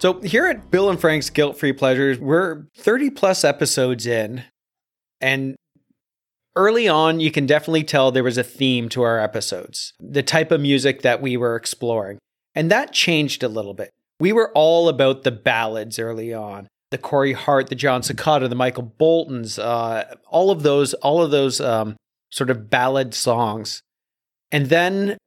So 0.00 0.20
here 0.20 0.46
at 0.46 0.70
Bill 0.70 0.90
and 0.90 1.00
Frank's 1.00 1.28
Guilt 1.28 1.58
Free 1.58 1.72
Pleasures, 1.72 2.20
we're 2.20 2.66
30 2.76 3.10
plus 3.10 3.42
episodes 3.42 4.06
in, 4.06 4.44
and 5.20 5.56
early 6.54 6.86
on, 6.86 7.18
you 7.18 7.32
can 7.32 7.46
definitely 7.46 7.82
tell 7.82 8.12
there 8.12 8.22
was 8.22 8.38
a 8.38 8.44
theme 8.44 8.88
to 8.90 9.02
our 9.02 9.18
episodes, 9.18 9.94
the 9.98 10.22
type 10.22 10.52
of 10.52 10.60
music 10.60 11.02
that 11.02 11.20
we 11.20 11.36
were 11.36 11.56
exploring. 11.56 12.18
And 12.54 12.70
that 12.70 12.92
changed 12.92 13.42
a 13.42 13.48
little 13.48 13.74
bit. 13.74 13.90
We 14.20 14.32
were 14.32 14.52
all 14.54 14.88
about 14.88 15.24
the 15.24 15.32
ballads 15.32 15.98
early 15.98 16.32
on. 16.32 16.68
The 16.90 16.98
Corey 16.98 17.32
Hart, 17.32 17.68
the 17.68 17.74
Jon 17.74 18.02
Secada, 18.02 18.48
the 18.48 18.54
Michael 18.54 18.84
Boltons, 18.84 19.58
uh, 19.58 20.14
all 20.28 20.50
of 20.50 20.62
those, 20.62 20.94
all 20.94 21.22
of 21.22 21.32
those 21.32 21.60
um, 21.60 21.96
sort 22.30 22.50
of 22.50 22.70
ballad 22.70 23.14
songs. 23.14 23.82
And 24.52 24.66
then 24.66 25.18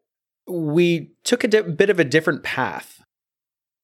we 0.47 1.11
took 1.25 1.43
a 1.43 1.47
di- 1.49 1.61
bit 1.61 1.89
of 1.89 1.99
a 1.99 2.05
different 2.05 2.43
path 2.43 3.00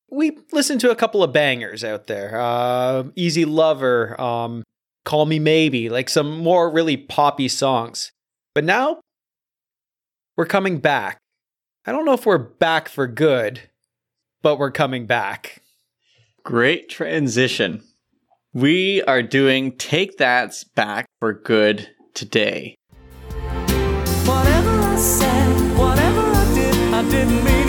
we 0.09 0.37
listened 0.51 0.81
to 0.81 0.91
a 0.91 0.95
couple 0.95 1.23
of 1.23 1.33
bangers 1.33 1.83
out 1.83 2.07
there. 2.07 2.39
Uh, 2.39 3.05
Easy 3.15 3.45
Lover, 3.45 4.19
um, 4.19 4.63
Call 5.05 5.25
Me 5.25 5.39
Maybe, 5.39 5.89
like 5.89 6.09
some 6.09 6.39
more 6.39 6.69
really 6.71 6.97
poppy 6.97 7.47
songs. 7.47 8.11
But 8.53 8.63
now 8.63 9.01
we're 10.35 10.45
coming 10.45 10.79
back. 10.79 11.19
I 11.85 11.91
don't 11.91 12.05
know 12.05 12.13
if 12.13 12.25
we're 12.25 12.37
back 12.37 12.89
for 12.89 13.07
good, 13.07 13.69
but 14.41 14.57
we're 14.57 14.71
coming 14.71 15.05
back. 15.05 15.61
Great 16.43 16.89
transition. 16.89 17.83
We 18.53 19.03
are 19.03 19.21
doing 19.21 19.73
Take 19.77 20.17
That's 20.17 20.63
Back 20.63 21.05
for 21.19 21.33
Good 21.33 21.89
today. 22.13 22.75
Whatever 24.25 24.79
I 24.81 24.95
said, 24.97 25.77
whatever 25.77 26.21
I 26.21 26.53
did, 26.55 26.93
I 26.93 27.09
didn't 27.09 27.43
mean 27.43 27.66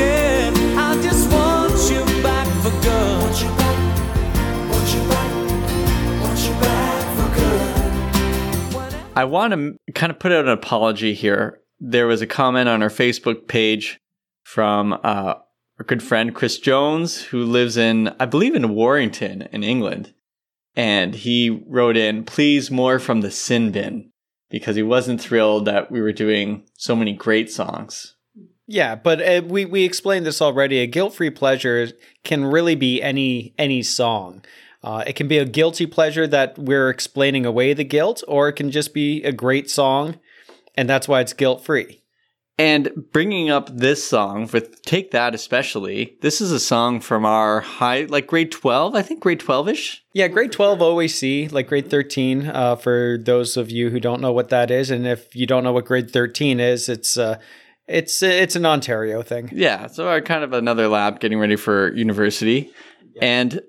I 9.19 9.24
want 9.24 9.52
to 9.52 9.77
kind 9.94 10.12
of 10.12 10.20
put 10.20 10.30
out 10.30 10.44
an 10.44 10.50
apology 10.52 11.12
here. 11.12 11.58
There 11.80 12.06
was 12.06 12.22
a 12.22 12.27
comment 12.27 12.69
on 12.69 12.84
our 12.84 12.88
Facebook 12.88 13.48
page 13.48 13.98
from 14.44 14.92
uh, 14.92 15.34
our 15.78 15.84
good 15.84 16.05
friend 16.05 16.33
Chris 16.33 16.56
Jones, 16.60 17.20
who 17.20 17.42
lives 17.42 17.77
in, 17.77 18.14
I 18.20 18.27
believe, 18.27 18.55
in 18.55 18.77
Warrington 18.77 19.48
in 19.50 19.64
England. 19.64 20.14
And 20.77 21.16
he 21.16 21.64
wrote 21.66 21.97
in, 21.97 22.22
please 22.22 22.70
more 22.70 23.00
from 23.00 23.22
the 23.22 23.33
sin 23.33 23.72
bin, 23.72 24.12
because 24.50 24.77
he 24.77 24.84
wasn't 24.84 25.20
thrilled 25.20 25.64
that 25.64 25.91
we 25.91 26.00
were 26.00 26.12
doing 26.12 26.62
so 26.75 26.94
many 26.94 27.12
great 27.12 27.50
songs. 27.50 28.14
Yeah, 28.69 28.94
but 28.94 29.20
uh, 29.20 29.42
we 29.44 29.64
we 29.64 29.82
explained 29.82 30.27
this 30.27 30.41
already. 30.41 30.78
A 30.78 30.86
guilt-free 30.86 31.30
pleasure 31.30 31.88
can 32.22 32.44
really 32.44 32.77
be 32.77 33.03
any 33.03 33.53
any 33.58 33.82
song. 33.82 34.44
Uh, 34.82 35.02
it 35.06 35.16
can 35.16 35.28
be 35.28 35.38
a 35.38 35.44
guilty 35.44 35.86
pleasure 35.86 36.26
that 36.26 36.58
we're 36.58 36.88
explaining 36.88 37.44
away 37.44 37.74
the 37.74 37.84
guilt, 37.84 38.22
or 38.28 38.48
it 38.48 38.54
can 38.54 38.70
just 38.70 38.94
be 38.94 39.22
a 39.24 39.32
great 39.32 39.68
song, 39.68 40.18
and 40.76 40.88
that's 40.88 41.08
why 41.08 41.20
it's 41.20 41.32
guilt-free. 41.32 42.02
And 42.60 42.90
bringing 43.12 43.50
up 43.50 43.70
this 43.72 44.02
song 44.02 44.50
with 44.52 44.82
Take 44.82 45.12
That 45.12 45.32
especially, 45.32 46.16
this 46.22 46.40
is 46.40 46.50
a 46.50 46.58
song 46.58 47.00
from 47.00 47.24
our 47.24 47.60
high, 47.60 48.06
like 48.08 48.26
grade 48.26 48.50
12, 48.50 48.96
I 48.96 49.03
think 49.03 49.20
grade 49.20 49.38
12 49.38 49.69
ish. 49.69 50.04
Yeah, 50.12 50.26
grade 50.26 50.50
12 50.50 50.80
OAC, 50.80 51.53
like 51.53 51.69
grade 51.69 51.88
13, 51.88 52.47
uh, 52.47 52.74
for 52.74 53.19
those 53.22 53.56
of 53.56 53.70
you 53.70 53.91
who 53.91 54.00
don't 54.00 54.20
know 54.20 54.32
what 54.32 54.48
that 54.48 54.72
is. 54.72 54.91
And 54.91 55.06
if 55.06 55.36
you 55.36 55.47
don't 55.47 55.62
know 55.62 55.72
what 55.72 55.84
grade 55.84 56.10
13 56.10 56.58
is, 56.58 56.88
it's, 56.88 57.16
uh, 57.16 57.38
it's 57.88 58.22
it's 58.22 58.54
an 58.54 58.66
Ontario 58.66 59.22
thing. 59.22 59.48
Yeah, 59.50 59.86
so 59.86 60.08
our 60.08 60.20
kind 60.20 60.44
of 60.44 60.53
another 60.53 60.88
lab 60.88 61.20
getting 61.20 61.38
ready 61.38 61.56
for 61.56 61.94
university, 61.94 62.70
yeah. 63.14 63.24
and 63.24 63.60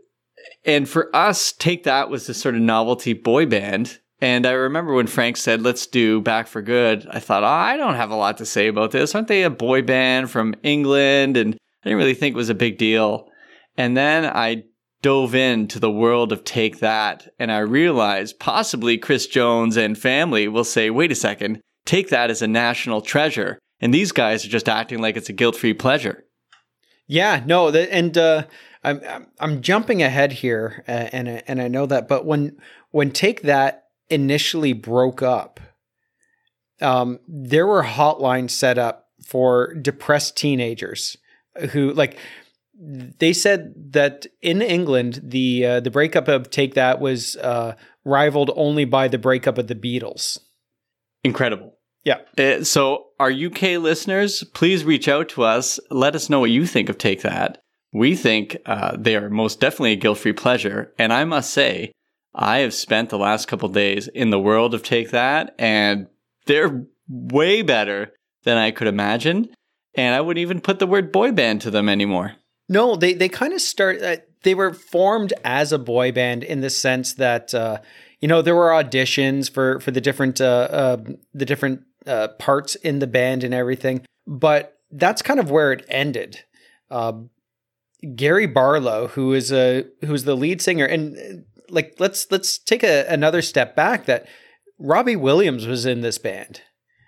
and 0.65 0.87
for 0.87 1.13
us, 1.15 1.51
take 1.51 1.83
that 1.83 2.09
was 2.09 2.27
this 2.27 2.39
sort 2.39 2.55
of 2.55 2.61
novelty 2.61 3.13
boy 3.13 3.45
band. 3.45 3.99
And 4.21 4.45
I 4.45 4.51
remember 4.51 4.93
when 4.93 5.07
Frank 5.07 5.37
said, 5.37 5.61
"Let's 5.61 5.87
do 5.87 6.19
Back 6.21 6.47
for 6.47 6.61
Good." 6.61 7.07
I 7.09 7.19
thought, 7.19 7.43
oh, 7.43 7.47
I 7.47 7.77
don't 7.77 7.95
have 7.95 8.11
a 8.11 8.15
lot 8.15 8.37
to 8.37 8.45
say 8.45 8.67
about 8.67 8.91
this. 8.91 9.15
Aren't 9.15 9.29
they 9.29 9.43
a 9.43 9.49
boy 9.49 9.81
band 9.81 10.29
from 10.29 10.55
England? 10.61 11.37
And 11.37 11.55
I 11.83 11.89
didn't 11.89 11.99
really 11.99 12.13
think 12.13 12.33
it 12.33 12.37
was 12.37 12.49
a 12.49 12.55
big 12.55 12.77
deal. 12.77 13.29
And 13.77 13.95
then 13.95 14.25
I 14.25 14.63
dove 15.01 15.33
into 15.33 15.79
the 15.79 15.91
world 15.91 16.33
of 16.33 16.43
Take 16.43 16.79
That, 16.79 17.29
and 17.39 17.49
I 17.51 17.59
realized 17.59 18.39
possibly 18.39 18.97
Chris 18.97 19.25
Jones 19.25 19.77
and 19.77 19.97
family 19.97 20.49
will 20.49 20.65
say, 20.65 20.89
"Wait 20.89 21.11
a 21.11 21.15
second, 21.15 21.61
Take 21.85 22.09
That 22.09 22.29
is 22.29 22.41
a 22.41 22.47
national 22.47 23.01
treasure." 23.01 23.59
and 23.81 23.93
these 23.93 24.11
guys 24.11 24.45
are 24.45 24.49
just 24.49 24.69
acting 24.69 24.99
like 24.99 25.17
it's 25.17 25.29
a 25.29 25.33
guilt-free 25.33 25.75
pleasure. 25.75 26.25
Yeah, 27.07 27.43
no, 27.45 27.69
and 27.69 28.17
uh, 28.17 28.43
I'm 28.83 29.27
I'm 29.39 29.61
jumping 29.61 30.01
ahead 30.01 30.31
here, 30.31 30.83
uh, 30.87 31.09
and 31.11 31.27
and 31.47 31.61
I 31.61 31.67
know 31.67 31.85
that, 31.85 32.07
but 32.07 32.25
when 32.25 32.57
when 32.91 33.11
Take 33.11 33.41
That 33.41 33.85
initially 34.09 34.73
broke 34.73 35.21
up, 35.21 35.59
um, 36.81 37.19
there 37.27 37.67
were 37.67 37.83
hotlines 37.83 38.51
set 38.51 38.77
up 38.77 39.07
for 39.25 39.73
depressed 39.73 40.37
teenagers 40.37 41.17
who 41.71 41.91
like 41.93 42.17
they 42.79 43.33
said 43.33 43.73
that 43.91 44.25
in 44.41 44.61
England 44.61 45.19
the 45.23 45.65
uh, 45.65 45.79
the 45.81 45.91
breakup 45.91 46.27
of 46.27 46.49
Take 46.49 46.75
That 46.75 47.01
was 47.01 47.35
uh, 47.37 47.75
rivaled 48.05 48.51
only 48.55 48.85
by 48.85 49.07
the 49.07 49.17
breakup 49.17 49.57
of 49.57 49.67
the 49.67 49.75
Beatles. 49.75 50.39
Incredible. 51.23 51.75
Yeah. 52.05 52.19
Uh, 52.37 52.63
so, 52.63 53.07
our 53.19 53.29
UK 53.29 53.77
listeners, 53.77 54.45
please 54.53 54.85
reach 54.85 55.09
out 55.09 55.27
to 55.29 55.43
us. 55.43 55.81
Let 55.91 56.15
us 56.15 56.29
know 56.29 56.39
what 56.39 56.49
you 56.49 56.65
think 56.65 56.87
of 56.87 56.97
Take 56.97 57.21
That. 57.23 57.61
We 57.91 58.15
think 58.15 58.57
uh, 58.65 58.95
they 58.97 59.15
are 59.15 59.29
most 59.29 59.59
definitely 59.59 59.93
a 59.93 59.97
guilt 59.97 60.19
free 60.19 60.33
pleasure. 60.33 60.93
And 60.97 61.11
I 61.11 61.25
must 61.25 61.51
say, 61.51 61.91
I 62.35 62.59
have 62.59 62.73
spent 62.73 63.09
the 63.09 63.17
last 63.17 63.47
couple 63.47 63.69
days 63.69 64.07
in 64.07 64.29
the 64.29 64.39
world 64.39 64.73
of 64.73 64.83
Take 64.83 65.09
That, 65.09 65.55
and 65.57 66.07
they're 66.45 66.85
way 67.07 67.63
better 67.63 68.13
than 68.43 68.57
I 68.57 68.71
could 68.71 68.87
imagine. 68.87 69.49
And 69.95 70.13
I 70.13 70.21
wouldn't 70.21 70.41
even 70.41 70.61
put 70.61 70.79
the 70.79 70.87
word 70.87 71.11
boy 71.11 71.31
band 71.31 71.61
to 71.61 71.71
them 71.71 71.89
anymore. 71.89 72.33
No, 72.69 72.95
they, 72.95 73.13
they 73.13 73.29
kind 73.29 73.53
of 73.53 73.61
start, 73.61 74.01
uh, 74.01 74.17
they 74.43 74.53
were 74.53 74.73
formed 74.73 75.33
as 75.43 75.71
a 75.71 75.79
boy 75.79 76.11
band 76.11 76.43
in 76.43 76.61
the 76.61 76.69
sense 76.69 77.13
that, 77.15 77.53
uh, 77.55 77.79
you 78.19 78.27
know, 78.27 78.43
there 78.43 78.55
were 78.55 78.69
auditions 78.69 79.51
for, 79.51 79.79
for 79.79 79.89
the 79.89 79.99
different, 79.99 80.39
uh, 80.39 80.67
uh, 80.69 80.97
the 81.33 81.45
different 81.45 81.83
uh, 82.05 82.27
parts 82.37 82.75
in 82.75 82.99
the 82.99 83.07
band 83.07 83.43
and 83.43 83.53
everything. 83.53 84.05
But 84.27 84.77
that's 84.91 85.23
kind 85.23 85.39
of 85.39 85.49
where 85.49 85.71
it 85.71 85.85
ended. 85.89 86.43
Uh, 86.91 87.13
Gary 88.15 88.45
Barlow, 88.45 89.07
who 89.07 89.33
is 89.33 89.51
a 89.51 89.85
who 90.05 90.13
is 90.13 90.23
the 90.23 90.35
lead 90.37 90.61
singer, 90.61 90.85
and 90.85 91.17
uh, 91.17 91.41
like 91.69 91.95
let's 91.99 92.31
let's 92.31 92.57
take 92.57 92.83
a, 92.83 93.05
another 93.07 93.41
step 93.41 93.75
back. 93.75 94.05
That 94.05 94.27
Robbie 94.77 95.15
Williams 95.15 95.67
was 95.67 95.85
in 95.85 96.01
this 96.01 96.17
band. 96.17 96.61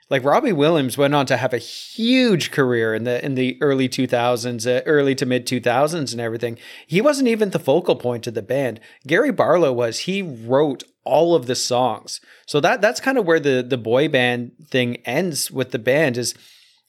Like 0.09 0.25
Robbie 0.25 0.51
Williams 0.51 0.97
went 0.97 1.15
on 1.15 1.25
to 1.27 1.37
have 1.37 1.53
a 1.53 1.57
huge 1.57 2.51
career 2.51 2.93
in 2.93 3.05
the 3.05 3.23
in 3.23 3.35
the 3.35 3.57
early 3.61 3.87
2000s, 3.87 4.67
uh, 4.67 4.83
early 4.85 5.15
to 5.15 5.25
mid 5.25 5.47
2000s 5.47 6.11
and 6.11 6.19
everything. 6.19 6.57
He 6.85 6.99
wasn't 6.99 7.29
even 7.29 7.51
the 7.51 7.59
focal 7.59 7.95
point 7.95 8.27
of 8.27 8.33
the 8.33 8.41
band. 8.41 8.81
Gary 9.07 9.31
Barlow 9.31 9.71
was. 9.71 9.99
He 9.99 10.21
wrote 10.21 10.83
all 11.05 11.33
of 11.33 11.47
the 11.47 11.55
songs. 11.55 12.19
So 12.45 12.59
that 12.59 12.81
that's 12.81 12.99
kind 12.99 13.17
of 13.17 13.25
where 13.25 13.39
the 13.39 13.65
the 13.67 13.77
boy 13.77 14.09
band 14.09 14.51
thing 14.67 14.97
ends 15.05 15.49
with 15.49 15.71
the 15.71 15.79
band 15.79 16.17
is 16.17 16.35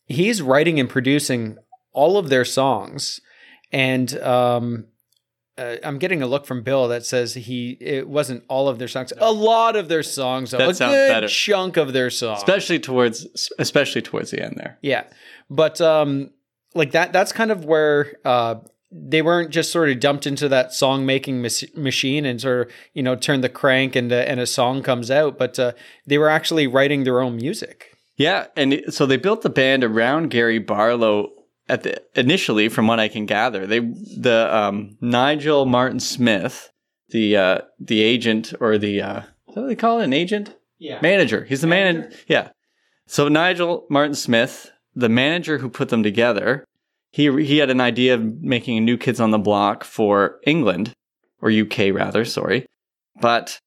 he's 0.07 0.43
writing 0.43 0.81
and 0.81 0.91
producing 0.91 1.59
all 1.93 2.19
of 2.19 2.29
their 2.29 2.45
songs 2.45 3.21
and 3.73 4.17
um 4.19 4.87
uh, 5.59 5.77
I'm 5.85 5.99
getting 5.99 6.23
a 6.23 6.27
look 6.27 6.47
from 6.47 6.63
Bill 6.63 6.89
that 6.89 7.05
says 7.05 7.35
he 7.35 7.77
it 7.81 8.09
wasn't 8.09 8.45
all 8.49 8.69
of 8.69 8.79
their 8.79 8.89
songs. 8.89 9.13
A 9.19 9.33
lot 9.33 9.77
of 9.77 9.89
their 9.89 10.03
songs, 10.03 10.53
that 10.53 10.61
a 10.61 10.67
good 10.67 10.79
better. 10.79 11.29
chunk 11.29 11.77
of 11.77 11.93
their 11.93 12.11
songs, 12.11 12.39
especially 12.39 12.79
towards 12.79 13.51
especially 13.59 14.01
towards 14.03 14.31
the 14.31 14.43
end 14.43 14.55
there. 14.57 14.79
Yeah, 14.81 15.05
but 15.51 15.81
um, 15.81 16.31
like 16.75 16.93
that 16.93 17.13
that's 17.13 17.33
kind 17.33 17.51
of 17.51 17.67
where 17.67 18.17
uh, 18.25 18.57
they 18.91 19.21
weren't 19.21 19.51
just 19.51 19.71
sort 19.71 19.91
of 19.91 20.01
dumped 20.01 20.27
into 20.27 20.49
that 20.49 20.73
song 20.73 21.05
making 21.05 21.43
mas- 21.43 21.77
machine 21.77 22.25
and 22.25 22.41
sort 22.41 22.69
of 22.69 22.75
you 22.95 23.03
know 23.03 23.15
turn 23.15 23.43
the 23.43 23.51
crank 23.51 23.95
and 23.95 24.11
uh, 24.11 24.17
and 24.17 24.41
a 24.41 24.47
song 24.47 24.83
comes 24.83 25.11
out, 25.11 25.39
but 25.39 25.59
uh, 25.59 25.73
they 26.07 26.17
were 26.17 26.31
actually 26.31 26.67
writing 26.67 27.05
their 27.05 27.21
own 27.21 27.37
music. 27.37 27.99
Yeah, 28.17 28.47
and 28.57 28.83
so 28.89 29.05
they 29.05 29.19
built 29.19 29.43
the 29.43 29.51
band 29.51 29.85
around 29.85 30.31
Gary 30.31 30.59
Barlow 30.59 31.31
at 31.73 31.85
the 31.85 32.03
initially, 32.15 32.69
from 32.69 32.87
what 32.87 33.01
I 33.01 33.09
can 33.09 33.25
gather. 33.25 33.67
They 33.67 33.79
the 33.81 34.49
um, 34.55 34.99
Nigel 35.01 35.65
Martin 35.65 36.01
Smith, 36.01 36.71
the 37.09 37.37
uh, 37.37 37.59
the 37.81 38.03
agent 38.03 38.53
or 38.61 38.77
the 38.77 39.01
uh, 39.01 39.23
what 39.47 39.63
do 39.63 39.67
they 39.67 39.75
call 39.75 40.01
it? 40.01 40.05
An 40.05 40.13
agent? 40.13 40.55
Yeah, 40.79 41.01
manager. 41.01 41.45
He's 41.45 41.63
the 41.63 41.67
manager. 41.67 42.01
man. 42.01 42.13
Yeah. 42.29 42.49
So 43.07 43.29
Nigel 43.29 43.87
Martin 43.89 44.15
Smith, 44.15 44.71
the 44.95 45.09
manager 45.09 45.59
who 45.59 45.71
put 45.71 45.89
them 45.89 46.03
together, 46.03 46.67
he 47.11 47.43
he 47.43 47.57
had 47.57 47.71
an 47.71 47.81
idea 47.81 48.15
of 48.15 48.43
making 48.43 48.77
a 48.77 48.83
New 48.83 48.99
Kids 48.99 49.19
on 49.19 49.31
the 49.31 49.39
Block 49.39 49.83
for 49.83 50.41
England 50.47 50.93
or 51.41 51.51
UK 51.51 51.95
rather, 51.95 52.27
sorry. 52.27 52.67
But 53.19 53.59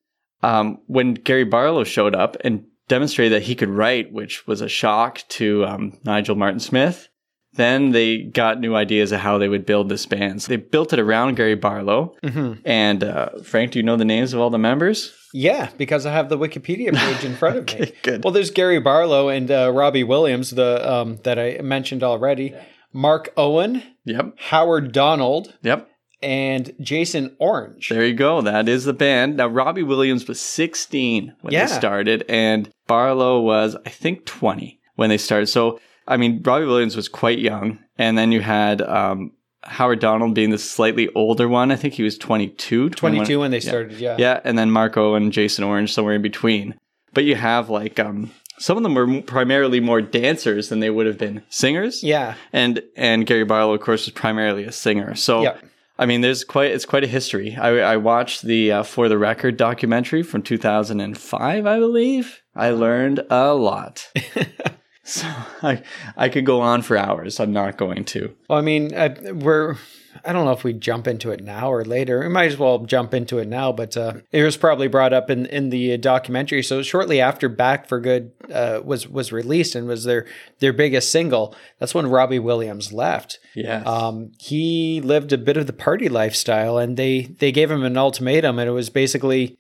um, 0.43 0.77
when 0.85 1.15
Gary 1.15 1.43
Barlow 1.43 1.83
showed 1.83 2.13
up 2.13 2.37
and 2.41 2.65
demonstrated 2.87 3.33
that 3.33 3.47
he 3.47 3.55
could 3.55 3.69
write, 3.69 4.13
which 4.13 4.45
was 4.45 4.61
a 4.61 4.69
shock 4.69 5.23
to 5.29 5.65
um, 5.65 5.97
Nigel 6.03 6.35
Martin 6.35 6.59
Smith, 6.59 7.09
then 7.55 7.91
they 7.91 8.23
got 8.23 8.59
new 8.59 8.75
ideas 8.75 9.11
of 9.11 9.19
how 9.21 9.37
they 9.37 9.47
would 9.47 9.65
build 9.65 9.89
this 9.89 10.05
band. 10.05 10.41
So 10.41 10.49
they 10.49 10.57
built 10.57 10.93
it 10.93 10.99
around 10.99 11.35
Gary 11.35 11.55
Barlow. 11.55 12.15
Mhm. 12.23 12.59
And 12.65 13.03
uh, 13.03 13.29
Frank, 13.43 13.71
do 13.71 13.79
you 13.79 13.83
know 13.83 13.95
the 13.97 14.05
names 14.05 14.33
of 14.33 14.39
all 14.41 14.49
the 14.49 14.57
members? 14.57 15.13
Yeah, 15.33 15.69
because 15.77 16.05
I 16.05 16.11
have 16.13 16.29
the 16.29 16.37
Wikipedia 16.37 16.93
page 16.95 17.23
in 17.25 17.35
front 17.35 17.57
of 17.57 17.65
me. 17.79 17.91
Good. 18.03 18.23
Well, 18.23 18.31
there's 18.33 18.51
Gary 18.51 18.79
Barlow 18.79 19.29
and 19.29 19.49
uh, 19.51 19.71
Robbie 19.73 20.03
Williams, 20.03 20.51
the 20.51 20.89
um, 20.89 21.17
that 21.23 21.37
I 21.39 21.59
mentioned 21.61 22.03
already. 22.03 22.53
Mark 22.93 23.33
Owen, 23.35 23.83
Yep. 24.05 24.35
Howard 24.37 24.91
Donald, 24.93 25.53
Yep. 25.63 25.89
and 26.23 26.71
Jason 26.79 27.35
Orange. 27.39 27.89
There 27.89 28.05
you 28.05 28.13
go. 28.13 28.41
That 28.41 28.69
is 28.69 28.85
the 28.85 28.93
band. 28.93 29.35
Now, 29.37 29.47
Robbie 29.47 29.83
Williams 29.83 30.27
was 30.27 30.39
16 30.39 31.33
when 31.41 31.53
Yeah. 31.53 31.65
they 31.65 31.71
started, 31.73 32.23
and 32.29 32.69
Barlow 32.87 33.41
was, 33.41 33.75
I 33.85 33.89
think, 33.89 34.25
20 34.25 34.79
when 34.95 35.09
they 35.09 35.17
started. 35.17 35.47
So, 35.47 35.79
I 36.07 36.17
mean, 36.17 36.41
Robbie 36.43 36.65
Williams 36.65 36.95
was 36.95 37.07
quite 37.09 37.39
young. 37.39 37.79
And 37.97 38.17
then 38.17 38.31
you 38.31 38.41
had 38.41 38.81
um, 38.81 39.31
Howard 39.63 39.99
Donald 39.99 40.35
being 40.35 40.49
the 40.51 40.57
slightly 40.57 41.09
older 41.15 41.47
one. 41.47 41.71
I 41.71 41.75
think 41.75 41.93
he 41.95 42.03
was 42.03 42.17
22. 42.17 42.89
21. 42.91 43.25
22 43.25 43.39
when 43.39 43.51
they 43.51 43.57
Yeah. 43.57 43.69
started. 43.69 43.99
Yeah. 43.99 44.15
Yeah, 44.19 44.39
and 44.43 44.57
then 44.57 44.69
Marco 44.71 45.15
and 45.15 45.31
Jason 45.31 45.63
Orange 45.63 45.93
somewhere 45.93 46.15
in 46.15 46.21
between. 46.21 46.75
But 47.13 47.23
you 47.23 47.35
have 47.35 47.69
like 47.69 47.97
um, 47.99 48.31
some 48.59 48.75
of 48.77 48.83
them 48.83 48.93
were 48.93 49.21
primarily 49.21 49.79
more 49.79 50.01
dancers 50.01 50.69
than 50.69 50.81
they 50.81 50.89
would 50.89 51.05
have 51.07 51.17
been 51.17 51.41
singers. 51.49 52.03
Yeah. 52.03 52.35
And 52.51 52.83
and 52.97 53.25
Gary 53.25 53.45
Barlow, 53.45 53.73
of 53.73 53.81
course, 53.81 54.05
was 54.05 54.13
primarily 54.13 54.65
a 54.65 54.71
singer. 54.71 55.15
So 55.15 55.41
Yeah. 55.43 55.57
I 55.97 56.05
mean, 56.05 56.19
there's 56.19 56.43
quite 56.43 56.71
it's 56.71 56.85
quite 56.85 57.05
a 57.05 57.07
history. 57.07 57.55
I, 57.55 57.69
I 57.93 57.95
watched 57.97 58.41
the 58.41 58.69
uh, 58.73 58.83
For 58.83 59.07
the 59.07 59.17
Record 59.17 59.55
documentary 59.55 60.23
from 60.23 60.41
2005, 60.43 61.65
I 61.65 61.79
believe. 61.79 62.41
I 62.53 62.71
learned 62.71 63.21
a 63.29 63.53
lot. 63.53 64.11
so 65.07 65.27
I 65.61 65.83
I 66.17 66.29
could 66.29 66.45
go 66.45 66.61
on 66.61 66.81
for 66.81 66.97
hours. 66.97 67.39
I'm 67.39 67.53
not 67.53 67.77
going 67.77 68.05
to. 68.05 68.35
Well, 68.49 68.57
I 68.57 68.61
mean, 68.61 68.95
I, 68.95 69.09
we're. 69.31 69.75
I 70.23 70.33
don't 70.33 70.45
know 70.45 70.53
if 70.53 70.63
we 70.63 70.73
jump 70.73 71.07
into 71.07 71.29
it 71.31 71.43
now 71.43 71.71
or 71.71 71.83
later. 71.83 72.21
We 72.21 72.29
might 72.29 72.45
as 72.45 72.57
well 72.57 72.79
jump 72.79 73.13
into 73.13 73.37
it 73.37 73.47
now, 73.47 73.71
but 73.71 73.97
uh, 73.97 74.13
it 74.31 74.43
was 74.43 74.57
probably 74.57 74.87
brought 74.87 75.13
up 75.13 75.29
in, 75.29 75.45
in 75.47 75.69
the 75.69 75.97
documentary. 75.97 76.63
So 76.63 76.81
shortly 76.81 77.21
after 77.21 77.49
"Back 77.49 77.87
for 77.87 77.99
Good" 77.99 78.31
uh, 78.51 78.81
was 78.83 79.07
was 79.07 79.31
released 79.31 79.75
and 79.75 79.87
was 79.87 80.05
their 80.05 80.25
their 80.59 80.73
biggest 80.73 81.11
single, 81.11 81.55
that's 81.79 81.93
when 81.93 82.07
Robbie 82.07 82.39
Williams 82.39 82.91
left. 82.91 83.37
Yeah. 83.53 83.83
Um, 83.83 84.31
he 84.39 85.01
lived 85.01 85.31
a 85.31 85.37
bit 85.37 85.57
of 85.57 85.67
the 85.67 85.73
party 85.73 86.09
lifestyle, 86.09 86.79
and 86.79 86.97
they 86.97 87.23
they 87.23 87.51
gave 87.51 87.69
him 87.69 87.83
an 87.83 87.97
ultimatum, 87.97 88.57
and 88.57 88.67
it 88.67 88.73
was 88.73 88.89
basically, 88.89 89.57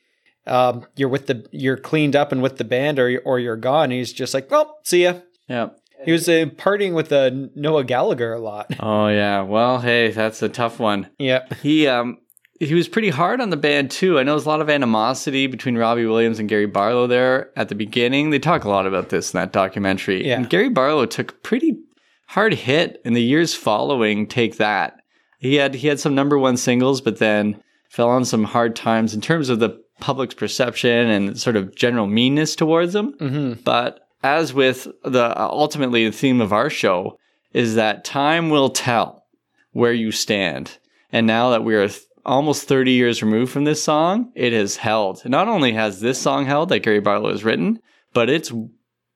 um, 0.47 0.87
you're 0.95 1.09
with 1.09 1.27
the 1.27 1.45
you're 1.51 1.77
cleaned 1.77 2.15
up 2.15 2.31
and 2.31 2.41
with 2.41 2.57
the 2.57 2.63
band, 2.63 2.97
or 2.97 3.21
or 3.25 3.39
you're 3.39 3.57
gone. 3.57 3.91
He's 3.91 4.13
just 4.13 4.33
like, 4.33 4.49
well, 4.49 4.79
see 4.83 5.03
ya. 5.03 5.19
Yeah. 5.47 5.69
He 6.03 6.11
was 6.11 6.27
uh, 6.29 6.45
partying 6.57 6.93
with 6.93 7.11
uh, 7.11 7.31
Noel 7.55 7.83
Gallagher 7.83 8.33
a 8.33 8.39
lot. 8.39 8.67
Oh 8.79 9.07
yeah. 9.07 9.41
Well, 9.41 9.79
hey, 9.79 10.11
that's 10.11 10.41
a 10.43 10.49
tough 10.49 10.79
one. 10.79 11.09
yeah, 11.17 11.45
He 11.61 11.87
um 11.87 12.17
he 12.59 12.73
was 12.73 12.87
pretty 12.87 13.09
hard 13.09 13.41
on 13.41 13.49
the 13.49 13.57
band 13.57 13.91
too. 13.91 14.17
I 14.17 14.23
know 14.23 14.31
there's 14.33 14.45
a 14.45 14.49
lot 14.49 14.61
of 14.61 14.69
animosity 14.69 15.47
between 15.47 15.77
Robbie 15.77 16.05
Williams 16.05 16.39
and 16.39 16.47
Gary 16.47 16.67
Barlow 16.67 17.05
there 17.05 17.51
at 17.57 17.67
the 17.69 17.75
beginning. 17.75 18.29
They 18.29 18.39
talk 18.39 18.63
a 18.63 18.69
lot 18.69 18.87
about 18.87 19.09
this 19.09 19.33
in 19.33 19.39
that 19.39 19.51
documentary. 19.51 20.25
Yeah. 20.25 20.37
And 20.37 20.49
Gary 20.49 20.69
Barlow 20.69 21.05
took 21.05 21.31
a 21.31 21.35
pretty 21.35 21.77
hard 22.27 22.53
hit 22.53 23.01
in 23.03 23.13
the 23.13 23.21
years 23.23 23.53
following 23.53 24.25
Take 24.27 24.55
That. 24.57 25.01
He 25.39 25.55
had 25.55 25.75
he 25.75 25.87
had 25.87 25.99
some 25.99 26.15
number 26.15 26.37
one 26.39 26.55
singles, 26.57 27.01
but 27.01 27.17
then 27.19 27.61
fell 27.89 28.09
on 28.09 28.23
some 28.25 28.43
hard 28.45 28.75
times 28.75 29.13
in 29.13 29.21
terms 29.21 29.49
of 29.49 29.59
the 29.59 29.81
public's 29.99 30.33
perception 30.35 31.09
and 31.09 31.37
sort 31.39 31.55
of 31.55 31.75
general 31.75 32.07
meanness 32.07 32.55
towards 32.55 32.95
him. 32.95 33.13
hmm 33.19 33.53
But 33.65 34.04
as 34.25 34.55
with 34.55 34.87
the 35.03 35.39
ultimately 35.39 36.05
the 36.05 36.11
theme 36.11 36.41
of 36.41 36.51
our 36.51 36.69
show 36.69 37.19
is 37.53 37.75
that 37.75 38.03
time 38.03 38.49
will 38.49 38.69
tell 38.69 39.23
where 39.71 39.93
you 39.93 40.11
stand. 40.11 40.79
And 41.11 41.27
now 41.27 41.51
that 41.51 41.63
we 41.63 41.75
are 41.75 41.87
th- 41.87 42.01
almost 42.25 42.67
30 42.67 42.91
years 42.91 43.21
removed 43.21 43.51
from 43.51 43.65
this 43.65 43.83
song, 43.83 44.31
it 44.35 44.51
has 44.51 44.77
held. 44.77 45.23
Not 45.25 45.47
only 45.47 45.73
has 45.73 46.01
this 46.01 46.19
song 46.19 46.45
held 46.45 46.69
that 46.69 46.79
Gary 46.79 46.99
Barlow 46.99 47.29
has 47.29 47.43
written, 47.43 47.79
but 48.13 48.29
it's 48.29 48.51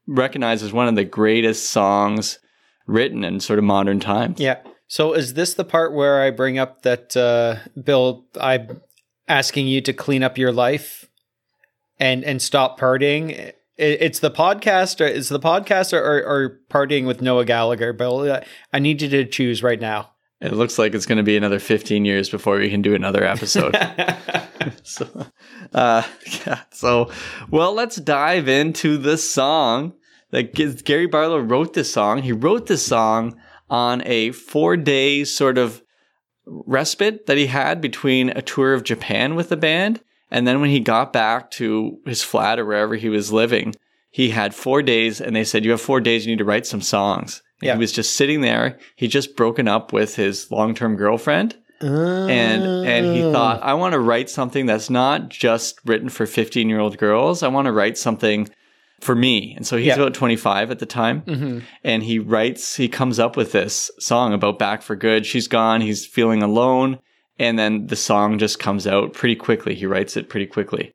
recognized 0.07 0.63
as 0.63 0.71
one 0.71 0.87
of 0.87 0.95
the 0.95 1.05
greatest 1.05 1.71
songs 1.71 2.37
written 2.85 3.23
in 3.23 3.39
sort 3.39 3.57
of 3.57 3.65
modern 3.65 3.99
times. 3.99 4.39
yeah. 4.39 4.59
So 4.87 5.13
is 5.13 5.35
this 5.35 5.53
the 5.53 5.63
part 5.63 5.93
where 5.93 6.21
I 6.21 6.31
bring 6.31 6.57
up 6.57 6.81
that 6.81 7.15
uh, 7.15 7.57
Bill? 7.79 8.25
I'm 8.39 8.81
asking 9.27 9.67
you 9.67 9.81
to 9.81 9.93
clean 9.93 10.23
up 10.23 10.37
your 10.37 10.51
life 10.51 11.07
and 11.99 12.23
and 12.23 12.41
stop 12.41 12.79
partying. 12.79 13.53
It- 13.79 14.01
It's 14.01 14.19
the 14.19 14.29
podcast, 14.31 14.99
or 15.01 15.07
is 15.07 15.29
the 15.29 15.39
podcast, 15.39 15.93
or, 15.93 16.03
or, 16.03 16.23
or 16.25 16.59
partying 16.69 17.05
with 17.07 17.21
Noel 17.21 17.43
Gallagher, 17.45 17.93
Bill? 17.93 18.19
Uh, 18.31 18.41
I 18.73 18.79
need 18.79 19.01
you 19.01 19.09
to 19.09 19.25
choose 19.25 19.63
right 19.63 19.79
now. 19.79 20.11
It 20.41 20.53
looks 20.53 20.77
like 20.77 20.93
it's 20.93 21.05
going 21.05 21.17
to 21.17 21.23
be 21.23 21.35
another 21.37 21.59
15 21.59 22.05
years 22.05 22.29
before 22.29 22.57
we 22.57 22.69
can 22.69 22.81
do 22.81 22.93
another 22.95 23.23
episode. 23.23 23.75
so, 24.83 25.27
uh, 25.73 26.03
yeah. 26.45 26.61
So, 26.71 27.09
well, 27.49 27.73
let's 27.73 27.95
dive 27.97 28.47
into 28.47 28.97
the 28.97 29.17
song 29.17 29.93
that 30.31 30.53
Gary 30.85 31.07
Barlow 31.07 31.39
wrote 31.39 31.73
this 31.73 31.91
song. 31.91 32.21
He 32.21 32.31
wrote 32.31 32.67
this 32.67 32.85
song 32.85 33.37
on 33.69 34.01
a 34.05 34.31
four 34.31 34.77
day 34.77 35.23
sort 35.23 35.57
of 35.57 35.81
respite 36.45 37.25
that 37.27 37.37
he 37.37 37.47
had 37.47 37.81
between 37.81 38.29
a 38.29 38.41
tour 38.41 38.73
of 38.73 38.83
Japan 38.83 39.35
with 39.35 39.49
the 39.49 39.57
band. 39.57 40.01
And 40.31 40.47
then 40.47 40.61
when 40.61 40.69
he 40.69 40.79
got 40.79 41.11
back 41.13 41.51
to 41.51 41.97
his 42.05 42.21
flat 42.23 42.59
or 42.59 42.65
wherever 42.65 42.95
he 42.95 43.09
was 43.09 43.31
living, 43.31 43.75
he 44.11 44.29
had 44.29 44.53
four 44.55 44.81
days 44.81 45.19
and 45.21 45.35
they 45.35 45.43
said, 45.43 45.65
You 45.65 45.71
have 45.71 45.81
four 45.81 46.01
days, 46.01 46.25
you 46.25 46.31
need 46.31 46.39
to 46.39 46.45
write 46.45 46.65
some 46.65 46.81
songs. 46.81 47.41
Yeah. 47.61 47.73
He 47.73 47.79
was 47.79 47.91
just 47.91 48.15
sitting 48.15 48.41
there. 48.41 48.77
He 48.95 49.07
just 49.07 49.35
broken 49.35 49.67
up 49.67 49.91
with 49.91 50.15
his 50.15 50.49
long 50.51 50.73
term 50.75 50.95
girlfriend 50.95 51.55
and 51.81 52.63
and 52.85 53.05
he 53.15 53.23
Oh. 53.23 53.31
thought 53.31 53.63
i 53.63 53.73
want 53.73 53.93
to 53.93 53.99
write 54.01 54.29
something 54.29 54.65
that's 54.65 54.89
not 54.89 55.29
just 55.29 55.79
written 55.85 56.09
for 56.09 56.25
15 56.25 56.67
year 56.67 56.79
old 56.81 56.97
girls 56.97 57.41
i 57.41 57.47
want 57.47 57.67
to 57.67 57.71
write 57.71 57.97
something 57.97 58.49
for 58.99 59.15
me 59.15 59.53
and 59.55 59.65
so 59.65 59.77
he's 59.77 59.85
Yeah. 59.87 59.95
about 59.95 60.13
25 60.13 60.71
at 60.71 60.79
the 60.79 60.85
time 60.85 61.21
Mhm. 61.21 61.61
and 61.85 62.03
he 62.03 62.19
writes 62.19 62.75
he 62.75 62.89
comes 62.89 63.17
up 63.17 63.37
with 63.37 63.53
this 63.53 63.89
song 63.97 64.33
about 64.33 64.59
back 64.59 64.81
for 64.81 64.97
good 64.97 65.25
she's 65.25 65.47
gone 65.47 65.79
he's 65.79 66.05
feeling 66.05 66.43
alone 66.43 66.99
and 67.39 67.57
then 67.57 67.87
the 67.87 67.95
song 67.95 68.37
just 68.37 68.59
comes 68.59 68.85
out 68.85 69.13
pretty 69.13 69.35
quickly 69.35 69.73
he 69.75 69.85
writes 69.85 70.15
it 70.17 70.29
pretty 70.29 70.45
quickly 70.45 70.93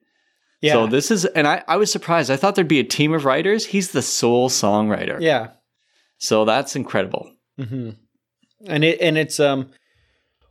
yeah, 0.61 0.75
so 0.75 0.87
this 0.87 1.11
is 1.11 1.25
and 1.25 1.47
I, 1.47 1.63
I 1.67 1.77
was 1.77 1.91
surprised 1.91 2.31
i 2.31 2.37
thought 2.37 2.55
there'd 2.55 2.69
be 2.69 2.81
a 2.81 2.85
team 2.85 3.13
of 3.13 3.25
writers 3.25 3.67
he's 3.67 3.91
the 3.93 4.03
sole 4.03 4.49
songwriter 4.49 5.19
yeah. 5.21 5.49
so 6.19 6.45
that's 6.45 6.77
incredible 6.77 7.31
hmm 7.59 7.91
And 8.67 8.85
it 8.85 9.01
and 9.01 9.19
it's 9.19 9.39
um 9.41 9.71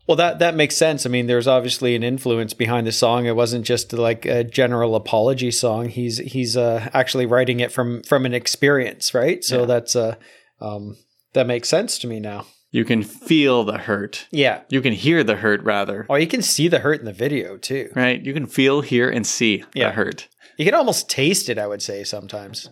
well 0.07 0.17
that 0.17 0.39
that 0.39 0.53
makes 0.55 0.75
sense. 0.75 1.05
I 1.05 1.09
mean, 1.09 1.27
there's 1.27 1.47
obviously 1.47 1.95
an 1.95 2.03
influence 2.03 2.53
behind 2.53 2.85
the 2.85 2.91
song. 2.91 3.25
It 3.25 3.35
wasn't 3.37 3.65
just 3.65 3.93
like 3.93 4.25
a 4.25 4.43
general 4.43 4.95
apology 4.95 5.49
song. 5.51 5.87
He's 5.89 6.17
he's 6.17 6.57
uh, 6.57 6.89
actually 6.93 7.25
writing 7.25 7.61
it 7.61 7.71
from 7.71 8.03
from 8.03 8.25
an 8.25 8.33
experience, 8.33 9.13
right? 9.13 9.43
So 9.43 9.61
Yeah. 9.61 9.65
that's 9.65 9.95
uh 9.95 10.15
um 10.59 10.97
that 11.33 11.47
makes 11.47 11.69
sense 11.69 11.97
to 11.99 12.07
me 12.07 12.19
now. 12.19 12.45
You 12.73 12.83
can 12.83 13.03
feel 13.03 13.63
the 13.63 13.77
hurt 13.77 14.27
Yeah. 14.31 14.61
you 14.67 14.81
can 14.81 14.91
hear 14.93 15.23
the 15.23 15.37
hurt 15.37 15.63
rather 15.63 16.05
Oh, 16.09 16.15
you 16.15 16.27
can 16.27 16.41
see 16.41 16.67
the 16.67 16.79
hurt 16.79 16.99
in 16.99 17.05
the 17.05 17.13
video 17.13 17.55
too. 17.57 17.89
Right. 17.95 18.21
You 18.21 18.33
can 18.33 18.47
feel, 18.47 18.81
hear, 18.81 19.09
and 19.09 19.25
see 19.25 19.63
Yeah. 19.73 19.89
the 19.89 19.95
hurt. 19.95 20.27
You 20.57 20.65
can 20.65 20.73
almost 20.73 21.09
taste 21.09 21.47
it. 21.49 21.57
I 21.57 21.67
would 21.67 21.81
say 21.81 22.03
sometimes. 22.03 22.69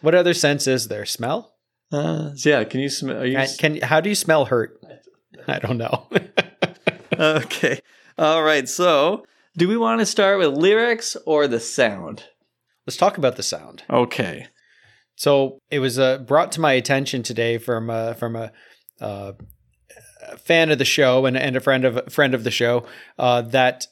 What 0.00 0.14
other 0.16 0.34
sense 0.34 0.66
is 0.66 0.88
there? 0.88 1.06
Smell? 1.06 1.54
Uh, 1.92 2.30
yeah. 2.44 2.64
Can 2.64 2.80
you 2.80 2.88
smell? 2.88 3.18
Are 3.18 3.26
you 3.26 3.36
Can, 3.36 3.48
can 3.58 3.80
how 3.82 4.00
do 4.00 4.08
you 4.08 4.14
smell 4.16 4.46
hurt? 4.46 4.80
I 5.46 5.58
don't 5.58 5.78
know. 5.78 6.08
okay. 7.18 7.80
All 8.18 8.42
right. 8.42 8.68
So, 8.68 9.24
do 9.56 9.68
we 9.68 9.76
want 9.76 10.00
to 10.00 10.06
start 10.06 10.38
with 10.38 10.56
lyrics 10.56 11.16
or 11.26 11.46
the 11.46 11.60
sound? 11.60 12.24
Let's 12.86 12.96
talk 12.96 13.18
about 13.18 13.36
the 13.36 13.42
sound. 13.42 13.82
Okay. 13.90 14.46
So 15.16 15.58
it 15.70 15.78
was 15.78 15.98
uh, 15.98 16.18
brought 16.18 16.50
to 16.52 16.60
my 16.60 16.72
attention 16.72 17.22
today 17.22 17.58
from 17.58 17.90
uh, 17.90 18.14
from 18.14 18.34
a, 18.34 18.50
uh, 19.02 19.32
fan 20.38 20.70
of 20.70 20.78
the 20.78 20.84
show 20.84 21.26
and, 21.26 21.36
and 21.36 21.56
a 21.56 21.60
friend 21.60 21.84
of 21.84 22.12
friend 22.12 22.34
of 22.34 22.44
the 22.44 22.50
show 22.50 22.86
uh, 23.18 23.42
that 23.42 23.86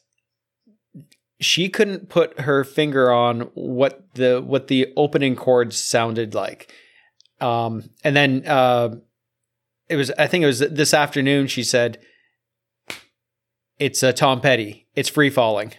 she 1.41 1.69
couldn't 1.69 2.09
put 2.09 2.41
her 2.41 2.65
finger 2.65 3.11
on 3.11 3.41
what 3.55 4.15
the 4.15 4.41
what 4.41 4.69
the 4.69 4.93
opening 4.97 5.37
chords 5.37 5.77
sounded 5.77 6.35
like. 6.35 6.73
Um, 7.41 7.91
and 8.05 8.15
then 8.15 8.47
uh, 8.47 8.97
it 9.89 9.97
was 9.97 10.11
I 10.13 10.27
think 10.27 10.45
it 10.45 10.47
was 10.47 10.61
this 10.61 10.95
afternoon. 10.95 11.47
She 11.47 11.65
said, 11.65 11.99
"It's 13.79 14.03
uh, 14.03 14.13
Tom 14.13 14.41
Petty. 14.41 14.87
It's 14.95 15.09
free 15.09 15.31
falling." 15.31 15.73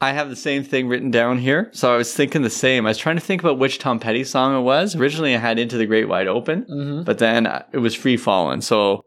I 0.00 0.12
have 0.12 0.30
the 0.30 0.36
same 0.36 0.64
thing 0.64 0.88
written 0.88 1.10
down 1.10 1.38
here. 1.38 1.68
So 1.72 1.92
I 1.92 1.96
was 1.98 2.14
thinking 2.14 2.40
the 2.42 2.48
same. 2.50 2.86
I 2.86 2.90
was 2.90 2.98
trying 2.98 3.16
to 3.16 3.22
think 3.22 3.42
about 3.42 3.58
which 3.58 3.78
Tom 3.78 3.98
Petty 4.00 4.24
song 4.24 4.56
it 4.58 4.62
was. 4.62 4.96
Originally, 4.96 5.34
I 5.34 5.38
had 5.38 5.58
Into 5.58 5.76
the 5.76 5.86
Great 5.86 6.08
Wide 6.08 6.26
Open, 6.26 6.62
Mm-hmm. 6.64 7.02
but 7.04 7.18
then 7.18 7.46
uh, 7.46 7.64
it 7.72 7.78
was 7.78 7.94
Free 7.94 8.16
Fallen. 8.16 8.62
So, 8.62 9.04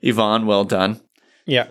Yvonne, 0.00 0.46
well 0.46 0.64
done. 0.64 1.00
Yeah. 1.46 1.66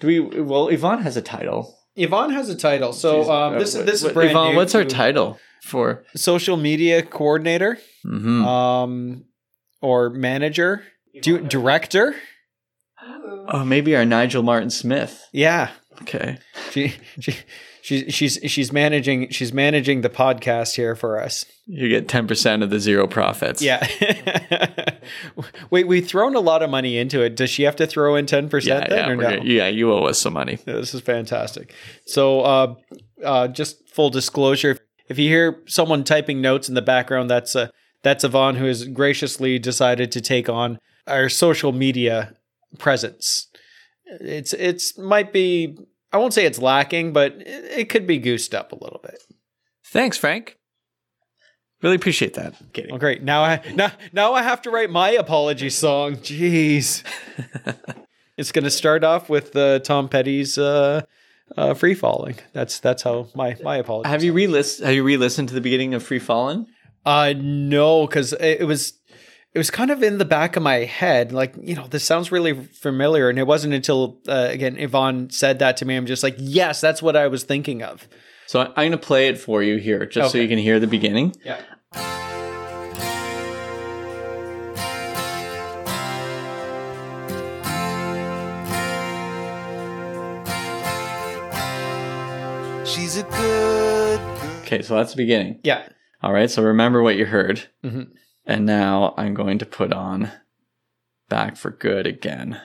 Do 0.00 0.06
we? 0.06 0.20
Well, 0.20 0.68
Yvonne 0.68 1.02
has 1.02 1.16
a 1.16 1.22
title. 1.22 1.74
Yvonne 1.96 2.30
has 2.30 2.48
a 2.48 2.54
title. 2.54 2.92
So 2.92 3.30
um, 3.30 3.58
this 3.58 3.74
is 3.74 3.84
this 3.84 4.02
is 4.04 4.12
brand 4.12 4.30
Yvonne, 4.30 4.50
new 4.52 4.56
what's 4.56 4.74
our 4.74 4.84
title 4.84 5.38
for? 5.62 6.04
social 6.14 6.56
media 6.56 7.02
coordinator. 7.02 7.78
hmm 8.04 8.44
Um, 8.44 9.24
or 9.82 10.08
manager, 10.10 10.84
Do, 11.22 11.40
director. 11.40 12.14
Oh, 13.48 13.64
maybe 13.64 13.94
our 13.96 14.04
Nigel 14.04 14.42
Martin 14.42 14.70
Smith. 14.70 15.24
Yeah, 15.32 15.70
Okay. 16.02 16.38
she 16.70 16.94
she 17.20 17.34
she's 17.88 18.14
she's 18.14 18.38
she's 18.52 18.72
managing 18.72 19.30
she's 19.30 19.52
managing 19.52 20.02
the 20.02 20.10
podcast 20.10 20.76
here 20.76 20.94
for 20.94 21.20
us. 21.20 21.46
You 21.66 21.88
get 21.88 22.06
10% 22.08 22.62
of 22.62 22.70
the 22.70 22.78
zero 22.80 23.06
profits. 23.06 23.60
Yeah. 23.62 23.86
Wait, 25.70 25.86
we've 25.86 26.06
thrown 26.06 26.34
a 26.34 26.40
lot 26.40 26.62
of 26.62 26.70
money 26.70 26.98
into 26.98 27.22
it. 27.22 27.34
Does 27.34 27.50
she 27.50 27.62
have 27.64 27.76
to 27.76 27.86
throw 27.86 28.14
in 28.16 28.26
ten 28.26 28.44
Yeah, 28.44 28.50
percent 28.50 28.88
then, 28.90 28.98
yeah, 28.98 29.12
or 29.12 29.16
no? 29.16 29.42
yeah, 29.42 29.68
you 29.68 29.92
owe 29.92 30.04
us 30.04 30.18
some 30.18 30.34
money. 30.34 30.56
This 30.64 30.94
is 30.94 31.00
fantastic. 31.00 31.72
So, 32.06 32.40
uh, 32.42 32.74
uh, 33.24 33.48
just 33.48 33.88
full 33.88 34.10
disclosure: 34.10 34.78
if 35.08 35.18
you 35.18 35.28
hear 35.28 35.62
someone 35.66 36.04
typing 36.04 36.40
notes 36.40 36.68
in 36.68 36.74
the 36.74 36.82
background, 36.82 37.30
that's 37.30 37.56
uh, 37.56 37.68
that's 38.02 38.24
Yvonne 38.24 38.56
who 38.56 38.66
has 38.66 38.84
graciously 38.84 39.58
decided 39.58 40.12
to 40.12 40.20
take 40.20 40.48
on 40.48 40.78
our 41.06 41.28
social 41.28 41.72
media 41.72 42.34
presence. 42.78 43.46
It's 44.06 44.52
it's 44.52 44.96
might 44.98 45.32
be 45.32 45.78
I 46.12 46.18
won't 46.18 46.32
say 46.32 46.46
it's 46.46 46.58
lacking, 46.58 47.12
but 47.12 47.34
it, 47.38 47.88
could 47.90 48.06
be 48.06 48.18
goosed 48.18 48.54
up 48.54 48.72
a 48.72 48.76
little 48.82 49.00
bit. 49.02 49.22
Thanks, 49.84 50.16
Frank. 50.16 50.56
Really 51.82 51.96
appreciate 51.96 52.34
that. 52.34 52.54
Kidding. 52.72 52.90
Well, 52.90 52.98
great. 52.98 53.22
Now 53.22 53.42
I 53.42 53.62
now 53.74 53.92
now 54.12 54.34
I 54.34 54.42
have 54.42 54.62
to 54.62 54.70
write 54.70 54.90
my 54.90 55.10
apology 55.10 55.70
song. 55.70 56.16
Jeez. 56.16 57.04
it's 58.36 58.50
going 58.50 58.64
to 58.64 58.70
start 58.70 59.04
off 59.04 59.28
with 59.28 59.54
uh, 59.54 59.78
Tom 59.78 60.08
Petty's 60.08 60.58
uh, 60.58 61.02
uh, 61.56 61.74
"Free 61.74 61.94
Falling." 61.94 62.36
That's 62.52 62.80
that's 62.80 63.02
how 63.02 63.28
my 63.36 63.56
my 63.62 63.76
apology. 63.76 64.08
Have 64.08 64.24
you 64.24 64.32
re-list? 64.32 64.80
Have 64.80 64.94
you 64.94 65.04
re-listened 65.04 65.48
to 65.50 65.54
the 65.54 65.60
beginning 65.60 65.94
of 65.94 66.02
Free 66.02 66.18
Falling"? 66.18 66.66
Uh, 67.06 67.32
no, 67.36 68.06
because 68.06 68.32
it, 68.32 68.62
it 68.62 68.64
was 68.64 68.97
it 69.54 69.58
was 69.58 69.70
kind 69.70 69.90
of 69.90 70.02
in 70.02 70.18
the 70.18 70.24
back 70.24 70.56
of 70.56 70.62
my 70.62 70.76
head. 70.84 71.32
Like 71.32 71.54
you 71.60 71.74
know, 71.74 71.86
this 71.86 72.04
sounds 72.04 72.30
really 72.30 72.52
familiar, 72.52 73.28
and 73.30 73.38
it 73.38 73.46
wasn't 73.46 73.74
until 73.74 74.18
uh, 74.28 74.48
again 74.50 74.76
Yvonne 74.78 75.30
said 75.30 75.58
that 75.60 75.76
to 75.78 75.84
me. 75.84 75.96
I'm 75.96 76.06
just 76.06 76.22
like, 76.22 76.36
yes, 76.38 76.80
that's 76.80 77.02
what 77.02 77.16
I 77.16 77.28
was 77.28 77.44
thinking 77.44 77.82
of. 77.82 78.06
So 78.46 78.60
I- 78.60 78.66
I'm 78.66 78.74
going 78.74 78.92
to 78.92 78.98
play 78.98 79.28
it 79.28 79.38
for 79.38 79.62
you 79.62 79.76
here, 79.76 80.06
just 80.06 80.32
so 80.32 80.38
you 80.38 80.48
can 80.48 80.58
hear 80.58 80.78
the 80.80 80.86
beginning. 80.86 81.34
Yeah. 81.44 81.60
She's 92.84 93.18
a 93.18 93.22
good 93.24 94.18
girl. 94.18 94.60
Okay, 94.62 94.80
so 94.82 94.96
that's 94.96 95.10
the 95.12 95.18
beginning. 95.18 95.60
Yeah. 95.62 95.86
All 96.22 96.32
right, 96.32 96.50
so 96.50 96.62
remember 96.62 97.02
what 97.02 97.16
you 97.16 97.26
heard. 97.26 97.68
Mhm. 97.84 98.08
And 98.48 98.64
now 98.64 99.12
I'm 99.18 99.34
going 99.34 99.58
to 99.58 99.66
put 99.66 99.92
on 99.92 100.32
Back 101.28 101.54
for 101.54 101.70
Good 101.70 102.06
again. 102.06 102.58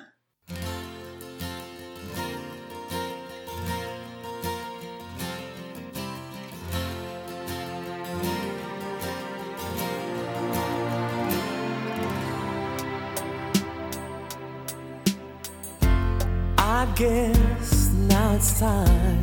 I 16.58 16.94
guess 16.96 17.92
now 17.92 18.36
it's 18.36 18.58
time. 18.58 19.22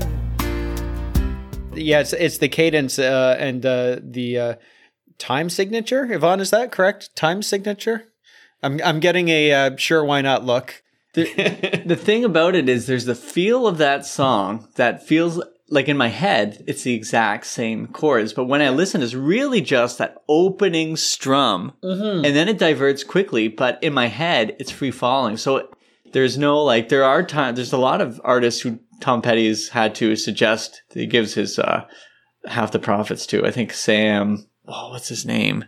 Yeah, 1.73 2.01
it's, 2.01 2.13
it's 2.13 2.37
the 2.37 2.49
cadence 2.51 2.99
uh, 2.99 3.37
and 3.39 3.65
uh, 3.65 3.97
the 4.03 4.39
uh, 4.39 4.55
time 5.21 5.49
signature. 5.49 6.13
Yvonne, 6.13 6.41
is 6.41 6.51
that 6.51 6.73
correct? 6.73 7.15
Time 7.15 7.43
signature. 7.43 8.07
I'm 8.63 8.81
I'm 8.83 9.01
getting 9.01 9.29
a 9.29 9.53
uh, 9.53 9.77
sure 9.77 10.05
why 10.05 10.21
not 10.21 10.45
look. 10.45 10.83
The, 11.15 11.83
the 11.87 11.97
thing 11.97 12.25
about 12.25 12.55
it 12.55 12.69
is 12.69 12.87
there's 12.87 13.05
the 13.05 13.15
feel 13.15 13.67
of 13.67 13.79
that 13.79 14.07
song 14.07 14.69
that 14.77 15.07
feels 15.07 15.43
like 15.69 15.89
in 15.89 15.97
my 15.97 16.09
head 16.09 16.65
it's 16.67 16.83
the 16.83 16.95
exact 16.95 17.47
same 17.47 17.87
chords, 17.89 18.33
but 18.33 18.47
when 18.47 18.63
I 18.63 18.71
listen 18.71 19.03
it's 19.03 19.15
really 19.15 19.61
just 19.61 19.99
that 19.99 20.17
opening 20.29 20.97
strum 20.97 21.73
and 22.25 22.37
then 22.37 22.49
it 22.49 22.59
diverts 22.59 23.05
quickly, 23.05 23.49
but 23.49 23.83
in 23.83 23.93
my 23.93 24.07
head 24.07 24.57
it's 24.59 24.71
free 24.71 24.91
falling. 24.91 25.37
So 25.37 25.69
there's 26.13 26.37
no 26.37 26.63
like 26.63 26.89
there 26.89 27.05
are 27.05 27.23
times 27.23 27.57
there's 27.57 27.73
a 27.73 27.79
lot 27.79 28.01
of 28.01 28.21
artists 28.25 28.61
who 28.61 28.79
Tom 29.01 29.23
Petty's 29.23 29.71
had 29.71 29.95
to 29.97 30.17
suggest 30.17 30.83
that 30.91 31.01
he 31.01 31.07
gives 31.07 31.35
his 31.35 31.59
uh 31.59 31.87
half 32.47 32.73
the 32.73 32.79
profits 32.79 33.27
to. 33.27 33.47
I 33.47 33.51
think 33.51 33.73
Sam 33.73 34.47
oh 34.69 34.91
what's 34.91 35.09
his 35.09 35.25
name? 35.27 35.65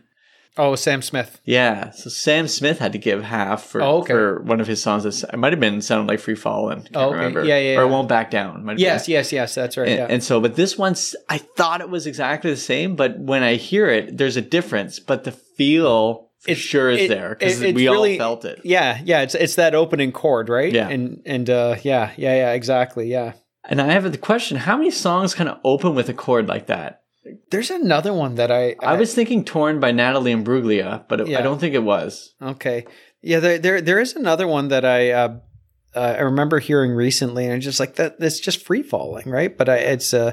Oh, 0.59 0.75
Sam 0.75 1.01
Smith. 1.01 1.41
Yeah, 1.47 1.93
so 1.93 2.11
Sam 2.11 2.47
Smith 2.47 2.79
had 2.79 2.93
to 2.93 2.99
give 2.99 3.23
half 3.23 3.63
for, 3.63 3.81
Oh, 3.81 4.01
okay. 4.01 4.13
for 4.13 4.43
one 4.43 4.61
of 4.61 4.67
his 4.67 4.83
songs. 4.83 5.03
That 5.05 5.33
it 5.33 5.39
might 5.39 5.55
have 5.55 5.61
been 5.61 5.81
"Sounded 5.81 6.11
Like 6.13 6.21
Free 6.21 6.35
Fallin'." 6.35 6.83
Can't 6.83 6.95
Oh, 6.97 7.07
okay. 7.09 7.17
remember. 7.17 7.43
Yeah, 7.45 7.59
yeah, 7.59 7.79
Or 7.81 7.87
"Won't 7.89 8.07
Back 8.09 8.31
Down." 8.31 8.63
might 8.63 8.79
Yes, 8.79 9.07
been. 9.07 9.15
yes, 9.15 9.33
yes. 9.33 9.55
That's 9.55 9.79
right. 9.79 9.89
And, 9.89 9.97
yeah. 9.99 10.07
and 10.11 10.23
so, 10.23 10.41
but 10.43 10.55
this 10.57 10.77
one's 10.77 11.17
I 11.31 11.39
thought 11.39 11.81
it 11.81 11.89
was 11.89 12.07
exactly 12.07 12.51
the 12.51 12.59
same, 12.59 12.97
but 12.97 13.19
when 13.19 13.43
I 13.43 13.55
hear 13.55 13.89
it, 13.89 14.19
there's 14.19 14.37
a 14.37 14.43
difference. 14.43 14.99
But 15.01 15.25
the 15.25 15.33
feel 15.33 16.29
for 16.41 16.51
It's- 16.51 16.59
sure 16.63 16.91
is 16.91 17.03
it- 17.03 17.09
there 17.09 17.31
because 17.39 17.63
it- 17.63 17.75
we 17.75 17.89
really- 17.89 18.21
all 18.21 18.37
felt 18.37 18.45
it. 18.45 18.61
yeah, 18.63 19.01
yeah. 19.07 19.23
It's 19.23 19.35
it's 19.35 19.55
that 19.55 19.75
opening 19.75 20.13
chord, 20.13 20.51
right? 20.51 20.71
Yeah. 20.73 20.89
And 20.89 21.23
and 21.25 21.49
uh, 21.49 21.77
yeah, 21.83 22.11
yeah, 22.19 22.35
yeah. 22.37 22.53
Exactly. 22.53 23.09
Yeah. 23.11 23.33
And 23.65 23.81
I 23.81 23.87
have 23.93 24.11
the 24.11 24.19
question: 24.19 24.59
How 24.59 24.77
many 24.77 24.91
songs 24.91 25.35
kind 25.35 25.49
of 25.49 25.59
open 25.65 25.95
with 25.95 26.11
a 26.11 26.15
chord 26.15 26.47
like 26.47 26.67
that? 26.67 27.02
There's 27.51 27.71
another 27.71 28.13
one 28.13 28.35
that 28.37 28.51
I 28.51 28.75
I 28.81 28.97
was 28.97 29.15
thinking 29.15 29.45
"Torn" 29.45 29.79
by 29.81 29.93
Natalie 29.93 30.33
Imbruglia, 30.35 31.05
but 31.09 31.21
it, 31.21 31.29
Yeah. 31.29 31.39
I 31.39 31.43
don't 31.43 31.61
think 31.61 31.75
it 31.75 31.83
was. 31.85 32.35
Okay. 32.43 32.85
Yeah, 33.23 33.39
there 33.39 33.59
there 33.59 33.81
there 33.81 34.01
is 34.01 34.17
another 34.17 34.49
one 34.49 34.69
that 34.69 34.85
I 34.85 35.11
uh, 35.11 35.37
uh, 35.95 36.01
I 36.19 36.21
remember 36.23 36.59
hearing 36.59 36.93
recently, 36.93 37.45
and 37.45 37.55
it's 37.55 37.65
just 37.65 37.79
like 37.81 37.95
that. 37.97 38.17
It's 38.19 38.41
just 38.41 38.65
free 38.67 38.83
falling, 38.83 39.29
right? 39.31 39.57
But 39.57 39.69
I, 39.69 39.77
it's 39.77 40.13
uh, 40.13 40.33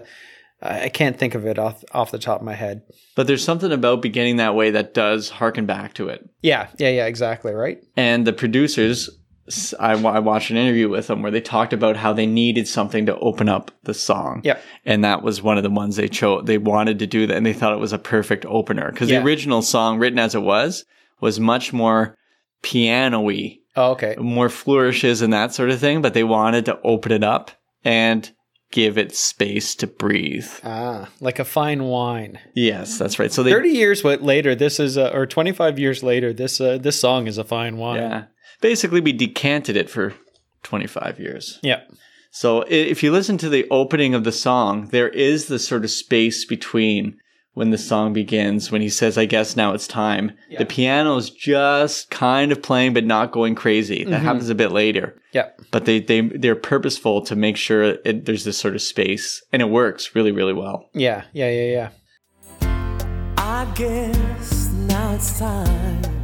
I 0.63 0.83
I 0.85 0.89
can't 0.89 1.17
think 1.17 1.35
of 1.35 1.45
it 1.45 1.59
off 1.59 1.83
off 1.91 2.09
the 2.11 2.17
top 2.17 2.39
of 2.39 2.45
my 2.45 2.55
head. 2.55 2.81
But 3.15 3.27
there's 3.27 3.43
something 3.43 3.71
about 3.71 4.01
beginning 4.01 4.37
that 4.37 4.55
way 4.55 4.71
that 4.71 4.93
does 4.95 5.29
harken 5.29 5.65
back 5.67 5.93
to 5.95 6.09
it. 6.09 6.27
Yeah, 6.41 6.69
yeah, 6.79 6.89
yeah, 6.89 7.05
exactly, 7.05 7.53
right. 7.53 7.83
and 7.95 8.25
the 8.25 8.33
producers 8.33 9.09
I, 9.79 9.95
watched 9.95 10.51
an 10.51 10.57
interview 10.57 10.89
with 10.89 11.07
them 11.07 11.21
where 11.21 11.31
they 11.31 11.41
talked 11.41 11.73
about 11.73 11.97
how 11.97 12.13
they 12.13 12.25
needed 12.25 12.67
something 12.67 13.05
to 13.07 13.17
open 13.19 13.49
up 13.49 13.71
the 13.83 13.93
song 13.93 14.41
Yeah. 14.43 14.57
and 14.85 15.03
that 15.03 15.23
was 15.23 15.41
one 15.41 15.57
of 15.57 15.63
the 15.63 15.69
ones 15.69 15.95
they 15.95 16.07
chose 16.07 16.43
they 16.45 16.57
wanted 16.57 16.99
to 16.99 17.07
do 17.07 17.25
that 17.27 17.35
and 17.37 17.45
they 17.45 17.53
thought 17.53 17.73
it 17.73 17.79
was 17.79 17.93
a 17.93 17.97
perfect 17.99 18.45
opener 18.45 18.91
because 18.91 19.09
Yeah. 19.09 19.19
the 19.19 19.25
original 19.25 19.61
song 19.61 19.97
written 19.99 20.19
as 20.19 20.35
it 20.35 20.41
was 20.41 20.85
was 21.21 21.39
much 21.39 21.73
more 21.73 22.15
piano-y 22.61 23.55
Oh, 23.75 23.91
okay. 23.91 24.15
more 24.19 24.49
flourishes 24.49 25.21
and 25.21 25.31
that 25.31 25.53
sort 25.53 25.69
of 25.69 25.79
thing 25.79 26.01
but 26.01 26.13
they 26.13 26.23
wanted 26.23 26.65
to 26.65 26.79
open 26.83 27.11
it 27.11 27.23
up 27.23 27.51
and 27.85 28.29
give 28.71 28.97
it 28.97 29.15
space 29.15 29.73
to 29.75 29.87
breathe 29.87 30.47
Ah, 30.63 31.09
like 31.21 31.39
a 31.39 31.45
fine 31.45 31.83
wine. 31.85 32.39
yes 32.55 32.97
that's 32.99 33.17
right 33.19 33.31
so 33.31 33.41
they 33.41 33.51
Thirty 33.51 33.69
years 33.69 34.03
later, 34.03 34.53
this 34.53 34.79
is 34.79 34.97
uh, 34.97 35.11
or 35.13 35.25
twenty 35.25 35.51
five 35.53 35.79
years 35.79 36.03
later, 36.03 36.33
this 36.33 36.59
uh, 36.61 36.77
this 36.77 36.99
song 36.99 37.25
is 37.27 37.37
a 37.37 37.43
fine 37.43 37.77
wine. 37.77 37.97
yeah 38.01 38.23
basically 38.61 39.01
we 39.01 39.11
decanted 39.11 39.75
it 39.75 39.89
for 39.89 40.13
25 40.63 41.19
years 41.19 41.59
Yeah. 41.61 41.81
So 42.31 42.63
if 42.67 43.01
you 43.01 43.11
listen 43.11 43.37
to 43.39 43.49
the 43.49 43.67
opening 43.71 44.13
of 44.13 44.23
the 44.23 44.31
song, 44.31 44.89
there 44.89 45.09
is 45.09 45.47
this 45.47 45.67
sort 45.67 45.83
of 45.83 45.89
space 45.89 46.45
between 46.45 47.17
when 47.53 47.71
the 47.71 47.77
song 47.77 48.13
begins, 48.13 48.71
when 48.71 48.81
he 48.81 48.89
says, 48.89 49.17
I 49.17 49.25
guess 49.25 49.55
now 49.55 49.73
it's 49.73 49.87
time. 49.87 50.31
The 50.57 50.65
piano's 50.65 51.29
just 51.29 52.09
kind 52.09 52.51
of 52.51 52.61
playing, 52.61 52.93
but 52.93 53.03
not 53.03 53.31
going 53.31 53.55
crazy. 53.55 54.03
That 54.03 54.11
mm-hmm. 54.11 54.25
happens 54.25 54.49
a 54.49 54.55
bit 54.55 54.71
later. 54.71 55.19
Yeah. 55.33 55.49
But 55.71 55.85
they, 55.85 55.99
they, 55.99 56.21
they're 56.21 56.55
purposeful 56.55 57.21
to 57.23 57.35
make 57.35 57.57
sure 57.57 57.83
it, 58.05 58.25
there's 58.25 58.45
this 58.45 58.57
sort 58.57 58.75
of 58.75 58.81
space 58.81 59.43
and 59.51 59.61
it 59.61 59.69
works 59.69 60.15
really, 60.15 60.31
really 60.31 60.53
well. 60.53 60.89
Yeah. 60.93 61.23
Yeah. 61.33 61.49
Yeah. 61.49 61.89
Yeah. 62.61 63.35
I 63.37 63.65
guess 63.75 64.69
now 64.71 65.15
it's 65.15 65.39
time 65.39 66.18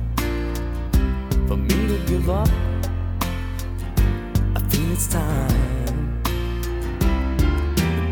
for 1.48 1.58
me 1.58 1.88
to 1.88 1.98
give 2.08 2.30
up. 2.30 2.50
I 4.56 4.60
feel 4.68 4.92
it's 4.92 5.08
time. 5.08 6.24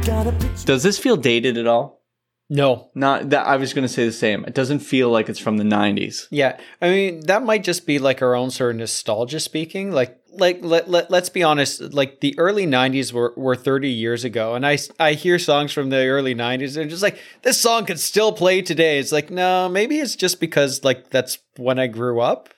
Got 0.01 0.27
a 0.27 0.31
picture. 0.33 0.65
Does 0.65 0.83
this 0.83 0.99
feel 0.99 1.17
dated 1.17 1.57
at 1.57 1.65
all? 1.65 2.03
No. 2.49 2.91
Not 2.93 3.31
that 3.31 3.47
I 3.47 3.55
was 3.55 3.73
going 3.73 3.83
to 3.83 3.93
say 3.93 4.05
the 4.05 4.11
same. 4.11 4.45
It 4.45 4.53
doesn't 4.53 4.79
feel 4.79 5.09
like 5.09 5.29
it's 5.29 5.39
from 5.39 5.57
the 5.57 5.63
90s. 5.63 6.27
Yeah, 6.29 6.59
I 6.81 6.89
mean 6.89 7.21
that 7.21 7.43
might 7.43 7.63
just 7.63 7.87
be 7.87 7.97
like 7.97 8.21
our 8.21 8.35
own 8.35 8.51
sort 8.51 8.71
of 8.71 8.77
nostalgia 8.77 9.39
speaking. 9.39 9.91
Like, 9.91 10.19
like 10.33 10.59
let, 10.61 10.89
let 10.89 11.09
let's 11.09 11.29
be 11.29 11.41
honest. 11.41 11.81
Like 11.93 12.19
the 12.19 12.37
early 12.37 12.67
'90s 12.67 13.13
were, 13.13 13.33
were 13.35 13.55
30 13.55 13.89
years 13.89 14.23
ago, 14.23 14.53
and 14.53 14.67
I 14.67 14.77
I 14.99 15.13
hear 15.13 15.39
songs 15.39 15.71
from 15.71 15.89
the 15.89 16.05
early 16.05 16.35
'90s, 16.35 16.79
and 16.79 16.89
just 16.89 17.01
like 17.01 17.17
this 17.41 17.59
song 17.59 17.85
could 17.85 17.99
still 17.99 18.31
play 18.31 18.61
today. 18.61 18.99
It's 18.99 19.11
like 19.11 19.31
no, 19.31 19.69
maybe 19.69 19.99
it's 19.99 20.15
just 20.15 20.39
because 20.39 20.83
like 20.83 21.09
that's 21.09 21.39
when 21.57 21.79
I 21.79 21.87
grew 21.87 22.19
up, 22.19 22.49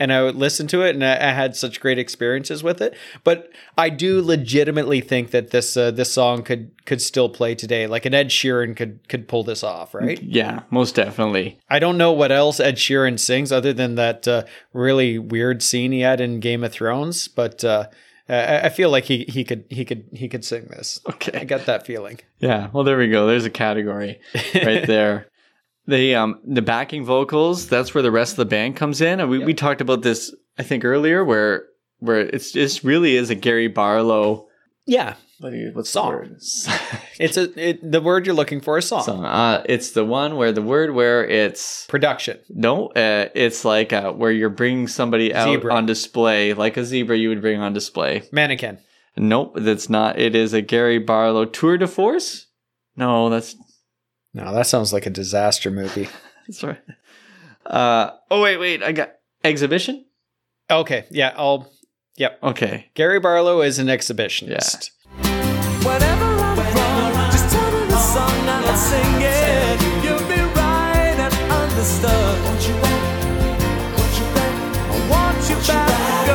and 0.00 0.12
I 0.12 0.22
would 0.22 0.34
listen 0.34 0.66
to 0.68 0.80
it, 0.82 0.94
and 0.94 1.04
I, 1.04 1.28
I 1.28 1.32
had 1.32 1.54
such 1.54 1.78
great 1.78 1.98
experiences 1.98 2.62
with 2.64 2.80
it. 2.80 2.96
But 3.22 3.52
I 3.76 3.90
do 3.90 4.22
legitimately 4.22 5.02
think 5.02 5.30
that 5.30 5.50
this 5.50 5.76
uh, 5.76 5.90
this 5.90 6.10
song 6.10 6.42
could 6.42 6.72
could 6.86 7.02
still 7.02 7.28
play 7.28 7.54
today. 7.54 7.86
Like 7.86 8.06
an 8.06 8.14
Ed 8.14 8.30
Sheeran 8.30 8.74
could 8.74 9.06
could 9.08 9.28
pull 9.28 9.44
this 9.44 9.62
off, 9.62 9.94
right? 9.94 10.20
Yeah, 10.20 10.62
most 10.70 10.94
definitely. 10.94 11.58
I 11.68 11.78
don't 11.78 11.98
know 11.98 12.12
what 12.12 12.32
else 12.32 12.58
Ed 12.58 12.76
Sheeran 12.76 13.20
sings 13.20 13.52
other 13.52 13.74
than 13.74 13.94
that 13.96 14.26
uh, 14.26 14.44
really 14.72 15.18
weird 15.18 15.62
scene 15.62 15.92
he 15.92 16.00
had 16.00 16.20
in 16.20 16.40
Game 16.40 16.64
of 16.64 16.72
Thrones, 16.72 17.28
but. 17.28 17.62
Uh, 17.62 17.86
I 18.28 18.60
I 18.66 18.68
feel 18.68 18.90
like 18.90 19.04
he, 19.04 19.24
he 19.28 19.42
could 19.42 19.64
he 19.68 19.84
could 19.84 20.04
he 20.12 20.28
could 20.28 20.44
sing 20.44 20.66
this. 20.66 21.00
Okay. 21.08 21.40
I 21.40 21.44
got 21.44 21.66
that 21.66 21.84
feeling. 21.84 22.20
Yeah, 22.38 22.68
well, 22.72 22.84
there 22.84 22.96
we 22.96 23.08
go. 23.08 23.26
There's 23.26 23.44
a 23.44 23.50
category 23.50 24.20
right 24.54 24.86
there. 24.86 25.26
The 25.90 26.14
um 26.14 26.40
the 26.44 26.62
backing 26.62 27.04
vocals. 27.04 27.68
That's 27.68 27.94
where 27.94 28.02
the 28.02 28.10
rest 28.10 28.32
of 28.32 28.36
the 28.36 28.44
band 28.46 28.76
comes 28.76 29.00
in. 29.00 29.20
And 29.20 29.28
we, 29.30 29.38
we 29.38 29.54
talked 29.54 29.80
about 29.80 30.02
this, 30.02 30.34
I 30.58 30.62
think, 30.62 30.84
earlier, 30.84 31.24
where 31.24 31.64
where 31.98 32.20
it's 32.20 32.54
it 32.56 32.80
really 32.84 33.16
is 33.16 33.30
a 33.30 33.34
Gary 33.34 33.68
Barlow. 33.68 34.46
Yeah, 34.86 35.14
What 35.38 35.52
you, 35.52 35.70
what's 35.74 35.90
Song. 35.90 36.12
the 36.12 36.98
it's 37.20 37.36
a 37.36 37.68
it, 37.68 37.92
the 37.92 38.00
word 38.00 38.26
you're 38.26 38.34
looking 38.34 38.60
for 38.60 38.78
is 38.78 38.86
song. 38.88 39.04
Song. 39.04 39.24
Uh, 39.24 39.62
it's 39.68 39.90
the 39.92 40.04
one 40.04 40.36
where 40.36 40.52
the 40.52 40.62
word 40.62 40.94
where 40.94 41.24
it's 41.24 41.86
production. 41.86 42.38
no, 42.48 42.88
uh, 42.88 43.28
it's 43.34 43.64
like 43.64 43.92
uh, 43.92 44.12
where 44.12 44.32
you're 44.32 44.48
bringing 44.48 44.88
somebody 44.88 45.34
out 45.34 45.44
Zebra. 45.48 45.74
on 45.74 45.86
display, 45.86 46.54
like 46.54 46.76
a 46.76 46.84
zebra 46.84 47.16
you 47.16 47.28
would 47.28 47.40
bring 47.42 47.60
on 47.60 47.72
display. 47.72 48.22
Mannequin. 48.32 48.78
Nope, 49.16 49.52
that's 49.60 49.88
not. 49.90 50.18
It 50.18 50.34
is 50.34 50.52
a 50.54 50.62
Gary 50.62 50.98
Barlow 50.98 51.44
tour 51.44 51.76
de 51.78 51.86
force. 51.86 52.46
No, 52.96 53.28
that's 53.28 53.54
No, 54.32 54.52
that 54.54 54.66
sounds 54.66 54.92
like 54.92 55.06
a 55.06 55.10
disaster 55.10 55.70
movie. 55.70 56.08
that's 56.46 56.62
right. 56.62 56.78
Uh, 57.66 58.10
oh 58.30 58.40
wait, 58.42 58.56
wait, 58.58 58.82
I 58.82 58.92
got 58.92 59.12
exhibition. 59.44 60.04
Okay, 60.70 61.04
yeah, 61.10 61.32
I'll. 61.36 61.70
Yep. 62.16 62.38
Okay, 62.42 62.90
Gary 62.94 63.18
Barlow 63.20 63.60
is 63.62 63.78
an 63.78 63.86
exhibitionist. 63.88 64.90
Whenever 65.16 66.24
I'm 66.24 66.58
wrong, 66.58 67.30
just 67.32 67.50
tell 67.52 67.72
me 67.72 67.86
the 67.86 67.98
song 67.98 68.30
and 68.30 68.50
I'll 68.66 68.76
sing 68.76 69.20
it. 69.20 69.80
You'll 70.04 70.18
be 70.28 70.40
right 70.54 71.16
and 71.18 71.34
understood. 71.50 72.44
Want 72.44 72.68
you 72.68 72.74
back, 72.74 73.96
want 73.98 74.14
you 74.18 74.26
back, 74.34 74.54
I 74.90 75.10
want 75.10 75.50
you 75.50 75.56
back, 75.66 76.26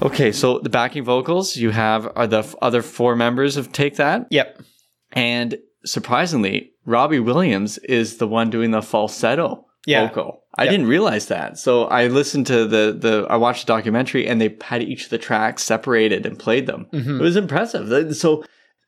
girl. 0.00 0.08
okay. 0.08 0.30
So 0.32 0.58
the 0.60 0.70
backing 0.70 1.04
vocals 1.04 1.56
you 1.56 1.70
have 1.70 2.10
are 2.16 2.26
the 2.26 2.38
f- 2.40 2.54
other 2.62 2.82
four 2.82 3.16
members 3.16 3.56
of 3.56 3.72
Take 3.72 3.96
That, 3.96 4.26
Yep. 4.30 4.62
And 5.12 5.58
surprisingly, 5.84 6.72
Robbie 6.84 7.20
Williams 7.20 7.78
is 7.78 8.16
the 8.18 8.26
one 8.28 8.50
doing 8.50 8.70
the 8.70 8.82
falsetto 8.82 9.66
Yeah. 9.86 10.06
vocal. 10.08 10.42
I 10.56 10.64
Yeah. 10.64 10.70
didn't 10.72 10.86
realize 10.88 11.26
that. 11.26 11.58
So 11.58 11.84
I 11.84 12.08
listened 12.08 12.46
to 12.48 12.66
the 12.66 12.96
the 12.98 13.26
I 13.30 13.36
watched 13.36 13.66
the 13.66 13.72
documentary 13.72 14.26
and 14.26 14.40
they 14.40 14.56
had 14.62 14.82
each 14.82 15.04
of 15.04 15.10
the 15.10 15.18
tracks 15.18 15.62
separated 15.62 16.26
and 16.26 16.38
played 16.38 16.66
them. 16.66 16.86
Mhm. 16.92 17.20
It 17.20 17.22
was 17.22 17.36
impressive. 17.36 18.16
So 18.16 18.44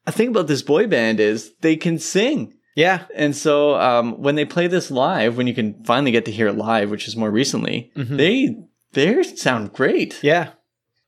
a 0.06 0.12
thing 0.12 0.28
about 0.28 0.46
this 0.48 0.62
boy 0.62 0.86
band 0.86 1.20
is 1.20 1.52
they 1.60 1.76
can 1.76 1.98
sing. 1.98 2.54
Yeah. 2.74 3.02
And 3.14 3.36
so 3.36 3.74
um, 3.76 4.20
when 4.20 4.34
they 4.36 4.44
play 4.44 4.66
this 4.66 4.90
live, 4.90 5.36
when 5.36 5.46
you 5.46 5.54
can 5.54 5.82
finally 5.84 6.10
get 6.10 6.24
to 6.24 6.32
hear 6.32 6.48
it 6.48 6.56
live, 6.56 6.90
which 6.90 7.06
is 7.06 7.16
more 7.16 7.30
recently, 7.30 7.92
Mhm. 7.96 8.16
they 8.16 8.56
they 8.92 9.22
sound 9.22 9.72
great. 9.72 10.18
Yeah. 10.22 10.48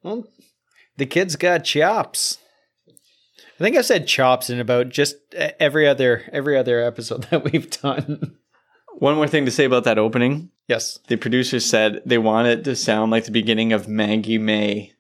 Well, 0.04 0.26
the 0.97 1.07
kid's 1.07 1.35
got 1.37 1.64
chops. 1.64 2.38
I 3.62 3.66
think 3.66 3.76
I've 3.76 3.87
said 3.87 4.07
chops 4.07 4.50
in 4.50 4.61
about 4.61 4.88
just 4.88 5.16
e, 5.38 5.49
every 5.61 5.87
other 5.87 6.23
every 6.33 6.57
other 6.57 6.83
episode 6.83 7.23
that 7.31 7.45
we've 7.50 7.71
done. 7.71 8.37
One 8.99 9.14
more 9.16 9.28
thing 9.28 9.45
to 9.47 9.50
say 9.50 9.64
about 9.64 9.85
that 9.85 9.99
opening. 9.99 10.50
yes. 10.69 10.99
The 11.09 11.16
producers 11.16 11.64
said 11.64 12.02
they 12.04 12.19
want 12.19 12.49
it 12.49 12.64
to 12.64 12.76
sound 12.76 13.11
like 13.11 13.25
the 13.25 13.31
beginning 13.33 13.72
of 13.72 13.88
Maggie 13.88 14.38
May. 14.38 14.92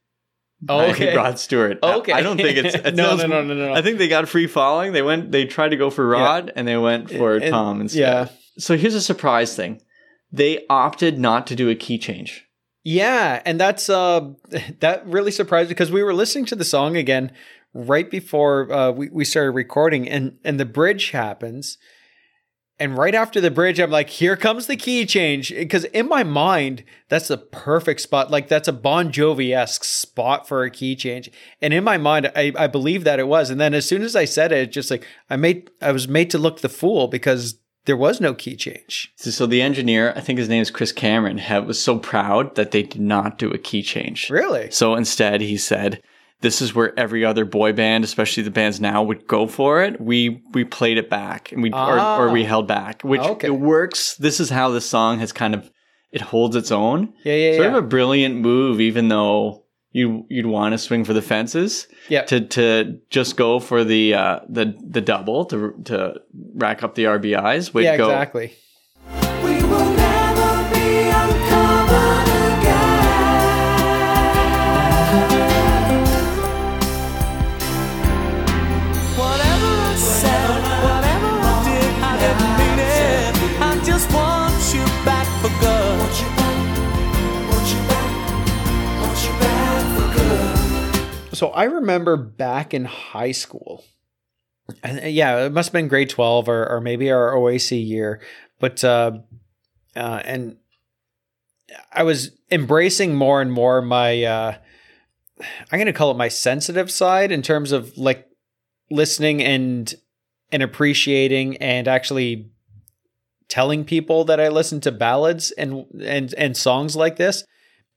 by 0.60 0.86
Okay. 0.90 1.14
Rod 1.16 1.38
Stewart. 1.38 1.78
Okay. 1.82 2.12
I 2.12 2.20
don't 2.22 2.36
think 2.36 2.56
it's 2.56 2.74
it 2.74 2.94
No, 2.96 3.08
sounds- 3.16 3.22
no, 3.22 3.42
no, 3.42 3.42
no, 3.42 3.54
no. 3.68 3.72
I 3.74 3.82
think 3.82 3.98
they 3.98 4.08
got 4.08 4.28
free 4.28 4.46
falling. 4.46 4.92
They 4.92 5.02
went. 5.02 5.30
They 5.32 5.44
tried 5.44 5.70
to 5.70 5.76
go 5.76 5.90
for 5.90 6.06
Rod, 6.06 6.52
and 6.56 6.66
they 6.66 6.76
went 6.76 7.10
for 7.10 7.34
And- 7.36 7.50
Tom 7.50 7.80
instead. 7.80 8.00
yeah. 8.00 8.28
So 8.58 8.76
here's 8.76 8.94
a 8.94 9.00
surprise 9.00 9.54
thing: 9.56 9.80
they 10.30 10.64
opted 10.68 11.18
not 11.18 11.46
to 11.48 11.56
do 11.56 11.68
a 11.68 11.74
key 11.74 11.98
change. 11.98 12.46
Yeah, 12.84 13.40
and 13.44 13.60
that's 13.60 13.88
uh 13.88 14.30
that 14.80 15.06
really 15.06 15.30
surprised 15.30 15.68
me 15.68 15.74
because 15.74 15.92
we 15.92 16.02
were 16.02 16.14
listening 16.14 16.46
to 16.46 16.56
the 16.56 16.64
song 16.64 16.96
again 16.96 17.30
right 17.74 18.10
before 18.10 18.72
uh, 18.72 18.90
we 18.90 19.08
we 19.08 19.24
started 19.24 19.52
recording, 19.52 20.08
and 20.08 20.38
and 20.44 20.58
the 20.58 20.64
bridge 20.64 21.10
happens, 21.10 21.78
and 22.78 22.96
right 22.96 23.14
after 23.14 23.40
the 23.40 23.50
bridge, 23.50 23.78
I'm 23.78 23.90
like, 23.90 24.10
here 24.10 24.36
comes 24.36 24.66
the 24.66 24.76
key 24.76 25.06
change 25.06 25.50
because 25.50 25.84
in 25.84 26.08
my 26.08 26.22
mind 26.22 26.84
that's 27.08 27.28
the 27.28 27.38
perfect 27.38 28.00
spot, 28.00 28.30
like 28.30 28.48
that's 28.48 28.68
a 28.68 28.72
Bon 28.72 29.12
Jovi 29.12 29.54
esque 29.54 29.84
spot 29.84 30.48
for 30.48 30.64
a 30.64 30.70
key 30.70 30.96
change, 30.96 31.30
and 31.60 31.72
in 31.72 31.84
my 31.84 31.98
mind 31.98 32.30
I 32.34 32.52
I 32.56 32.66
believe 32.66 33.04
that 33.04 33.20
it 33.20 33.28
was, 33.28 33.50
and 33.50 33.60
then 33.60 33.74
as 33.74 33.86
soon 33.86 34.02
as 34.02 34.16
I 34.16 34.24
said 34.24 34.52
it, 34.52 34.58
it's 34.58 34.74
just 34.74 34.90
like 34.90 35.06
I 35.30 35.36
made 35.36 35.70
I 35.80 35.92
was 35.92 36.08
made 36.08 36.30
to 36.30 36.38
look 36.38 36.60
the 36.60 36.68
fool 36.68 37.08
because 37.08 37.58
there 37.84 37.96
was 37.96 38.20
no 38.20 38.34
key 38.34 38.56
change. 38.56 39.12
So, 39.16 39.30
so 39.30 39.46
the 39.46 39.62
engineer, 39.62 40.12
I 40.14 40.20
think 40.20 40.38
his 40.38 40.48
name 40.48 40.62
is 40.62 40.70
Chris 40.70 40.92
Cameron, 40.92 41.38
had, 41.38 41.66
was 41.66 41.82
so 41.82 41.98
proud 41.98 42.54
that 42.54 42.70
they 42.70 42.84
did 42.84 43.00
not 43.00 43.38
do 43.38 43.50
a 43.50 43.58
key 43.58 43.82
change. 43.82 44.30
Really? 44.30 44.70
So 44.70 44.94
instead, 44.94 45.40
he 45.40 45.56
said, 45.56 46.00
"This 46.42 46.60
is 46.60 46.74
where 46.74 46.92
every 46.98 47.24
other 47.24 47.44
boy 47.44 47.72
band, 47.72 48.04
especially 48.04 48.42
the 48.42 48.50
bands 48.50 48.80
now, 48.80 49.02
would 49.02 49.26
go 49.26 49.46
for 49.46 49.82
it. 49.82 50.00
We 50.00 50.42
we 50.52 50.64
played 50.64 50.98
it 50.98 51.08
back, 51.08 51.50
and 51.52 51.62
we 51.62 51.72
or, 51.72 51.98
or 51.98 52.30
we 52.30 52.44
Ah. 52.44 52.48
held 52.48 52.68
back, 52.68 53.02
which 53.02 53.20
Okay. 53.22 53.46
it 53.48 53.58
works. 53.58 54.14
This 54.16 54.38
is 54.40 54.50
how 54.50 54.68
the 54.70 54.80
song 54.80 55.18
has 55.20 55.32
kind 55.32 55.54
of 55.54 55.70
it 56.12 56.20
holds 56.20 56.54
its 56.56 56.70
own. 56.70 57.14
Yeah, 57.24 57.34
yeah, 57.34 57.52
Sort 57.56 57.64
yeah. 57.70 57.78
of 57.78 57.84
a 57.84 57.86
brilliant 57.88 58.36
move, 58.36 58.80
even 58.82 59.08
though 59.08 59.64
you 59.92 60.26
you'd 60.28 60.46
want 60.46 60.72
to 60.72 60.78
swing 60.78 61.04
for 61.04 61.12
the 61.14 61.22
fences. 61.22 61.86
Yeah. 62.08 62.22
To 62.24 62.40
to 62.40 62.98
just 63.10 63.36
go 63.36 63.58
for 63.60 63.82
the 63.84 64.14
uh, 64.14 64.40
the 64.48 64.74
the 64.86 65.00
double 65.00 65.44
to 65.46 65.72
to 65.84 66.14
rack 66.54 66.82
up 66.82 66.94
the 66.94 67.04
RBIs. 67.04 67.72
Way 67.72 67.84
yeah, 67.84 67.94
exactly. 67.94 68.52
So 91.42 91.48
I 91.48 91.64
remember 91.64 92.16
back 92.16 92.72
in 92.72 92.84
high 92.84 93.32
school, 93.32 93.84
and 94.80 95.00
uh, 95.00 95.06
yeah, 95.08 95.38
it 95.44 95.52
must 95.52 95.70
have 95.70 95.72
been 95.72 95.88
grade 95.88 96.08
twelve 96.08 96.48
or 96.48 96.70
or 96.70 96.80
maybe 96.80 97.10
our 97.10 97.32
OAC 97.32 97.84
year, 97.84 98.20
but 98.60 98.84
uh, 98.84 99.18
uh, 99.96 100.22
and 100.24 100.56
I 101.92 102.04
was 102.04 102.30
embracing 102.52 103.16
more 103.16 103.42
and 103.42 103.52
more 103.52 103.82
my 103.82 104.22
uh, 104.22 104.54
I'm 105.72 105.80
gonna 105.80 105.92
call 105.92 106.12
it 106.12 106.16
my 106.16 106.28
sensitive 106.28 106.92
side 106.92 107.32
in 107.32 107.42
terms 107.42 107.72
of 107.72 107.98
like 107.98 108.28
listening 108.88 109.42
and 109.42 109.92
and 110.52 110.62
appreciating 110.62 111.56
and 111.56 111.88
actually 111.88 112.52
telling 113.48 113.84
people 113.84 114.22
that 114.26 114.38
I 114.38 114.46
listen 114.46 114.80
to 114.82 114.92
ballads 114.92 115.50
and 115.50 115.86
and 116.00 116.32
and 116.34 116.56
songs 116.56 116.94
like 116.94 117.16
this. 117.16 117.42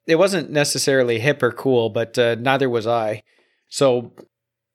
It 0.07 0.15
wasn't 0.15 0.49
necessarily 0.49 1.19
hip 1.19 1.43
or 1.43 1.51
cool, 1.51 1.91
but 1.91 2.17
uh, 2.17 2.37
neither 2.39 2.71
was 2.71 2.87
I. 2.87 3.21
So 3.69 4.13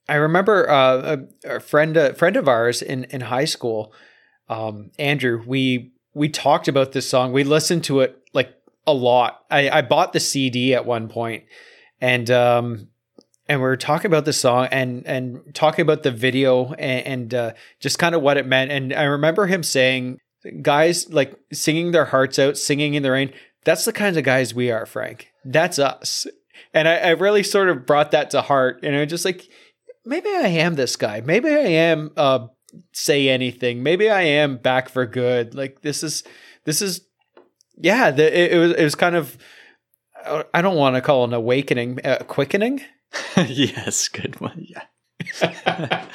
I 0.09 0.17
remember 0.17 0.69
uh, 0.69 1.17
a, 1.45 1.57
a 1.57 1.61
friend 1.61 1.97
a 1.97 2.15
friend 2.15 2.37
of 2.37 2.49
ours 2.49 2.83
in 2.83 3.05
in 3.05 3.23
high 3.23 3.45
school, 3.45 3.93
um, 4.49 4.91
Andrew. 4.99 5.43
We 5.47 5.93
we 6.15 6.29
talked 6.29 6.69
about 6.69 6.93
this 6.93 7.09
song. 7.09 7.33
We 7.33 7.45
listened 7.45 7.85
to 7.85 8.01
it 8.01 8.21
like 8.33 8.53
a 8.87 8.93
lot. 8.93 9.45
I, 9.51 9.71
I 9.71 9.83
bought 9.83 10.13
the 10.13 10.21
CD 10.21 10.75
at 10.75 10.85
one 10.85 11.09
point, 11.09 11.45
and 12.01 12.29
um, 12.31 12.89
and 13.49 13.61
we 13.61 13.65
were 13.65 13.77
talking 13.77 14.11
about 14.11 14.25
the 14.25 14.33
song 14.33 14.67
and 14.73 15.07
and 15.07 15.55
talking 15.55 15.83
about 15.83 16.03
the 16.03 16.11
video 16.11 16.73
and, 16.73 17.07
and 17.07 17.35
uh, 17.35 17.53
just 17.79 17.99
kind 17.99 18.15
of 18.15 18.23
what 18.23 18.37
it 18.37 18.47
meant. 18.47 18.73
And 18.73 18.93
I 18.93 19.05
remember 19.05 19.47
him 19.47 19.63
saying, 19.63 20.19
"Guys, 20.61 21.09
like 21.13 21.39
singing 21.53 21.93
their 21.93 22.07
hearts 22.07 22.39
out, 22.39 22.57
singing 22.59 22.95
in 22.95 23.03
the 23.03 23.13
rain. 23.13 23.33
That's 23.65 23.85
the 23.85 23.93
kinds 23.93 24.17
of 24.17 24.25
guys 24.25 24.55
we 24.55 24.71
are, 24.71 24.87
Frank. 24.87 25.29
That's 25.45 25.79
us." 25.79 26.27
And 26.75 26.89
I, 26.89 26.97
I 26.97 27.11
really 27.11 27.43
sort 27.43 27.69
of 27.69 27.87
brought 27.87 28.11
that 28.13 28.31
to 28.31 28.43
heart. 28.43 28.81
And 28.83 28.95
I 28.95 29.01
was 29.01 29.11
just 29.11 29.25
like, 29.25 29.49
maybe 30.05 30.29
I 30.29 30.49
am 30.49 30.75
this 30.75 30.97
guy. 30.97 31.21
Maybe 31.21 31.49
I 31.49 31.67
am 31.67 32.11
uh, 32.17 32.47
say 32.93 33.29
anything. 33.29 33.83
Maybe 33.83 34.11
I 34.11 34.23
am 34.23 34.57
back 34.57 34.89
for 34.89 35.07
good. 35.07 35.55
Like 35.55 35.83
this 35.83 36.03
is 36.03 36.23
this 36.65 36.83
is 36.83 37.03
yeah. 37.77 38.11
The, 38.11 38.39
it, 38.39 38.53
it 38.53 38.59
was 38.59 38.73
it 38.73 38.85
was 38.85 38.95
kind 38.95 39.17
of 39.17 39.37
I 40.53 40.63
don't 40.63 40.77
want 40.77 40.97
to 40.97 41.01
call 41.01 41.25
an 41.25 41.33
awakening, 41.33 42.01
uh, 42.05 42.19
quickening. 42.27 42.83
yes, 43.37 44.09
good 44.09 44.41
one. 44.41 44.67
Yeah. 44.69 44.83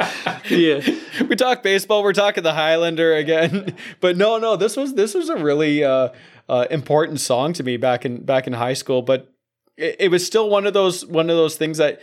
yeah. 0.49 0.81
we 1.27 1.35
talk 1.35 1.63
baseball. 1.63 2.03
We're 2.03 2.13
talking 2.13 2.43
the 2.43 2.53
Highlander 2.53 3.15
again, 3.15 3.75
but 3.99 4.17
no, 4.17 4.37
no. 4.37 4.55
This 4.55 4.75
was 4.75 4.95
this 4.95 5.13
was 5.13 5.29
a 5.29 5.37
really 5.37 5.83
uh, 5.83 6.09
uh, 6.49 6.65
important 6.71 7.19
song 7.19 7.53
to 7.53 7.63
me 7.63 7.77
back 7.77 8.05
in 8.05 8.23
back 8.23 8.47
in 8.47 8.53
high 8.53 8.73
school. 8.73 9.01
But 9.01 9.31
it, 9.77 9.95
it 9.99 10.11
was 10.11 10.25
still 10.25 10.49
one 10.49 10.65
of 10.65 10.73
those 10.73 11.05
one 11.05 11.29
of 11.29 11.35
those 11.35 11.55
things 11.55 11.77
that 11.77 11.99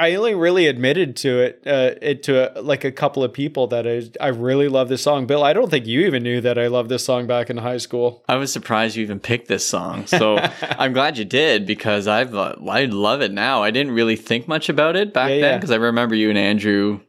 I 0.00 0.14
only 0.14 0.32
really 0.36 0.68
admitted 0.68 1.16
to 1.16 1.40
it, 1.40 1.62
uh, 1.66 1.98
it 2.00 2.22
to 2.24 2.56
a, 2.56 2.62
like 2.62 2.84
a 2.84 2.92
couple 2.92 3.24
of 3.24 3.32
people 3.32 3.66
that 3.66 3.84
I, 3.84 4.24
I 4.24 4.28
really 4.28 4.68
love 4.68 4.88
this 4.88 5.02
song. 5.02 5.26
Bill, 5.26 5.42
I 5.42 5.52
don't 5.52 5.70
think 5.70 5.88
you 5.88 6.06
even 6.06 6.22
knew 6.22 6.40
that 6.40 6.56
I 6.56 6.68
loved 6.68 6.88
this 6.88 7.04
song 7.04 7.26
back 7.26 7.50
in 7.50 7.56
high 7.56 7.78
school. 7.78 8.22
I 8.28 8.36
was 8.36 8.52
surprised 8.52 8.94
you 8.94 9.02
even 9.02 9.18
picked 9.18 9.48
this 9.48 9.66
song. 9.66 10.06
So 10.06 10.38
I'm 10.62 10.92
glad 10.92 11.18
you 11.18 11.24
did 11.24 11.66
because 11.66 12.06
I've 12.06 12.32
uh, 12.32 12.54
I 12.70 12.84
love 12.84 13.22
it 13.22 13.32
now. 13.32 13.64
I 13.64 13.72
didn't 13.72 13.92
really 13.92 14.14
think 14.14 14.46
much 14.46 14.68
about 14.68 14.94
it 14.94 15.12
back 15.12 15.30
Yeah, 15.30 15.40
then 15.40 15.50
yeah. 15.54 15.56
because 15.56 15.72
I 15.72 15.76
remember 15.76 16.14
you 16.14 16.28
and 16.28 16.38
Andrew 16.38 17.00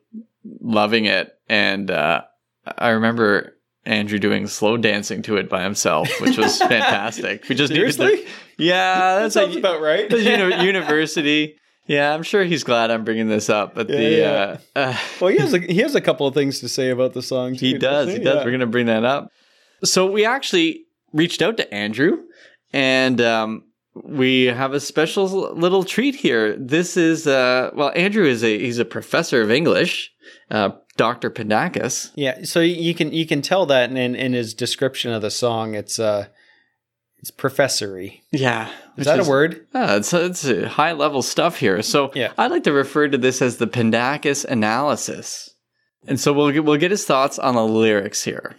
loving 0.60 1.06
it, 1.06 1.38
and 1.48 1.92
uh, 1.92 2.24
I 2.76 2.90
remember 2.90 3.56
Andrew 3.90 4.20
doing 4.20 4.48
slow 4.48 4.78
dancing 4.78 5.22
to 5.24 5.38
it 5.38 5.50
by 5.50 5.64
himself, 5.64 6.10
which 6.22 6.38
was 6.38 6.58
fantastic. 6.74 7.48
We 7.50 7.56
just 7.56 7.72
needed 7.74 7.94
Seriously? 7.94 8.24
to- 8.26 8.30
yeah, 8.58 8.96
That 9.16 9.22
that's 9.24 9.34
sounds 9.34 9.56
a, 9.56 9.60
about 9.60 9.82
right. 9.82 10.10
the 10.10 10.22
uni- 10.22 10.66
university. 10.66 11.56
Yeah, 11.88 12.14
I'm 12.14 12.22
sure 12.24 12.44
he's 12.44 12.64
glad 12.64 12.92
I'm 12.92 13.04
bringing 13.04 13.30
this 13.30 13.50
up, 13.50 13.74
but 13.74 13.88
the 13.88 14.02
yeah. 14.04 14.58
Uh, 14.76 14.80
uh, 14.80 14.98
well, 15.22 15.32
he 15.32 15.38
has 15.40 15.54
a, 15.54 15.60
he 15.60 15.78
has 15.80 15.96
a 15.96 16.02
couple 16.02 16.28
of 16.28 16.34
things 16.34 16.60
to 16.60 16.70
say 16.70 16.90
about 16.92 17.14
the 17.14 17.22
song. 17.24 17.54
he 17.54 17.74
too, 17.74 17.80
does. 17.80 18.06
doesn't 18.08 18.20
He 18.22 18.24
does. 18.24 18.36
Yeah. 18.36 18.44
We're 18.44 18.52
going 18.52 18.60
to 18.60 18.68
bring 18.68 18.86
that 18.88 19.04
up. 19.06 19.32
So 19.84 20.06
we 20.12 20.26
actually 20.26 20.86
reached 21.14 21.42
out 21.42 21.58
to 21.58 21.74
Andrew, 21.74 22.18
and 22.74 23.20
um, 23.22 23.64
we 23.96 24.46
have 24.46 24.74
a 24.74 24.80
special 24.80 25.26
little 25.56 25.84
treat 25.84 26.16
here. 26.16 26.56
This 26.58 26.96
is 26.98 27.26
uh, 27.26 27.72
well, 27.74 27.92
Andrew 27.96 28.26
is 28.26 28.44
a 28.44 28.60
he's 28.60 28.78
a 28.78 28.86
professor 28.86 29.42
of 29.42 29.50
English, 29.50 30.12
uh, 30.52 30.72
Doctor 31.00 31.32
Pandakis. 31.32 32.12
Yeah, 32.16 32.44
so 32.44 32.60
you 32.60 32.94
can 32.94 33.14
you 33.14 33.26
can 33.26 33.42
tell 33.42 33.66
that 33.68 33.90
in 33.90 34.16
in 34.16 34.34
his 34.34 34.54
description 34.54 35.14
of 35.14 35.22
the 35.22 35.32
song. 35.32 35.74
It's 35.74 35.98
uh, 35.98 36.26
it's 37.20 37.32
professory. 37.32 38.22
Yeah, 38.34 38.70
Is 38.98 39.06
that 39.06 39.20
a 39.20 39.24
word? 39.24 39.66
Uh, 39.74 39.96
it's 40.00 40.14
it's 40.14 40.44
uh, 40.44 40.68
high 40.68 40.92
level 40.92 41.22
stuff 41.22 41.58
here. 41.58 41.82
So 41.84 42.12
Yeah. 42.16 42.34
I 42.38 42.48
like 42.48 42.66
to 42.66 42.74
refer 42.74 43.08
to 43.08 43.18
this 43.18 43.42
as 43.42 43.58
the 43.58 43.68
Pandakis 43.68 44.44
analysis. 44.44 45.50
And 46.06 46.20
so 46.20 46.34
we'll 46.34 46.52
get, 46.52 46.66
we'll 46.66 46.76
get 46.76 46.92
his 46.92 47.06
thoughts 47.06 47.40
on 47.40 47.56
the 47.56 47.64
lyrics 47.64 48.26
here. 48.26 48.58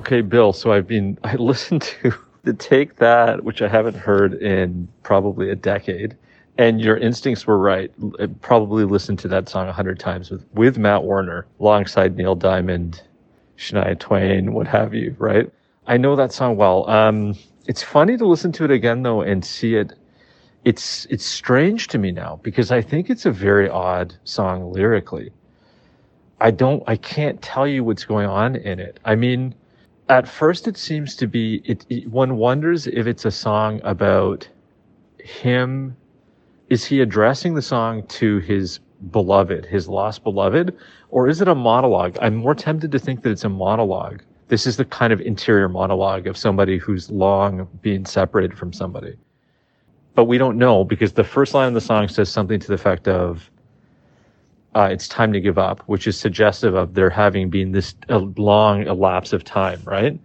Okay, 0.00 0.20
Bill. 0.20 0.52
So 0.52 0.72
I've 0.72 0.86
been 0.86 1.18
I 1.24 1.34
listened 1.34 1.82
to 1.82 2.14
the 2.42 2.52
take 2.52 2.96
that, 2.96 3.44
which 3.44 3.62
I 3.62 3.68
haven't 3.68 3.96
heard 3.96 4.34
in 4.34 4.88
probably 5.02 5.50
a 5.50 5.56
decade, 5.56 6.16
and 6.58 6.80
your 6.80 6.96
instincts 6.96 7.46
were 7.46 7.58
right. 7.58 7.92
Probably 8.40 8.84
listened 8.84 9.18
to 9.20 9.28
that 9.28 9.48
song 9.48 9.68
a 9.68 9.72
hundred 9.72 9.98
times 9.98 10.30
with 10.30 10.44
with 10.54 10.78
Matt 10.78 11.04
Warner 11.04 11.46
alongside 11.58 12.16
Neil 12.16 12.34
Diamond, 12.34 13.02
Shania 13.58 13.98
Twain, 13.98 14.52
what 14.52 14.66
have 14.66 14.94
you. 14.94 15.14
Right? 15.18 15.50
I 15.86 15.96
know 15.96 16.16
that 16.16 16.32
song 16.32 16.56
well. 16.56 16.88
Um, 16.88 17.34
it's 17.66 17.82
funny 17.82 18.16
to 18.16 18.26
listen 18.26 18.52
to 18.52 18.64
it 18.64 18.70
again 18.70 19.02
though 19.02 19.22
and 19.22 19.44
see 19.44 19.74
it. 19.74 19.92
It's 20.64 21.06
it's 21.06 21.24
strange 21.24 21.88
to 21.88 21.98
me 21.98 22.12
now 22.12 22.40
because 22.42 22.70
I 22.70 22.82
think 22.82 23.10
it's 23.10 23.26
a 23.26 23.30
very 23.30 23.68
odd 23.68 24.14
song 24.24 24.72
lyrically. 24.72 25.30
I 26.40 26.50
don't 26.50 26.82
I 26.86 26.96
can't 26.96 27.40
tell 27.42 27.66
you 27.66 27.84
what's 27.84 28.04
going 28.04 28.26
on 28.26 28.56
in 28.56 28.80
it. 28.80 28.98
I 29.04 29.14
mean, 29.14 29.54
at 30.10 30.28
first 30.28 30.66
it 30.66 30.76
seems 30.76 31.14
to 31.14 31.26
be 31.28 31.62
it, 31.64 31.86
it 31.88 32.08
one 32.08 32.36
wonders 32.36 32.88
if 32.88 33.06
it's 33.06 33.24
a 33.24 33.30
song 33.30 33.80
about 33.84 34.46
him 35.18 35.96
is 36.68 36.84
he 36.84 37.00
addressing 37.00 37.54
the 37.54 37.62
song 37.62 38.04
to 38.06 38.38
his 38.40 38.80
beloved, 39.12 39.64
his 39.66 39.88
lost 39.88 40.22
beloved, 40.24 40.76
or 41.10 41.28
is 41.28 41.40
it 41.40 41.48
a 41.48 41.54
monologue? 41.54 42.18
I'm 42.20 42.34
more 42.34 42.54
tempted 42.54 42.92
to 42.92 42.98
think 42.98 43.22
that 43.22 43.30
it's 43.30 43.44
a 43.44 43.48
monologue. 43.48 44.22
This 44.48 44.66
is 44.66 44.76
the 44.76 44.84
kind 44.84 45.12
of 45.12 45.20
interior 45.20 45.68
monologue 45.68 46.26
of 46.26 46.36
somebody 46.36 46.76
who's 46.76 47.10
long 47.10 47.68
been 47.80 48.04
separated 48.04 48.58
from 48.58 48.72
somebody. 48.72 49.16
But 50.14 50.24
we 50.24 50.38
don't 50.38 50.58
know 50.58 50.84
because 50.84 51.12
the 51.12 51.24
first 51.24 51.54
line 51.54 51.68
of 51.68 51.74
the 51.74 51.80
song 51.80 52.08
says 52.08 52.28
something 52.28 52.60
to 52.60 52.66
the 52.68 52.74
effect 52.74 53.08
of, 53.08 53.50
uh, 54.74 54.88
it's 54.90 55.08
time 55.08 55.32
to 55.32 55.40
give 55.40 55.58
up, 55.58 55.80
which 55.86 56.06
is 56.06 56.18
suggestive 56.18 56.74
of 56.74 56.94
there 56.94 57.10
having 57.10 57.50
been 57.50 57.72
this 57.72 57.94
long 58.08 58.86
elapse 58.86 59.32
of 59.32 59.42
time, 59.42 59.80
right? 59.84 60.18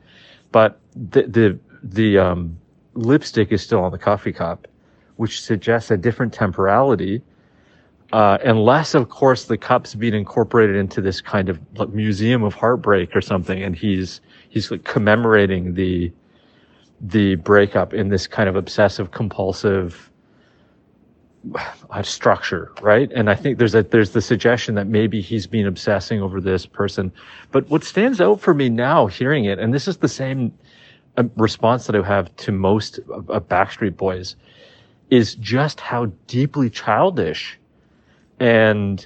But 0.52 0.80
the 0.96 1.24
the 1.24 1.60
the 1.84 2.18
um, 2.20 2.58
lipstick 2.94 3.52
is 3.52 3.62
still 3.62 3.84
on 3.84 3.92
the 3.92 3.98
coffee 3.98 4.34
cup, 4.34 4.68
which 5.16 5.42
suggests 5.42 5.90
a 5.90 5.98
different 5.98 6.32
temporality, 6.34 7.24
uh, 8.14 8.38
unless 8.44 8.94
of 8.94 9.10
course 9.10 9.46
the 9.46 9.58
cup's 9.58 9.96
being 9.96 10.14
incorporated 10.14 10.76
into 10.76 11.02
this 11.02 11.22
kind 11.22 11.50
of 11.50 11.60
museum 11.94 12.44
of 12.44 12.54
heartbreak 12.54 13.16
or 13.16 13.22
something, 13.22 13.64
and 13.64 13.76
he's 13.76 14.22
he's 14.50 14.70
like 14.70 14.84
commemorating 14.84 15.74
the 15.74 16.12
the 17.02 17.36
breakup 17.36 17.94
in 17.94 18.10
this 18.10 18.28
kind 18.28 18.48
of 18.48 18.56
obsessive 18.56 19.12
compulsive 19.12 20.12
uh, 21.90 22.02
structure, 22.04 22.72
right? 22.82 23.12
And 23.12 23.30
I 23.30 23.36
think 23.36 23.58
there's 23.58 23.76
a 23.76 23.84
there's 23.84 24.12
the 24.12 24.22
suggestion 24.22 24.76
that 24.76 24.88
maybe 24.88 25.22
he's 25.22 25.48
been 25.48 25.68
obsessing 25.68 26.22
over 26.22 26.42
this 26.42 26.66
person. 26.66 27.12
But 27.52 27.70
what 27.70 27.84
stands 27.84 28.22
out 28.22 28.42
for 28.42 28.54
me 28.54 28.70
now, 28.70 29.08
hearing 29.08 29.46
it, 29.46 29.60
and 29.60 29.74
this 29.74 29.88
is 29.88 29.98
the 29.98 30.08
same 30.08 30.54
uh, 31.18 31.24
response 31.36 31.88
that 31.88 31.96
I 31.96 32.06
have 32.06 32.36
to 32.38 32.52
most 32.52 33.00
of, 33.10 33.30
of 33.30 33.48
Backstreet 33.48 33.98
Boys, 33.98 34.36
is 35.10 35.36
just 35.36 35.80
how 35.80 36.08
deeply 36.28 36.70
childish 36.70 37.60
and 38.40 39.06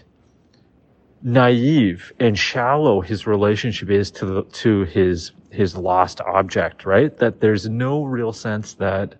naive 1.21 2.13
and 2.19 2.39
shallow 2.39 3.02
his 3.02 3.28
relationship 3.28 3.89
is 3.89 4.10
to 4.12 4.25
the, 4.25 4.43
to 4.43 4.86
his 4.86 5.32
his 5.52 5.75
lost 5.75 6.21
object, 6.21 6.86
right? 6.86 7.17
That 7.17 7.41
there's 7.41 7.67
no 7.67 8.04
real 8.04 8.32
sense 8.32 8.75
that 8.75 9.15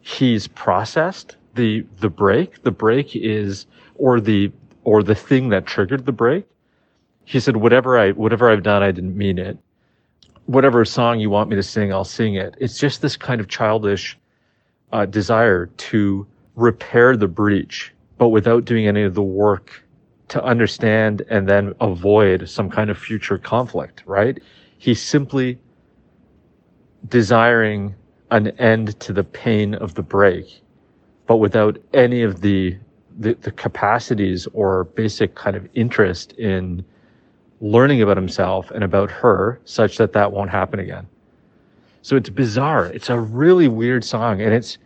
he's 0.00 0.48
processed 0.48 1.36
the 1.56 1.84
the 2.00 2.08
break. 2.10 2.62
The 2.62 2.70
break 2.70 3.16
is 3.16 3.66
or 3.96 4.20
the 4.20 4.52
or 4.84 5.02
the 5.02 5.14
thing 5.14 5.48
that 5.48 5.66
triggered 5.66 6.06
the 6.06 6.12
break. 6.12 6.46
He 7.24 7.40
said, 7.40 7.56
"Whatever 7.56 7.98
I 7.98 8.12
whatever 8.12 8.50
I've 8.50 8.62
done, 8.62 8.82
I 8.82 8.92
didn't 8.92 9.16
mean 9.16 9.38
it. 9.38 9.58
Whatever 10.44 10.84
song 10.84 11.18
you 11.18 11.30
want 11.30 11.50
me 11.50 11.56
to 11.56 11.62
sing, 11.62 11.92
I'll 11.92 12.04
sing 12.04 12.34
it." 12.34 12.54
It's 12.60 12.78
just 12.78 13.02
this 13.02 13.16
kind 13.16 13.40
of 13.40 13.48
childish 13.48 14.16
uh, 14.92 15.06
desire 15.06 15.66
to 15.66 16.26
repair 16.54 17.16
the 17.16 17.26
breach, 17.26 17.92
but 18.18 18.28
without 18.28 18.64
doing 18.64 18.86
any 18.86 19.02
of 19.02 19.14
the 19.14 19.22
work 19.22 19.82
to 20.28 20.42
understand 20.44 21.22
and 21.30 21.48
then 21.48 21.74
avoid 21.80 22.48
some 22.48 22.70
kind 22.70 22.90
of 22.90 22.98
future 22.98 23.38
conflict. 23.38 24.04
Right? 24.06 24.40
He's 24.78 25.02
simply 25.02 25.58
desiring 27.08 27.94
an 28.30 28.48
end 28.58 28.98
to 29.00 29.12
the 29.12 29.24
pain 29.24 29.74
of 29.74 29.94
the 29.94 30.02
break 30.02 30.62
but 31.26 31.36
without 31.36 31.78
any 31.92 32.22
of 32.22 32.40
the, 32.40 32.76
the 33.18 33.34
the 33.34 33.50
capacities 33.50 34.46
or 34.52 34.84
basic 34.84 35.34
kind 35.34 35.56
of 35.56 35.68
interest 35.74 36.32
in 36.32 36.84
learning 37.60 38.02
about 38.02 38.16
himself 38.16 38.70
and 38.70 38.84
about 38.84 39.10
her 39.10 39.60
such 39.64 39.96
that 39.96 40.12
that 40.12 40.30
won't 40.32 40.50
happen 40.50 40.78
again. 40.78 41.06
So 42.02 42.16
it's 42.16 42.28
bizarre. 42.28 42.86
It's 42.86 43.10
a 43.10 43.18
really 43.18 43.66
weird 43.68 44.04
song 44.04 44.40
and 44.40 44.52
it's 44.52 44.78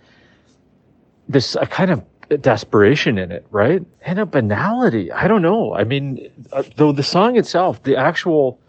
this 1.29 1.57
a 1.57 1.67
kind 1.67 1.91
of 1.91 2.05
desperation 2.43 3.19
in 3.19 3.33
it 3.33 3.45
right? 3.51 3.85
And 4.03 4.19
a 4.19 4.27
banality. 4.27 5.11
I 5.13 5.27
don't 5.29 5.43
know. 5.43 5.75
I 5.75 5.85
mean 5.85 6.31
uh, 6.53 6.63
though 6.77 6.93
the 6.93 7.03
song 7.03 7.37
itself 7.37 7.83
the 7.83 7.97
actual 7.97 8.61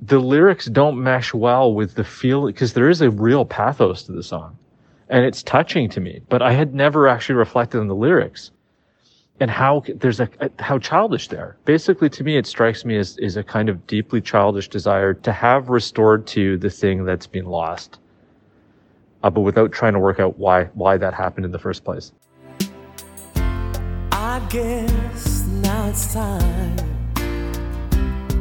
the 0.00 0.18
lyrics 0.20 0.66
don't 0.66 1.02
mesh 1.02 1.34
well 1.34 1.74
with 1.74 1.94
the 1.94 2.04
feel 2.04 2.46
because 2.46 2.74
there 2.74 2.88
is 2.88 3.00
a 3.00 3.10
real 3.10 3.44
pathos 3.44 4.04
to 4.04 4.12
the 4.12 4.22
song 4.22 4.56
and 5.10 5.24
it's 5.24 5.42
touching 5.42 5.88
to 5.88 6.00
me 6.00 6.20
but 6.28 6.42
i 6.42 6.52
had 6.52 6.74
never 6.74 7.08
actually 7.08 7.34
reflected 7.34 7.80
on 7.80 7.88
the 7.88 7.94
lyrics 7.94 8.50
and 9.40 9.50
how 9.50 9.82
there's 9.96 10.18
a, 10.20 10.28
how 10.58 10.78
childish 10.78 11.28
they 11.28 11.36
are 11.36 11.56
basically 11.64 12.08
to 12.08 12.24
me 12.24 12.36
it 12.36 12.46
strikes 12.46 12.84
me 12.84 12.96
as 12.96 13.16
is 13.18 13.36
a 13.36 13.42
kind 13.42 13.68
of 13.68 13.86
deeply 13.86 14.20
childish 14.20 14.68
desire 14.68 15.14
to 15.14 15.32
have 15.32 15.68
restored 15.68 16.26
to 16.26 16.56
the 16.58 16.70
thing 16.70 17.04
that's 17.04 17.26
been 17.26 17.46
lost 17.46 17.98
uh, 19.22 19.30
but 19.30 19.40
without 19.40 19.72
trying 19.72 19.92
to 19.92 19.98
work 19.98 20.20
out 20.20 20.38
why 20.38 20.64
why 20.74 20.96
that 20.96 21.14
happened 21.14 21.44
in 21.44 21.52
the 21.52 21.58
first 21.58 21.84
place 21.84 22.12
I 24.12 24.40
guess 24.50 25.46
now 25.46 25.88
it's 25.88 26.12
time 26.12 26.76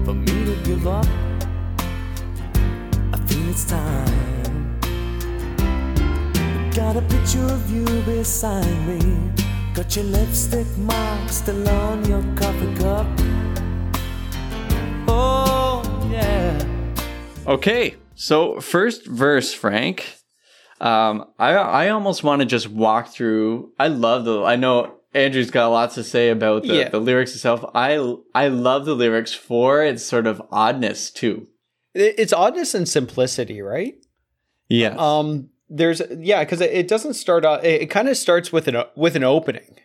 for 0.08 0.14
me 0.14 0.46
to 0.46 0.56
give 0.64 0.88
up. 0.88 1.06
I 3.12 3.20
it's 3.30 3.66
time. 3.66 4.37
Got 6.78 6.96
a 6.96 7.02
picture 7.02 7.44
of 7.44 7.72
you 7.72 7.86
beside 8.04 8.64
me. 8.88 9.34
Got 9.74 9.96
your 9.96 10.06
lipstick 10.06 10.68
mark 10.78 11.28
still 11.28 11.68
on 11.68 12.06
your 12.06 12.22
coffee 12.36 12.76
cup. 12.76 13.08
Oh, 15.08 15.82
yeah. 16.12 16.64
Okay, 17.48 17.96
so 18.14 18.60
first 18.62 19.08
verse, 19.08 19.56
Frank. 19.56 20.06
Um, 20.80 21.26
I 21.40 21.54
I 21.56 21.90
almost 21.90 22.24
want 22.24 22.42
to 22.42 22.46
just 22.46 22.70
walk 22.70 23.08
through. 23.08 23.72
I 23.80 23.88
love 23.88 24.26
the. 24.26 24.44
I 24.44 24.56
know 24.56 25.00
Andrew's 25.16 25.50
got 25.50 25.70
lots 25.70 25.96
to 25.96 26.04
say 26.04 26.30
about 26.30 26.62
the, 26.62 26.76
Yeah. 26.76 26.90
the 26.90 27.00
lyrics 27.00 27.34
itself. 27.34 27.66
I 27.74 27.98
I 28.36 28.50
love 28.50 28.86
the 28.86 28.94
lyrics 28.94 29.34
for 29.34 29.84
its 29.84 30.04
sort 30.04 30.28
of 30.28 30.40
oddness 30.52 31.10
too. 31.10 31.48
It's 31.96 32.34
oddness 32.34 32.76
and 32.76 32.88
simplicity, 32.88 33.64
right? 33.64 33.96
Yes. 34.70 35.00
Um, 35.00 35.50
there's 35.70 36.02
yeah, 36.20 36.44
because 36.44 36.62
it, 36.62 36.88
doesn't 36.88 37.16
start 37.16 37.46
out. 37.46 37.64
It, 37.66 37.84
it 37.84 37.86
kind 37.88 38.08
of 38.08 38.18
starts 38.18 38.52
with 38.52 38.68
an 38.68 38.84
with 38.96 39.16
an 39.16 39.24
opening. 39.24 39.80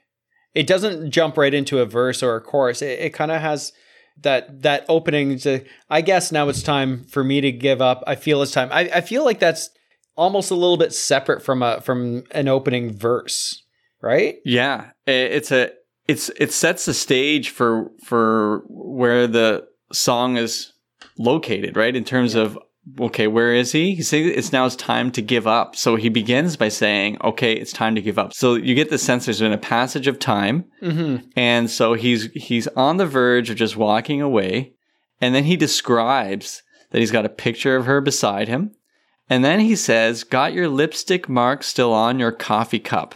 It 0.54 0.66
doesn't 0.66 1.10
jump 1.10 1.36
right 1.36 1.52
into 1.52 1.80
a 1.80 1.86
verse 1.86 2.22
or 2.22 2.36
a 2.36 2.40
chorus. 2.40 2.82
It, 2.82 2.98
it 2.98 3.10
kind 3.10 3.30
of 3.30 3.40
has 3.40 3.72
that 4.20 4.62
that 4.62 4.84
opening. 4.88 5.38
To, 5.40 5.64
I 5.90 6.00
guess 6.00 6.30
now 6.30 6.48
it's 6.48 6.62
time 6.62 7.04
for 7.04 7.24
me 7.24 7.40
to 7.40 7.50
give 7.50 7.80
up. 7.80 8.02
I 8.06 8.14
feel 8.14 8.42
it's 8.42 8.52
time. 8.52 8.68
I, 8.70 8.90
I 8.94 9.00
feel 9.00 9.24
like 9.24 9.38
that's 9.38 9.70
almost 10.16 10.50
a 10.50 10.54
little 10.54 10.76
bit 10.76 10.92
separate 10.92 11.42
from 11.42 11.62
a 11.62 11.80
from 11.80 12.24
an 12.30 12.48
opening 12.48 12.92
verse, 12.92 13.64
right? 14.00 14.36
Yeah, 14.44 14.90
it's 15.06 15.50
a 15.50 15.72
it's 16.06 16.30
it 16.38 16.52
sets 16.52 16.84
the 16.84 16.94
stage 16.94 17.50
for 17.50 17.90
for 18.04 18.62
where 18.68 19.26
the 19.26 19.66
song 19.92 20.36
is 20.36 20.72
located, 21.18 21.76
right? 21.76 21.94
In 21.94 22.04
terms 22.04 22.34
of 22.34 22.58
okay, 23.00 23.26
where 23.26 23.54
is 23.54 23.72
he? 23.72 23.94
He's 23.94 24.08
saying 24.08 24.32
it's 24.34 24.52
now 24.52 24.66
it's 24.66 24.76
time 24.76 25.10
to 25.12 25.22
give 25.22 25.46
up. 25.46 25.76
So 25.76 25.96
he 25.96 26.08
begins 26.08 26.56
by 26.56 26.68
saying, 26.68 27.18
"Okay, 27.22 27.52
it's 27.54 27.72
time 27.72 27.94
to 27.94 28.02
give 28.02 28.18
up." 28.18 28.32
So 28.34 28.54
you 28.54 28.74
get 28.74 28.90
the 28.90 28.98
sense 28.98 29.24
there's 29.26 29.40
been 29.40 29.52
a 29.52 29.58
passage 29.58 30.06
of 30.06 30.18
time, 30.18 30.64
Mm-hmm. 30.82 31.26
and 31.36 31.70
so 31.70 31.94
he's 31.94 32.30
he's 32.34 32.66
on 32.68 32.96
the 32.96 33.06
verge 33.06 33.50
of 33.50 33.56
just 33.56 33.76
walking 33.76 34.20
away, 34.20 34.72
and 35.20 35.34
then 35.34 35.44
he 35.44 35.56
describes 35.56 36.62
that 36.90 36.98
he's 36.98 37.10
got 37.12 37.24
a 37.24 37.28
picture 37.30 37.76
of 37.76 37.86
her 37.86 38.00
beside 38.00 38.48
him, 38.48 38.72
and 39.30 39.44
then 39.44 39.60
he 39.60 39.76
says, 39.76 40.24
"Got 40.24 40.52
your 40.52 40.68
lipstick 40.68 41.28
mark 41.28 41.62
still 41.62 41.92
on 41.92 42.18
your 42.18 42.32
coffee 42.32 42.78
cup," 42.80 43.14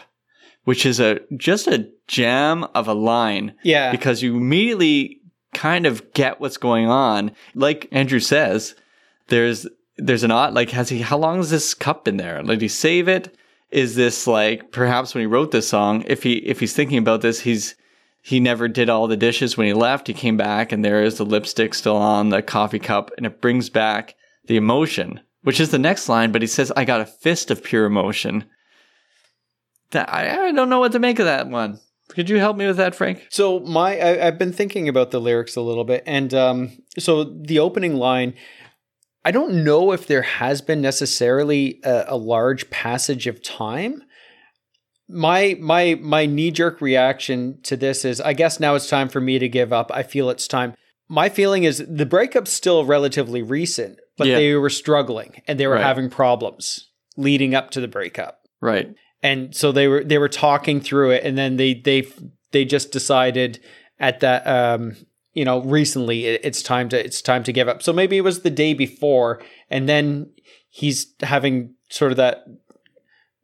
which 0.65 0.87
is 0.87 1.01
a 1.01 1.21
just 1.37 1.67
a 1.67 1.89
gem 2.09 2.65
of 2.75 2.87
a 2.87 2.95
line 2.95 3.55
Yeah. 3.65 3.91
because 3.91 4.23
you 4.23 4.37
immediately 4.37 5.21
kind 5.55 5.87
of 5.87 6.13
get 6.13 6.41
what's 6.41 6.57
going 6.57 6.89
on. 6.89 7.33
Like 7.55 7.89
Andrew 7.91 8.21
says, 8.21 8.75
there's 9.29 9.67
there's 9.97 10.25
an 10.25 10.31
odd 10.31 10.55
like 10.55 10.71
has 10.71 10.89
he 10.89 11.01
how 11.01 11.19
long 11.19 11.39
has 11.39 11.51
this 11.51 11.75
cup 11.75 12.05
been 12.05 12.17
there? 12.17 12.43
Did 12.43 12.61
he 12.61 12.69
save 12.69 13.09
it? 13.09 13.37
Is 13.71 13.95
this 13.95 14.27
like 14.27 14.71
perhaps 14.71 15.15
when 15.15 15.23
he 15.23 15.27
wrote 15.27 15.51
this 15.51 15.69
song, 15.69 16.05
if 16.07 16.23
he 16.23 16.35
if 16.35 16.61
he's 16.61 16.75
thinking 16.75 16.99
about 16.99 17.21
this, 17.23 17.41
he's 17.41 17.75
he 18.23 18.41
never 18.41 18.67
did 18.69 18.89
all 18.89 19.07
the 19.07 19.17
dishes 19.17 19.57
when 19.57 19.67
he 19.67 19.73
left. 19.73 20.09
He 20.09 20.15
came 20.15 20.37
back 20.37 20.73
and 20.73 20.85
there 20.85 21.03
is 21.03 21.17
the 21.17 21.25
lipstick 21.25 21.75
still 21.75 21.97
on 21.97 22.31
the 22.31 22.43
coffee 22.43 22.79
cup 22.79 23.11
and 23.17 23.25
it 23.25 23.41
brings 23.41 23.71
back 23.71 24.15
the 24.47 24.57
emotion, 24.57 25.21
which 25.43 25.61
is 25.61 25.71
the 25.71 25.79
next 25.79 26.09
line, 26.09 26.33
but 26.33 26.43
he 26.43 26.49
says, 26.49 26.73
I 26.77 26.85
got 26.85 27.01
a 27.01 27.07
fist 27.07 27.51
of 27.51 27.63
pure 27.63 27.85
emotion. 27.85 28.45
That 29.93 30.13
I, 30.13 30.49
I 30.49 30.53
don't 30.53 30.69
know 30.69 30.81
what 30.81 30.93
to 30.93 30.99
make 30.99 31.19
of 31.19 31.27
that 31.27 31.49
one. 31.49 31.79
Could 32.09 32.29
you 32.31 32.39
help 32.39 32.57
me 32.57 32.67
with 32.67 32.77
that, 32.77 32.95
Frank? 32.95 33.27
So 33.31 33.61
my 33.61 33.99
I, 33.99 34.27
I've 34.27 34.39
been 34.39 34.53
thinking 34.53 34.89
about 34.89 35.11
the 35.11 35.21
lyrics 35.21 35.57
a 35.57 35.61
little 35.61 35.85
bit, 35.85 36.03
and 36.07 36.33
um, 36.35 36.73
so 36.99 37.25
the 37.25 37.59
opening 37.59 37.95
line. 37.97 38.35
I 39.27 39.33
don't 39.33 39.65
know 39.65 39.91
if 39.91 40.07
there 40.07 40.23
has 40.23 40.61
been 40.61 40.81
necessarily 40.81 41.81
a, 41.83 42.05
a 42.09 42.17
large 42.17 42.71
passage 42.71 43.27
of 43.27 43.43
time. 43.43 44.05
My 45.09 45.57
my 45.61 45.99
my 46.01 46.27
knee 46.27 46.53
jerk 46.53 46.81
reaction 46.81 47.59
to 47.65 47.77
this 47.77 48.05
is, 48.05 48.21
I 48.21 48.35
guess 48.35 48.61
now 48.61 48.77
it's 48.77 48.89
time 48.89 49.09
for 49.09 49.21
me 49.21 49.41
to 49.41 49.49
give 49.49 49.73
up. 49.73 49.91
I 49.93 50.05
feel 50.05 50.31
it's 50.31 50.47
time. 50.47 50.75
My 51.09 51.29
feeling 51.29 51.65
is 51.65 51.85
the 51.89 52.07
breakup's 52.07 52.53
still 52.53 52.85
relatively 52.85 53.43
recent, 53.43 53.99
but 54.17 54.29
Yeah. 54.29 54.37
they 54.37 54.55
were 54.55 54.71
struggling 54.71 55.43
and 55.49 55.59
they 55.59 55.67
were 55.67 55.75
Right. 55.75 55.83
having 55.83 56.09
problems 56.09 56.89
leading 57.17 57.53
up 57.55 57.71
to 57.73 57.81
the 57.81 57.89
breakup 57.89 58.39
Right. 58.61 58.95
and 59.25 59.55
so 59.57 59.73
they 59.73 59.89
were 59.89 60.05
they 60.05 60.19
were 60.19 60.29
talking 60.29 60.81
through 60.81 61.11
it 61.13 61.25
and 61.25 61.37
then 61.37 61.57
they 61.57 61.75
they 61.75 62.07
they 62.53 62.65
just 62.65 62.93
decided 62.93 63.59
at 63.99 64.21
that 64.21 64.47
um 64.47 64.95
you 65.37 65.45
know 65.45 65.61
recently 65.61 66.25
it, 66.25 66.41
it's 66.43 66.63
time 66.63 66.89
to 66.89 67.05
it's 67.05 67.23
time 67.23 67.45
to 67.45 67.53
give 67.53 67.69
up. 67.69 67.83
So 67.83 67.93
maybe 67.93 68.17
it 68.17 68.23
was 68.23 68.41
the 68.41 68.51
day 68.51 68.75
before 68.75 69.41
and 69.71 69.89
then 69.89 70.33
he's 70.69 71.15
having 71.21 71.75
sort 71.91 72.11
of 72.11 72.17
that 72.17 72.45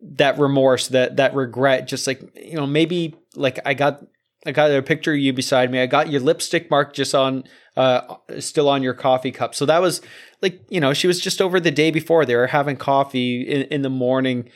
that 0.00 0.38
remorse 0.38 0.88
that 0.88 1.16
that 1.16 1.34
regret 1.34 1.86
just 1.86 2.06
like 2.08 2.20
you 2.34 2.56
know 2.56 2.66
maybe 2.66 3.14
like 3.36 3.60
i 3.64 3.72
got 3.72 4.02
i 4.44 4.50
got 4.50 4.72
a 4.72 4.82
picture 4.82 5.12
of 5.12 5.18
you 5.20 5.32
beside 5.32 5.70
me. 5.70 5.80
I 5.80 5.86
got 5.86 6.10
your 6.10 6.20
lipstick 6.20 6.70
mark 6.70 6.94
just 6.94 7.14
on 7.14 7.44
uh 7.76 8.16
still 8.40 8.68
on 8.68 8.82
your 8.82 8.94
coffee 8.94 9.30
cup. 9.30 9.54
So 9.54 9.66
that 9.66 9.80
was 9.80 10.00
like 10.40 10.60
you 10.68 10.80
know 10.80 10.94
she 10.94 11.06
was 11.06 11.20
just 11.20 11.40
over 11.40 11.60
the 11.60 11.70
day 11.70 11.90
before. 11.90 12.24
They 12.24 12.36
were 12.36 12.48
having 12.48 12.76
coffee 12.76 13.42
in, 13.42 13.62
in 13.62 13.82
the 13.82 13.90
morning 13.90 14.48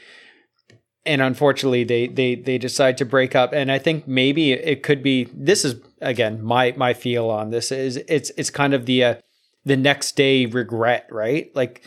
and 1.06 1.22
unfortunately 1.22 1.84
they 1.84 2.08
they 2.08 2.34
they 2.34 2.58
decide 2.58 2.98
to 2.98 3.04
break 3.04 3.34
up. 3.34 3.52
And 3.52 3.70
i 3.70 3.78
think 3.78 4.06
maybe 4.06 4.52
it 4.52 4.82
could 4.82 5.02
be 5.02 5.28
this 5.32 5.64
is 5.64 5.76
again 6.00 6.42
my 6.42 6.74
my 6.76 6.94
feel 6.94 7.30
on 7.30 7.50
this 7.50 7.72
is 7.72 7.96
it's 8.08 8.30
it's 8.36 8.50
kind 8.50 8.74
of 8.74 8.86
the 8.86 9.04
uh, 9.04 9.14
the 9.64 9.76
next 9.76 10.16
day 10.16 10.46
regret 10.46 11.06
right? 11.10 11.54
Like 11.54 11.82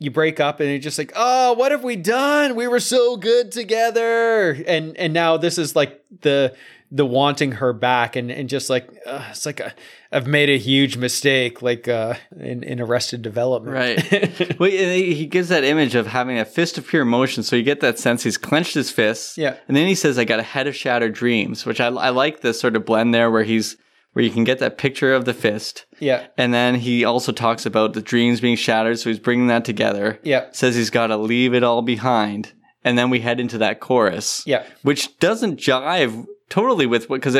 you 0.00 0.10
break 0.10 0.38
up 0.38 0.60
and 0.60 0.68
you're 0.68 0.78
just 0.78 0.98
like 0.98 1.12
oh 1.16 1.52
what 1.54 1.72
have 1.72 1.84
we 1.84 1.96
done? 1.96 2.56
We 2.56 2.66
were 2.68 2.80
so 2.80 3.16
good 3.16 3.52
together. 3.52 4.52
And 4.66 4.96
and 4.96 5.12
now 5.12 5.36
this 5.36 5.58
is 5.58 5.76
like 5.76 6.02
the 6.22 6.54
the 6.90 7.04
wanting 7.04 7.52
her 7.52 7.72
back 7.72 8.16
and 8.16 8.30
and 8.30 8.48
just 8.48 8.70
like 8.70 8.88
uh, 9.06 9.26
it's 9.30 9.44
like 9.44 9.60
a, 9.60 9.74
I've 10.10 10.26
made 10.26 10.48
a 10.48 10.56
huge 10.56 10.96
mistake 10.96 11.60
like 11.60 11.86
uh 11.86 12.14
in 12.40 12.62
in 12.62 12.80
arrested 12.80 13.20
development 13.22 13.74
Right. 13.74 14.58
well, 14.58 14.70
he 14.70 15.14
he 15.14 15.26
gives 15.26 15.48
that 15.48 15.64
image 15.64 15.94
of 15.94 16.06
having 16.06 16.38
a 16.38 16.44
fist 16.46 16.78
of 16.78 16.86
pure 16.86 17.02
emotion. 17.02 17.42
So 17.42 17.56
you 17.56 17.62
get 17.62 17.80
that 17.80 17.98
sense 17.98 18.22
he's 18.22 18.38
clenched 18.38 18.74
his 18.74 18.90
fists. 18.90 19.36
Yeah. 19.36 19.56
And 19.68 19.76
then 19.76 19.86
he 19.86 19.94
says, 19.94 20.18
I 20.18 20.24
got 20.24 20.40
a 20.40 20.42
head 20.44 20.66
of 20.66 20.74
shattered 20.74 21.12
dreams, 21.12 21.66
which 21.66 21.80
I, 21.80 21.88
I 21.88 22.08
like 22.10 22.40
this 22.40 22.58
sort 22.60 22.74
of 22.76 22.86
blend 22.86 23.12
there 23.14 23.30
where 23.30 23.44
he's, 23.44 23.76
where 24.14 24.24
you 24.24 24.30
can 24.30 24.44
get 24.44 24.58
that 24.60 24.78
picture 24.78 25.12
of 25.12 25.26
the 25.26 25.34
fist. 25.34 25.84
yeah 26.00 26.26
And 26.38 26.54
then 26.54 26.76
he 26.76 27.04
also 27.04 27.32
talks 27.32 27.66
about 27.66 27.92
the 27.92 28.02
dreams 28.02 28.40
being 28.40 28.56
shattered. 28.56 28.98
So 28.98 29.10
he's 29.10 29.18
bringing 29.18 29.48
that 29.48 29.64
together. 29.66 30.18
Yeah. 30.22 30.46
Says 30.52 30.74
he's 30.74 30.90
got 30.90 31.08
to 31.08 31.16
leave 31.18 31.52
it 31.52 31.62
all 31.62 31.82
behind. 31.82 32.52
And 32.82 32.96
then 32.96 33.10
we 33.10 33.20
head 33.20 33.40
into 33.40 33.58
that 33.58 33.80
chorus. 33.80 34.42
Yeah. 34.46 34.64
Which 34.82 35.18
doesn't 35.18 35.60
jive 35.60 36.26
totally 36.48 36.86
with 36.86 37.08
what, 37.08 37.20
because 37.20 37.36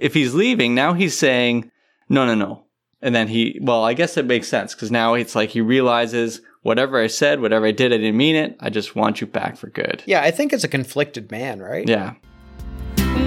if 0.00 0.14
he's 0.14 0.34
leaving, 0.34 0.74
now 0.74 0.92
he's 0.94 1.16
saying, 1.16 1.70
no, 2.08 2.24
no, 2.26 2.34
no. 2.34 2.64
And 3.00 3.14
then 3.14 3.28
he, 3.28 3.58
well, 3.62 3.84
I 3.84 3.94
guess 3.94 4.16
it 4.16 4.26
makes 4.26 4.48
sense 4.48 4.74
because 4.74 4.90
now 4.90 5.14
it's 5.14 5.34
like 5.36 5.50
he 5.50 5.60
realizes 5.60 6.40
whatever 6.62 7.00
I 7.00 7.06
said, 7.06 7.40
whatever 7.40 7.66
I 7.66 7.70
did, 7.72 7.92
I 7.92 7.96
didn't 7.98 8.16
mean 8.16 8.34
it. 8.34 8.56
I 8.60 8.70
just 8.70 8.96
want 8.96 9.20
you 9.20 9.26
back 9.26 9.56
for 9.56 9.68
good. 9.70 10.02
yeah 10.06 10.22
i 10.22 10.30
think 10.32 10.52
it's 10.52 10.64
a 10.64 10.68
conflicted 10.68 11.30
man 11.30 11.60
right 11.60 11.86
Yeah. 11.88 12.14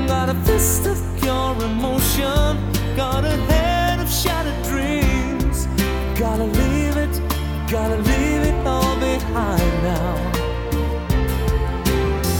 Got 0.07 0.29
a 0.29 0.35
fist 0.45 0.85
of 0.85 0.97
pure 1.21 1.55
emotion. 1.63 2.57
Got 2.95 3.23
a 3.25 3.35
head 3.49 3.99
of 3.99 4.09
shattered 4.11 4.61
dreams. 4.65 5.65
Gotta 6.19 6.43
leave 6.43 6.97
it, 6.97 7.13
gotta 7.71 7.95
leave 7.97 8.41
it 8.51 8.67
all 8.67 8.95
behind 8.99 9.83
now. 9.83 10.15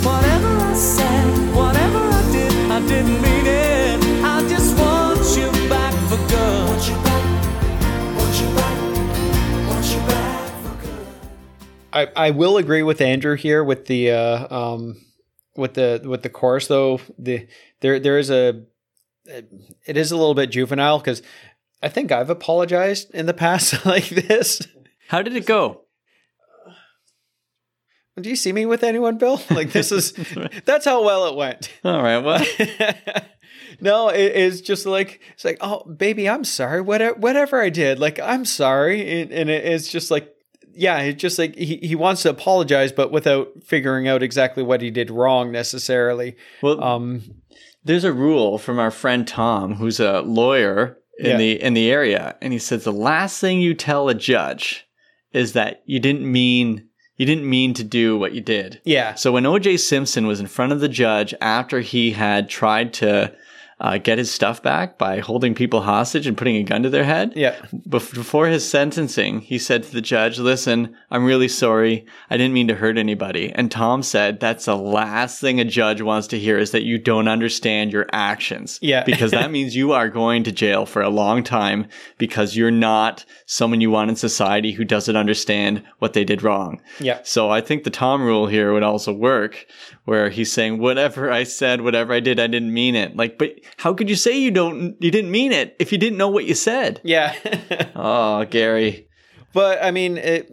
Whatever 0.03 0.51
I 0.71 0.73
said, 0.75 1.55
whatever 1.55 1.99
I 1.99 2.10
didn't 2.87 3.21
mean 3.21 3.45
it. 3.45 4.23
I 4.23 4.47
just 4.47 4.77
want 4.77 5.19
you 5.37 5.69
back 5.69 5.93
for 6.09 6.17
good. 6.29 6.67
Want 6.67 6.87
you 6.87 6.95
back, 7.03 8.17
want 8.17 8.41
you 8.41 8.47
back, 8.55 9.67
want 9.67 9.85
you 9.93 9.99
back 10.07 10.51
for 10.63 10.85
good. 10.85 11.07
I, 11.93 12.27
I 12.27 12.31
will 12.31 12.57
agree 12.57 12.83
with 12.83 13.01
Andrew 13.01 13.35
here 13.35 13.63
with 13.63 13.85
the 13.85 14.11
uh, 14.11 14.55
um 14.55 15.01
with 15.55 15.73
the 15.73 16.01
with 16.05 16.23
the 16.23 16.29
chorus 16.29 16.67
though 16.67 17.01
the 17.17 17.47
there 17.81 17.99
there 17.99 18.17
is 18.17 18.29
a 18.29 18.63
it 19.25 19.97
is 19.97 20.11
a 20.11 20.17
little 20.17 20.33
bit 20.33 20.49
juvenile 20.49 20.99
because 20.99 21.21
I 21.81 21.89
think 21.89 22.11
I've 22.11 22.29
apologized 22.29 23.11
in 23.13 23.25
the 23.25 23.33
past 23.33 23.85
like 23.85 24.09
this. 24.09 24.61
How 25.07 25.21
did 25.21 25.35
it 25.35 25.45
go? 25.45 25.81
Do 28.19 28.29
you 28.29 28.35
see 28.35 28.51
me 28.51 28.65
with 28.65 28.83
anyone, 28.83 29.17
Bill? 29.17 29.41
Like 29.51 29.71
this 29.71 29.91
is 29.91 30.13
that's 30.65 30.85
how 30.85 31.03
well 31.03 31.27
it 31.27 31.35
went. 31.35 31.71
All 31.83 32.01
right. 32.01 32.17
Well, 32.19 32.45
no, 33.81 34.09
it, 34.09 34.35
it's 34.35 34.61
just 34.61 34.85
like 34.85 35.21
it's 35.33 35.45
like 35.45 35.57
oh 35.61 35.83
baby, 35.85 36.27
I'm 36.29 36.43
sorry. 36.43 36.81
Whatever 36.81 37.15
whatever 37.17 37.61
I 37.61 37.69
did, 37.69 37.99
like 37.99 38.19
I'm 38.19 38.45
sorry, 38.45 39.21
and, 39.21 39.31
and 39.31 39.49
it, 39.49 39.65
it's 39.65 39.89
just 39.89 40.11
like 40.11 40.33
yeah, 40.73 40.99
it's 40.99 41.21
just 41.21 41.37
like 41.37 41.55
he, 41.55 41.77
he 41.77 41.95
wants 41.95 42.23
to 42.23 42.29
apologize, 42.29 42.91
but 42.91 43.11
without 43.11 43.49
figuring 43.63 44.07
out 44.07 44.23
exactly 44.23 44.63
what 44.63 44.81
he 44.81 44.89
did 44.89 45.09
wrong 45.11 45.51
necessarily. 45.51 46.35
well, 46.61 46.81
Um, 46.81 47.21
there's 47.83 48.03
a 48.05 48.13
rule 48.13 48.57
from 48.57 48.79
our 48.79 48.91
friend 48.91 49.27
Tom, 49.27 49.75
who's 49.75 49.99
a 49.99 50.21
lawyer 50.21 50.97
in 51.19 51.31
Yeah. 51.31 51.37
the 51.37 51.61
in 51.61 51.73
the 51.73 51.89
area, 51.91 52.35
and 52.41 52.53
he 52.53 52.59
says 52.59 52.83
the 52.83 52.93
last 52.93 53.39
thing 53.39 53.59
you 53.61 53.73
tell 53.73 54.07
a 54.09 54.15
judge 54.15 54.85
is 55.33 55.53
that 55.53 55.81
you 55.85 55.99
didn't 55.99 56.29
mean 56.29 56.87
you 57.21 57.27
didn't 57.27 57.47
mean 57.47 57.71
to 57.75 57.83
do 57.83 58.17
what 58.17 58.33
you 58.33 58.41
did. 58.41 58.81
yeah, 58.83 59.13
So 59.13 59.31
when 59.31 59.45
O.J. 59.45 59.77
Simpson 59.77 60.25
was 60.25 60.39
in 60.39 60.47
front 60.47 60.71
of 60.71 60.79
the 60.79 60.89
judge 60.89 61.35
after 61.39 61.79
he 61.81 62.09
had 62.13 62.49
tried 62.49 62.93
to 62.95 63.31
uh, 63.81 63.97
get 63.97 64.19
his 64.19 64.31
stuff 64.31 64.61
back 64.61 64.97
by 64.99 65.19
holding 65.19 65.55
people 65.55 65.81
hostage 65.81 66.27
and 66.27 66.37
putting 66.37 66.55
a 66.55 66.63
gun 66.63 66.83
to 66.83 66.89
their 66.89 67.03
head. 67.03 67.33
Yeah. 67.35 67.55
Bef- 67.89 68.13
Before 68.13 68.45
his 68.47 68.67
sentencing, 68.67 69.39
he 69.41 69.57
said 69.57 69.81
to 69.83 69.91
the 69.91 70.01
judge, 70.01 70.37
Listen, 70.37 70.95
I'm 71.09 71.25
really 71.25 71.47
sorry. 71.47 72.05
I 72.29 72.37
didn't 72.37 72.53
mean 72.53 72.67
to 72.67 72.75
hurt 72.75 72.97
anybody. 72.99 73.51
And 73.53 73.71
Tom 73.71 74.03
said, 74.03 74.39
That's 74.39 74.65
the 74.65 74.77
last 74.77 75.41
thing 75.41 75.59
a 75.59 75.65
judge 75.65 75.99
wants 76.01 76.27
to 76.27 76.37
hear 76.39 76.59
is 76.59 76.69
that 76.71 76.83
you 76.83 76.99
don't 76.99 77.27
understand 77.27 77.91
your 77.91 78.05
actions. 78.13 78.77
Yeah. 78.81 79.03
Because 79.11 79.31
that 79.31 79.51
means 79.51 79.75
you 79.75 79.91
are 79.93 80.09
going 80.09 80.43
to 80.43 80.51
jail 80.51 80.85
for 80.85 81.01
a 81.01 81.09
long 81.09 81.43
time 81.43 81.87
because 82.17 82.55
you're 82.55 82.71
not 82.71 83.25
someone 83.45 83.81
you 83.81 83.89
want 83.91 84.09
in 84.09 84.15
society 84.15 84.71
who 84.71 84.85
doesn't 84.85 85.15
understand 85.17 85.83
what 85.99 86.13
they 86.13 86.23
did 86.23 86.43
wrong. 86.43 86.81
Yeah. 86.99 87.19
So 87.23 87.49
I 87.49 87.61
think 87.61 87.83
the 87.83 87.89
Tom 87.89 88.21
rule 88.21 88.47
here 88.47 88.71
would 88.73 88.83
also 88.83 89.11
work, 89.11 89.65
where 90.05 90.29
he's 90.29 90.51
saying, 90.51 90.77
"Whatever 90.79 91.31
I 91.31 91.43
said, 91.43 91.81
whatever 91.81 92.13
I 92.13 92.19
did, 92.19 92.39
I 92.39 92.47
didn't 92.47 92.73
mean 92.73 92.95
it." 92.95 93.15
Like, 93.17 93.37
but 93.37 93.51
how 93.77 93.93
could 93.93 94.09
you 94.09 94.15
say 94.15 94.37
you 94.37 94.51
don't, 94.51 94.95
you 95.01 95.11
didn't 95.11 95.31
mean 95.31 95.51
it 95.51 95.75
if 95.79 95.91
you 95.91 95.97
didn't 95.97 96.17
know 96.17 96.29
what 96.29 96.45
you 96.45 96.53
said? 96.55 97.01
Yeah. 97.03 97.35
Oh, 97.95 98.45
Gary. 98.45 99.07
but 99.53 99.83
I 99.83 99.91
mean, 99.91 100.17
it, 100.17 100.49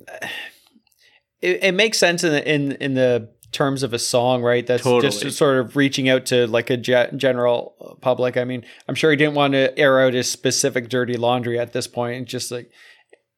it 1.41 1.65
it 1.65 1.73
makes 1.75 1.99
sense 1.99 2.25
in 2.25 2.33
the, 2.33 2.53
in 2.55 2.73
in 2.73 2.95
the 2.95 3.31
terms 3.53 3.83
of 3.83 3.95
a 3.95 3.99
song, 3.99 4.43
right? 4.43 4.67
That's 4.67 4.83
Totally. 4.83 5.11
just 5.23 5.39
sort 5.39 5.57
of 5.59 5.77
reaching 5.77 6.09
out 6.09 6.27
to 6.27 6.47
like 6.47 6.69
a 6.71 6.77
ge- 6.77 7.17
general 7.17 7.97
public. 8.03 8.37
I 8.37 8.45
mean, 8.45 8.65
I'm 8.89 8.95
sure 8.95 9.11
he 9.11 9.17
didn't 9.17 9.35
want 9.35 9.55
to 9.55 9.77
air 9.79 10.01
out 10.01 10.13
his 10.15 10.31
specific 10.31 10.89
dirty 10.91 11.17
laundry 11.17 11.59
at 11.59 11.73
this 11.73 11.87
point, 11.87 12.17
and 12.19 12.27
just 12.27 12.51
like 12.51 12.71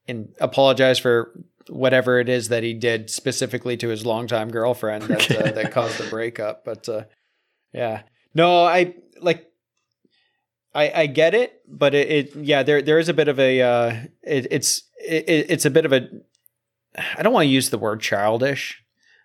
and 0.09 0.35
apologize 0.41 0.99
for 0.99 1.33
whatever 1.69 2.19
it 2.19 2.29
is 2.29 2.49
that 2.49 2.63
he 2.65 2.75
did 2.75 3.11
specifically 3.11 3.77
to 3.77 3.89
his 3.89 4.05
longtime 4.05 4.51
girlfriend 4.51 5.05
that 5.05 5.31
uh, 5.31 5.53
that 5.53 5.71
caused 5.73 5.99
the 5.99 6.09
breakup. 6.11 6.65
But 6.65 6.89
uh, 6.89 7.05
yeah, 7.73 8.03
no, 8.35 8.65
I 8.65 8.95
like. 9.21 9.47
I, 10.75 10.93
I 10.95 11.07
get 11.07 11.35
it, 11.35 11.63
but 11.67 11.95
it, 11.95 12.11
it 12.11 12.37
yeah 12.37 12.63
there 12.63 12.83
there 12.83 12.99
is 12.99 13.09
a 13.09 13.15
bit 13.15 13.29
of 13.29 13.39
a 13.41 13.61
uh, 13.61 13.97
it, 14.23 14.47
it's 14.51 14.83
it, 15.05 15.25
it's 15.49 15.65
a 15.65 15.71
bit 15.71 15.85
of 15.85 15.93
a 15.93 16.09
I 17.17 17.23
don't 17.23 17.33
want 17.33 17.45
to 17.45 17.51
use 17.51 17.71
the 17.71 17.79
word 17.79 18.01
childish, 18.01 18.83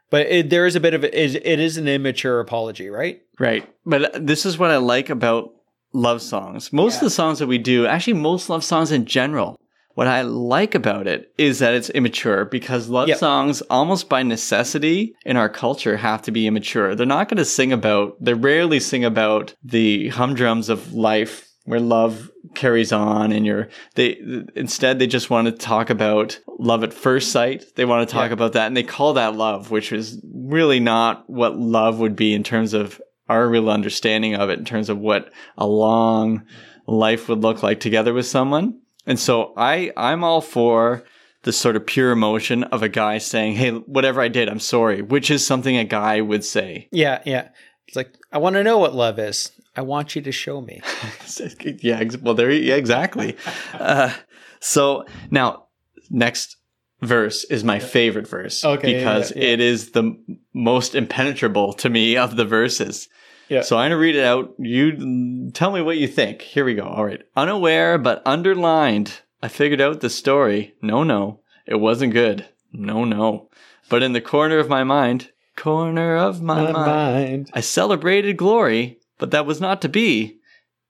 but 0.10 0.28
it, 0.28 0.50
there 0.50 0.66
is 0.66 0.76
a 0.76 0.80
bit 0.80 0.94
of 0.94 1.04
a, 1.04 1.24
it, 1.24 1.36
it 1.36 1.60
is 1.60 1.78
an 1.78 1.88
immature 1.88 2.40
apology, 2.40 2.90
right? 2.90 3.22
Right. 3.40 3.68
But 3.86 4.26
this 4.26 4.46
is 4.46 4.58
what 4.58 4.72
I 4.72 4.78
like 4.78 5.10
about 5.10 5.52
love 5.94 6.22
songs. 6.22 6.72
Most 6.72 6.96
of 6.96 7.02
the 7.02 7.10
songs 7.10 7.40
that 7.40 7.48
we 7.48 7.58
do, 7.58 7.86
actually, 7.86 8.14
most 8.14 8.50
love 8.50 8.64
songs 8.64 8.92
in 8.92 9.06
general, 9.06 9.60
what 9.96 10.08
I 10.08 10.22
like 10.22 10.76
about 10.76 11.08
it 11.08 11.34
is 11.38 11.60
that 11.60 11.74
it's 11.74 11.90
immature 11.90 12.46
because 12.46 12.88
love 12.90 13.08
Yep. 13.08 13.18
songs, 13.18 13.62
almost 13.70 14.08
by 14.08 14.24
necessity 14.24 15.16
in 15.26 15.36
our 15.38 15.50
culture, 15.50 15.98
have 15.98 16.22
to 16.24 16.32
be 16.32 16.48
immature. 16.48 16.94
They're 16.96 17.06
not 17.06 17.28
going 17.30 17.38
to 17.38 17.46
sing 17.46 17.74
about, 17.74 18.16
they 18.24 18.34
rarely 18.34 18.80
sing 18.80 19.04
about 19.04 19.56
the 19.64 20.10
humdrums 20.10 20.70
of 20.70 20.94
life 20.94 21.48
where 21.66 21.80
love 21.80 22.30
carries 22.54 22.92
on 22.92 23.32
and 23.32 23.44
you're 23.46 23.68
they 23.96 24.16
instead 24.56 25.00
they 25.00 25.08
just 25.08 25.32
want 25.32 25.48
to 25.48 25.52
talk 25.52 25.90
about 25.90 26.40
love 26.60 26.84
at 26.84 26.94
first 26.94 27.32
sight 27.32 27.66
they 27.76 27.84
want 27.86 28.08
to 28.08 28.14
talk 28.14 28.30
Yeah. 28.30 28.34
about 28.34 28.54
that 28.54 28.68
and 28.68 28.78
they 28.78 28.84
call 28.84 29.14
that 29.14 29.36
love 29.36 29.72
which 29.72 29.92
is 29.92 30.22
really 30.34 30.80
not 30.80 31.28
what 31.28 31.58
love 31.58 32.00
would 32.00 32.16
be 32.16 32.34
in 32.36 32.44
terms 32.44 32.74
of 32.74 33.02
our 33.28 33.50
real 33.50 33.70
understanding 33.70 34.36
of 34.36 34.50
it 34.52 34.60
in 34.60 34.64
terms 34.64 34.90
of 34.90 35.00
what 35.00 35.32
a 35.58 35.66
long 35.66 36.44
life 36.86 37.28
would 37.30 37.42
look 37.42 37.64
like 37.64 37.80
together 37.80 38.14
with 38.14 38.28
someone 38.28 38.80
and 39.06 39.20
so 39.20 39.54
i 39.58 39.92
i'm 39.98 40.24
all 40.24 40.42
for 40.42 41.04
the 41.44 41.52
sort 41.52 41.76
of 41.76 41.86
pure 41.86 42.12
emotion 42.12 42.64
of 42.66 42.82
a 42.82 42.90
guy 42.90 43.18
saying 43.18 43.56
hey 43.56 43.72
whatever 43.72 44.22
i 44.22 44.28
did 44.28 44.50
i'm 44.50 44.60
sorry 44.60 45.02
which 45.02 45.30
is 45.30 45.46
something 45.46 45.78
a 45.78 45.84
guy 45.84 46.22
would 46.22 46.44
say 46.44 46.88
Yeah, 46.92 47.22
yeah. 47.26 47.50
It's 47.88 47.96
like 47.96 48.16
I 48.32 48.40
want 48.40 48.56
to 48.56 48.64
know 48.64 48.80
what 48.80 48.96
love 48.96 49.20
is. 49.20 49.52
I 49.76 49.82
want 49.82 50.16
you 50.16 50.22
to 50.24 50.32
show 50.32 50.60
me. 50.62 50.82
yeah, 51.82 52.04
well, 52.22 52.34
there, 52.34 52.50
yeah, 52.52 52.76
exactly. 52.76 53.38
Uh, 53.74 54.12
so 54.60 55.06
now, 55.30 55.68
next 56.10 56.58
verse 57.02 57.44
is 57.46 57.64
my 57.64 57.78
favorite 57.78 58.28
verse 58.28 58.64
Okay, 58.66 58.98
because 58.98 59.32
yeah, 59.36 59.44
yeah. 59.44 59.50
it 59.54 59.60
is 59.60 59.92
the 59.92 60.18
most 60.54 60.96
impenetrable 60.96 61.74
to 61.74 61.90
me 61.90 62.18
of 62.18 62.38
the 62.38 62.46
verses. 62.46 63.08
Yeah. 63.50 63.62
So 63.62 63.78
I'm 63.78 63.86
gonna 63.86 63.98
read 63.98 64.16
it 64.16 64.24
out. 64.24 64.54
You 64.58 65.52
tell 65.54 65.72
me 65.72 65.82
what 65.82 65.98
you 65.98 66.08
think. 66.08 66.42
Here 66.42 66.66
we 66.66 66.74
go. 66.76 66.84
All 66.84 67.06
right. 67.06 67.22
Unaware 67.36 67.98
but 67.98 68.22
underlined. 68.26 69.22
I 69.42 69.48
figured 69.48 69.82
out 69.82 70.02
the 70.02 70.10
story. 70.10 70.74
No, 70.82 71.04
no, 71.04 71.42
it 71.68 71.76
wasn't 71.76 72.14
good. 72.14 72.48
No, 72.74 73.06
no. 73.06 73.50
But 73.90 74.02
in 74.04 74.14
the 74.14 74.22
corner 74.22 74.58
of 74.58 74.70
my 74.70 74.84
mind, 74.84 75.32
corner 75.56 76.16
of 76.18 76.42
my, 76.42 76.64
My 76.64 76.72
mind, 76.72 76.86
mind. 76.86 77.52
I 77.54 77.62
celebrated 77.62 78.38
glory, 78.38 79.00
but 79.20 79.32
that 79.32 79.46
was 79.46 79.62
not 79.62 79.82
to 79.84 79.90
be. 79.90 80.40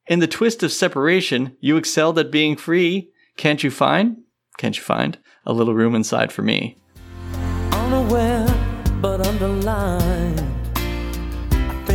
In 0.07 0.19
the 0.19 0.27
twist 0.27 0.63
of 0.63 0.71
separation, 0.71 1.57
you 1.59 1.77
excelled 1.77 2.17
at 2.19 2.31
being 2.31 2.55
free. 2.55 3.09
Can't 3.37 3.63
you 3.63 3.71
find? 3.71 4.17
Can't 4.57 4.77
you 4.77 4.83
find 4.83 5.17
a 5.45 5.51
little 5.51 5.73
room 5.73 5.95
inside 5.95 6.31
for 6.31 6.41
me? 6.41 6.77
unaware 7.85 8.47
but 9.01 9.25
underlined. 9.25 10.44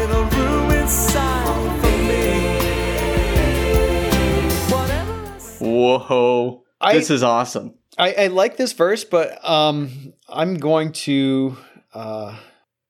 Whoa. 5.81 6.63
I- 6.79 6.93
this 6.93 7.09
is 7.09 7.23
awesome. 7.23 7.75
I, 7.97 8.13
I 8.13 8.27
like 8.27 8.55
this 8.57 8.71
verse, 8.73 9.03
but 9.03 9.37
um, 9.47 10.13
I'm 10.29 10.55
going 10.55 10.93
to 10.93 11.57
uh, 11.93 12.35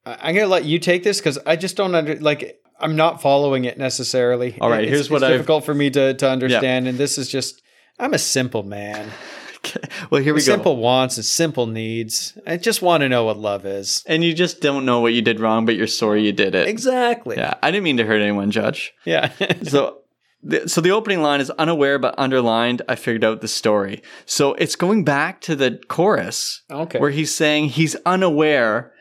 I'm 0.05 0.35
gonna 0.35 0.47
let 0.47 0.63
you 0.63 0.77
take 0.79 1.03
this 1.03 1.19
because 1.19 1.39
I 1.45 1.55
just 1.55 1.75
don't 1.75 1.95
under 1.95 2.15
like 2.19 2.59
I'm 2.79 2.95
not 2.95 3.21
following 3.21 3.65
it 3.65 3.77
necessarily. 3.77 4.57
All 4.61 4.69
right, 4.69 4.81
It's- 4.83 4.93
here's 4.95 5.09
what 5.09 5.17
it's 5.17 5.25
I've- 5.25 5.33
difficult 5.33 5.65
for 5.65 5.73
me 5.73 5.89
to 5.89 6.13
to 6.13 6.29
understand, 6.29 6.87
and 6.87 6.97
this 6.97 7.17
is 7.17 7.29
just 7.29 7.61
I'm 7.99 8.13
a 8.13 8.19
simple 8.19 8.63
man. 8.63 9.09
well, 10.09 10.21
here 10.21 10.33
we 10.33 10.39
go. 10.39 10.43
simple 10.45 10.77
wants 10.77 11.17
and 11.17 11.25
simple 11.25 11.67
needs. 11.67 12.37
I 12.47 12.57
just 12.57 12.81
want 12.81 13.01
to 13.01 13.09
know 13.09 13.25
what 13.25 13.37
love 13.37 13.65
is. 13.65 14.03
And 14.07 14.23
you 14.23 14.33
just 14.33 14.59
don't 14.61 14.85
know 14.85 15.01
what 15.01 15.13
you 15.13 15.21
did 15.21 15.39
wrong, 15.39 15.65
but 15.65 15.75
you're 15.75 15.85
sorry 15.87 16.23
you 16.25 16.31
did 16.31 16.55
it. 16.55 16.67
Exactly. 16.67 17.37
Yeah, 17.37 17.53
I 17.61 17.69
didn't 17.69 17.83
mean 17.83 17.97
to 17.97 18.05
hurt 18.05 18.21
anyone, 18.21 18.49
Judge. 18.49 18.91
Yeah. 19.05 19.31
So, 19.63 19.99
so 20.65 20.81
the 20.81 20.91
opening 20.91 21.21
line 21.21 21.39
is 21.41 21.49
unaware 21.51 21.99
but 21.99 22.15
underlined. 22.17 22.81
I 22.87 22.95
figured 22.95 23.23
out 23.23 23.41
the 23.41 23.47
story. 23.47 24.01
So 24.25 24.53
it's 24.55 24.75
going 24.75 25.03
back 25.03 25.41
to 25.41 25.55
the 25.55 25.79
chorus 25.87 26.63
okay. 26.71 26.99
where 26.99 27.11
he's 27.11 27.33
saying 27.33 27.69
he's 27.69 27.95
unaware 28.05 28.93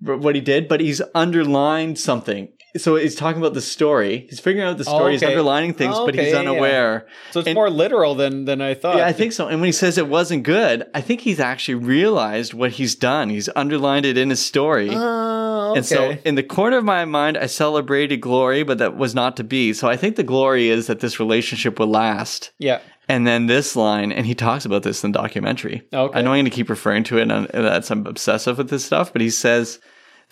what 0.00 0.34
he 0.34 0.40
did, 0.40 0.68
but 0.68 0.80
he's 0.80 1.00
underlined 1.14 1.98
something. 1.98 2.48
So 2.76 2.96
he's 2.96 3.14
talking 3.14 3.40
about 3.42 3.52
the 3.52 3.60
story. 3.60 4.26
He's 4.30 4.40
figuring 4.40 4.66
out 4.66 4.78
the 4.78 4.84
story. 4.84 5.12
He's 5.12 5.22
Okay. 5.22 5.32
underlining 5.32 5.74
things, 5.74 5.94
Oh, 5.96 6.06
but 6.06 6.14
he's 6.14 6.28
yeah, 6.28 6.32
yeah. 6.32 6.38
unaware. 6.50 7.06
so 7.30 7.40
it's 7.40 7.46
and- 7.48 7.54
more 7.54 7.68
literal 7.68 8.14
than 8.14 8.46
than 8.46 8.62
I 8.62 8.72
thought. 8.72 8.96
Yeah, 8.96 9.06
I 9.06 9.12
think 9.12 9.32
so. 9.34 9.46
And 9.48 9.60
when 9.60 9.68
he 9.68 9.72
says 9.72 9.98
it 9.98 10.08
wasn't 10.08 10.42
good, 10.44 10.84
I 10.94 11.02
think 11.02 11.20
he's 11.20 11.38
actually 11.38 11.74
realized 11.74 12.54
what 12.54 12.72
he's 12.72 12.94
done. 12.94 13.28
He's 13.28 13.48
underlined 13.54 14.06
it 14.06 14.16
in 14.16 14.30
his 14.30 14.42
story. 14.44 14.88
Oh, 14.90 15.70
okay. 15.70 15.76
And 15.78 15.86
so, 15.86 16.16
in 16.24 16.34
the 16.36 16.42
corner 16.42 16.78
of 16.78 16.84
my 16.84 17.04
mind, 17.04 17.36
I 17.36 17.46
celebrated 17.46 18.22
glory, 18.22 18.62
but 18.62 18.78
that 18.78 18.96
was 18.96 19.14
not 19.14 19.36
to 19.36 19.44
be. 19.44 19.72
So, 19.74 19.88
I 19.88 19.96
think 19.98 20.16
the 20.16 20.22
glory 20.22 20.68
is 20.70 20.86
that 20.86 21.00
this 21.00 21.20
relationship 21.20 21.78
will 21.78 21.88
last. 21.88 22.52
yeah. 22.58 22.78
And 23.08 23.26
then 23.26 23.46
this 23.46 23.74
line, 23.76 24.12
and 24.12 24.24
he 24.24 24.34
talks 24.34 24.64
about 24.64 24.84
this 24.84 25.02
in 25.02 25.10
the 25.10 25.18
documentary. 25.18 25.82
Okay. 25.92 26.18
I 26.18 26.22
know 26.22 26.30
I'm 26.30 26.36
going 26.36 26.44
to 26.44 26.50
keep 26.50 26.70
referring 26.70 27.02
to 27.04 27.18
it, 27.18 27.28
and 27.30 27.48
that's 27.52 27.90
I'm 27.90 28.06
obsessive 28.06 28.56
with 28.58 28.70
this 28.70 28.84
stuff. 28.84 29.12
But 29.12 29.20
he 29.20 29.28
says 29.28 29.80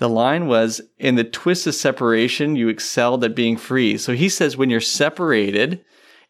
the 0.00 0.08
line 0.08 0.46
was, 0.46 0.80
"In 0.98 1.14
the 1.14 1.24
twist 1.24 1.66
of 1.66 1.74
separation, 1.74 2.56
you 2.56 2.68
excelled 2.68 3.22
at 3.22 3.36
being 3.36 3.56
free." 3.56 3.98
So 3.98 4.14
he 4.14 4.28
says 4.28 4.56
when 4.56 4.70
you're 4.70 4.80
separated, 4.80 5.84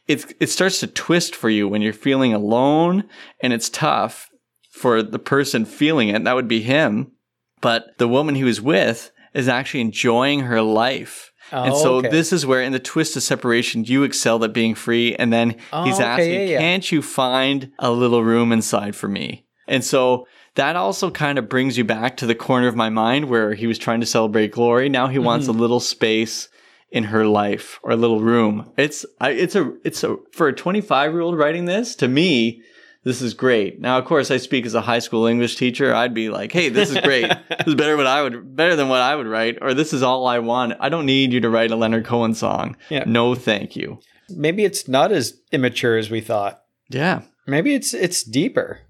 it 0.06 0.34
it 0.40 0.48
starts 0.48 0.80
to 0.80 0.88
twist 0.88 1.34
for 1.34 1.48
you 1.48 1.68
when 1.68 1.80
you're 1.80 1.92
feeling 1.92 2.34
alone, 2.34 3.04
and 3.40 3.52
it's 3.52 3.70
tough 3.70 4.28
for 4.70 5.02
the 5.02 5.20
person 5.20 5.64
feeling 5.64 6.08
it. 6.08 6.24
That 6.24 6.34
would 6.34 6.48
be 6.48 6.62
him, 6.62 7.12
but 7.60 7.96
the 7.98 8.08
woman 8.08 8.34
he 8.34 8.44
was 8.44 8.60
with 8.60 9.12
is 9.34 9.48
actually 9.48 9.82
enjoying 9.82 10.40
her 10.40 10.60
life. 10.60 11.32
Oh, 11.52 11.62
and 11.62 11.76
so 11.76 11.94
okay. 11.96 12.08
this 12.08 12.32
is 12.32 12.44
where 12.44 12.62
in 12.62 12.72
the 12.72 12.78
twist 12.78 13.16
of 13.16 13.22
separation 13.22 13.84
you 13.84 14.02
excelled 14.02 14.44
at 14.44 14.52
being 14.52 14.74
free 14.74 15.14
and 15.16 15.32
then 15.32 15.56
Oh, 15.72 15.84
he's 15.84 15.98
ah, 15.98 16.14
okay, 16.14 16.22
asking 16.22 16.32
yeah, 16.32 16.46
yeah. 16.46 16.58
can't 16.58 16.92
you 16.92 17.02
find 17.02 17.72
a 17.78 17.90
little 17.90 18.22
room 18.22 18.52
inside 18.52 18.94
for 18.94 19.08
me 19.08 19.46
and 19.66 19.82
so 19.84 20.28
that 20.56 20.76
also 20.76 21.10
kind 21.10 21.38
of 21.38 21.48
brings 21.48 21.78
you 21.78 21.84
back 21.84 22.16
to 22.18 22.26
the 22.26 22.34
corner 22.34 22.66
of 22.68 22.76
my 22.76 22.88
mind 22.90 23.26
where 23.28 23.54
he 23.54 23.66
was 23.66 23.78
trying 23.78 24.00
to 24.00 24.06
celebrate 24.06 24.52
glory 24.52 24.88
now 24.88 25.06
he 25.08 25.18
wants 25.18 25.46
Mm-hmm. 25.46 25.58
a 25.58 25.60
little 25.60 25.80
space 25.80 26.48
in 26.90 27.04
her 27.04 27.24
life 27.24 27.78
or 27.84 27.92
a 27.92 27.96
little 27.96 28.20
room. 28.20 28.72
It's 28.76 29.06
I, 29.20 29.30
it's 29.30 29.54
a 29.54 29.72
it's 29.84 30.02
a 30.02 30.16
for 30.32 30.48
a 30.48 30.52
25 30.52 31.12
year 31.12 31.20
old 31.20 31.38
writing 31.38 31.66
this 31.66 31.94
to 31.96 32.08
me. 32.08 32.62
This 33.04 33.22
is 33.22 33.32
great. 33.32 33.80
Now, 33.80 33.96
of 33.96 34.04
course, 34.04 34.30
I 34.30 34.36
speak 34.36 34.66
as 34.66 34.74
a 34.74 34.80
high 34.82 34.98
school 34.98 35.24
English 35.26 35.54
teacher. 35.56 35.94
I'd 35.94 36.12
be 36.12 36.28
like, 36.28 36.50
"Hey, 36.52 36.68
this 36.68 36.90
is 36.90 36.98
great. 36.98 37.28
this 37.48 37.66
is 37.68 37.74
better 37.76 37.96
what 37.96 38.06
I 38.08 38.22
would 38.22 38.56
better 38.56 38.74
than 38.76 38.88
what 38.90 39.00
I 39.00 39.14
would 39.16 39.28
write." 39.28 39.56
Or 39.62 39.72
this 39.72 39.92
is 39.92 40.02
all 40.02 40.26
I 40.26 40.40
want. 40.40 40.74
I 40.80 40.88
don't 40.90 41.06
need 41.06 41.32
you 41.32 41.40
to 41.40 41.48
write 41.48 41.70
a 41.70 41.76
Leonard 41.76 42.04
Cohen 42.04 42.34
song. 42.34 42.76
Yeah. 42.90 43.04
No, 43.06 43.34
thank 43.36 43.76
you. 43.76 44.00
Maybe 44.28 44.64
it's 44.64 44.86
not 44.88 45.12
as 45.12 45.40
immature 45.52 45.96
as 45.96 46.10
we 46.10 46.20
thought. 46.20 46.60
Yeah. 46.90 47.22
Maybe 47.46 47.72
it's 47.74 47.94
it's 47.94 48.22
deeper. 48.24 48.80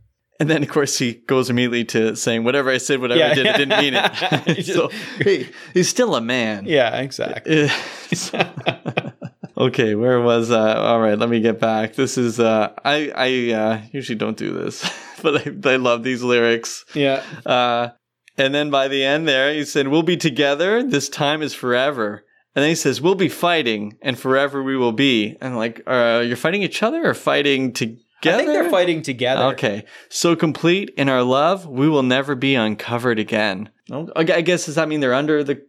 And 0.41 0.49
then, 0.49 0.63
of 0.63 0.71
course, 0.71 0.97
he 0.99 1.13
goes 1.13 1.51
immediately 1.51 1.85
to 1.87 2.17
saying, 2.17 2.45
"Whatever 2.45 2.71
I 2.71 2.79
said, 2.79 3.01
whatever 3.01 3.21
Yeah. 3.21 3.31
I 3.31 3.35
did, 3.35 3.47
I 3.47 3.57
didn't 3.59 3.79
mean 3.79 3.95
it." 3.95 4.65
so 4.75 4.89
he, 5.23 5.47
he's 5.75 5.89
still 5.89 6.17
a 6.17 6.21
man. 6.23 6.65
Yeah, 6.67 6.97
exactly. 6.99 7.69
Eh, 7.69 9.11
okay, 9.59 9.95
where 9.95 10.21
was 10.21 10.51
uh 10.51 10.75
all 10.79 11.01
right, 11.01 11.19
let 11.19 11.29
me 11.29 11.41
get 11.41 11.61
back. 11.61 11.95
This 11.95 12.17
is 12.17 12.41
uh 12.41 12.73
I 12.85 13.13
I 13.15 13.53
uh 13.55 13.81
usually 13.93 14.17
don't 14.19 14.37
do 14.37 14.53
this, 14.53 14.91
but 15.23 15.47
I, 15.47 15.73
I 15.73 15.77
love 15.77 16.03
these 16.03 16.23
lyrics. 16.23 16.85
Yeah. 16.95 17.23
Uh 17.45 17.91
and 18.39 18.55
then 18.55 18.71
by 18.71 18.89
the 18.89 19.05
end 19.05 19.29
there 19.29 19.53
he 19.53 19.65
said 19.65 19.89
we'll 19.89 20.03
be 20.03 20.17
together, 20.17 20.83
this 20.83 21.09
time 21.09 21.43
is 21.43 21.53
forever. 21.55 22.25
And 22.55 22.63
then 22.63 22.71
he 22.71 22.75
says 22.75 23.01
we'll 23.01 23.15
be 23.15 23.29
fighting 23.29 23.99
and 24.03 24.19
forever 24.19 24.63
we 24.63 24.77
will 24.77 24.93
be. 24.93 25.37
And 25.41 25.57
like 25.57 25.83
uh 25.87 26.23
you're 26.25 26.37
fighting 26.37 26.63
each 26.63 26.83
other 26.83 27.07
or 27.07 27.15
fighting 27.15 27.73
together? 27.75 28.01
I 28.25 28.37
think 28.37 28.49
they're 28.49 28.71
fighting 28.71 29.03
together. 29.03 29.45
Okay. 29.55 29.85
So 30.09 30.37
complete 30.37 30.91
in 30.97 31.09
our 31.09 31.23
love, 31.23 31.67
we 31.67 31.89
will 31.89 32.03
never 32.03 32.35
be 32.35 32.55
uncovered 32.55 33.19
again. 33.19 33.71
I 33.91 34.05
I 34.17 34.41
guess 34.43 34.67
does 34.67 34.75
that 34.77 34.89
mean 34.89 35.01
they're 35.01 35.15
under 35.15 35.43
the 35.45 35.63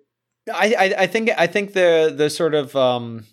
I, 0.54 0.76
I 0.78 0.94
I 1.04 1.08
think 1.08 1.30
I 1.38 1.48
think 1.48 1.74
the 1.74 2.14
the 2.16 2.30
sort 2.30 2.54
of 2.54 2.76
um 2.76 3.26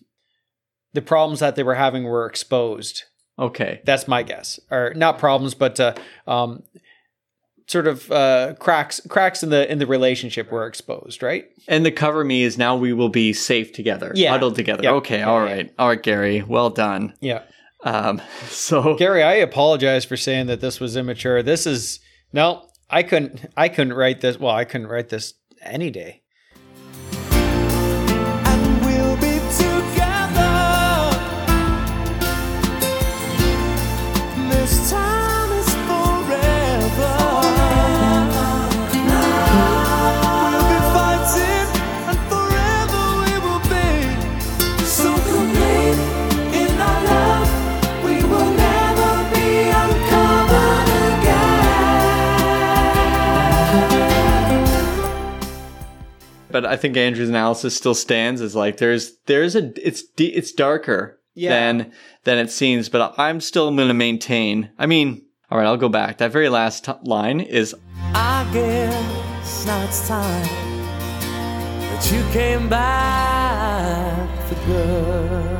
the 0.94 1.02
problems 1.02 1.40
that 1.40 1.56
they 1.56 1.62
were 1.62 1.74
having 1.74 2.04
were 2.04 2.26
exposed. 2.26 3.04
Okay. 3.38 3.80
That's 3.84 4.08
my 4.08 4.22
guess, 4.22 4.58
or 4.70 4.92
not 4.96 5.18
problems, 5.18 5.54
but 5.54 5.78
uh, 5.78 5.94
um, 6.26 6.64
sort 7.68 7.86
of 7.86 8.10
uh, 8.10 8.54
cracks 8.58 9.00
cracks 9.08 9.42
in 9.42 9.50
the 9.50 9.70
in 9.70 9.78
the 9.78 9.86
relationship 9.86 10.50
were 10.50 10.66
exposed, 10.66 11.22
right? 11.22 11.44
And 11.68 11.86
the 11.86 11.92
cover 11.92 12.24
me 12.24 12.42
is 12.42 12.58
now 12.58 12.76
we 12.76 12.92
will 12.92 13.10
be 13.10 13.32
safe 13.32 13.72
together, 13.72 14.10
Yeah. 14.14 14.30
huddled 14.30 14.56
together. 14.56 14.82
Yeah. 14.82 14.92
Okay, 14.92 15.22
all 15.22 15.40
right, 15.40 15.72
all 15.78 15.88
right, 15.88 16.02
Gary, 16.02 16.42
well 16.42 16.70
done. 16.70 17.14
Yeah. 17.20 17.42
Um, 17.88 18.20
so 18.48 18.94
Gary, 18.94 19.22
I 19.22 19.34
apologize 19.34 20.04
for 20.04 20.16
saying 20.16 20.46
that 20.46 20.60
this 20.60 20.80
was 20.80 20.96
immature. 20.96 21.42
This 21.42 21.66
is 21.66 22.00
no, 22.32 22.68
I 22.90 23.02
couldn't 23.02 23.46
I 23.56 23.68
couldn't 23.68 23.94
write 23.94 24.20
this. 24.20 24.38
Well, 24.38 24.54
I 24.54 24.64
couldn't 24.64 24.88
write 24.88 25.08
this 25.08 25.34
any 25.62 25.90
day. 25.90 26.22
But 56.60 56.66
I 56.66 56.76
think 56.76 56.96
Andrew's 56.96 57.28
analysis 57.28 57.76
still 57.76 57.94
stands 57.94 58.40
as 58.40 58.56
like 58.56 58.78
there's 58.78 59.12
there's 59.26 59.54
a 59.54 59.70
it's 59.86 60.02
it's 60.18 60.50
darker 60.50 61.20
Yeah. 61.36 61.50
than 61.50 61.92
than 62.24 62.38
it 62.38 62.50
seems, 62.50 62.88
but 62.88 63.14
I'm 63.16 63.40
still 63.40 63.72
going 63.74 63.86
to 63.86 63.94
maintain. 63.94 64.70
I 64.76 64.86
mean, 64.86 65.22
all 65.50 65.58
right, 65.58 65.66
I'll 65.66 65.76
go 65.76 65.88
back. 65.88 66.18
That 66.18 66.32
very 66.32 66.48
last 66.48 66.84
t- 66.84 66.92
line 67.04 67.38
is 67.40 67.76
I 68.12 68.48
guess 68.52 69.66
now 69.66 69.84
it's 69.84 70.08
time 70.08 70.48
that 71.80 72.10
you 72.12 72.22
came 72.32 72.68
back 72.68 74.28
for 74.48 74.54
good. 74.66 75.58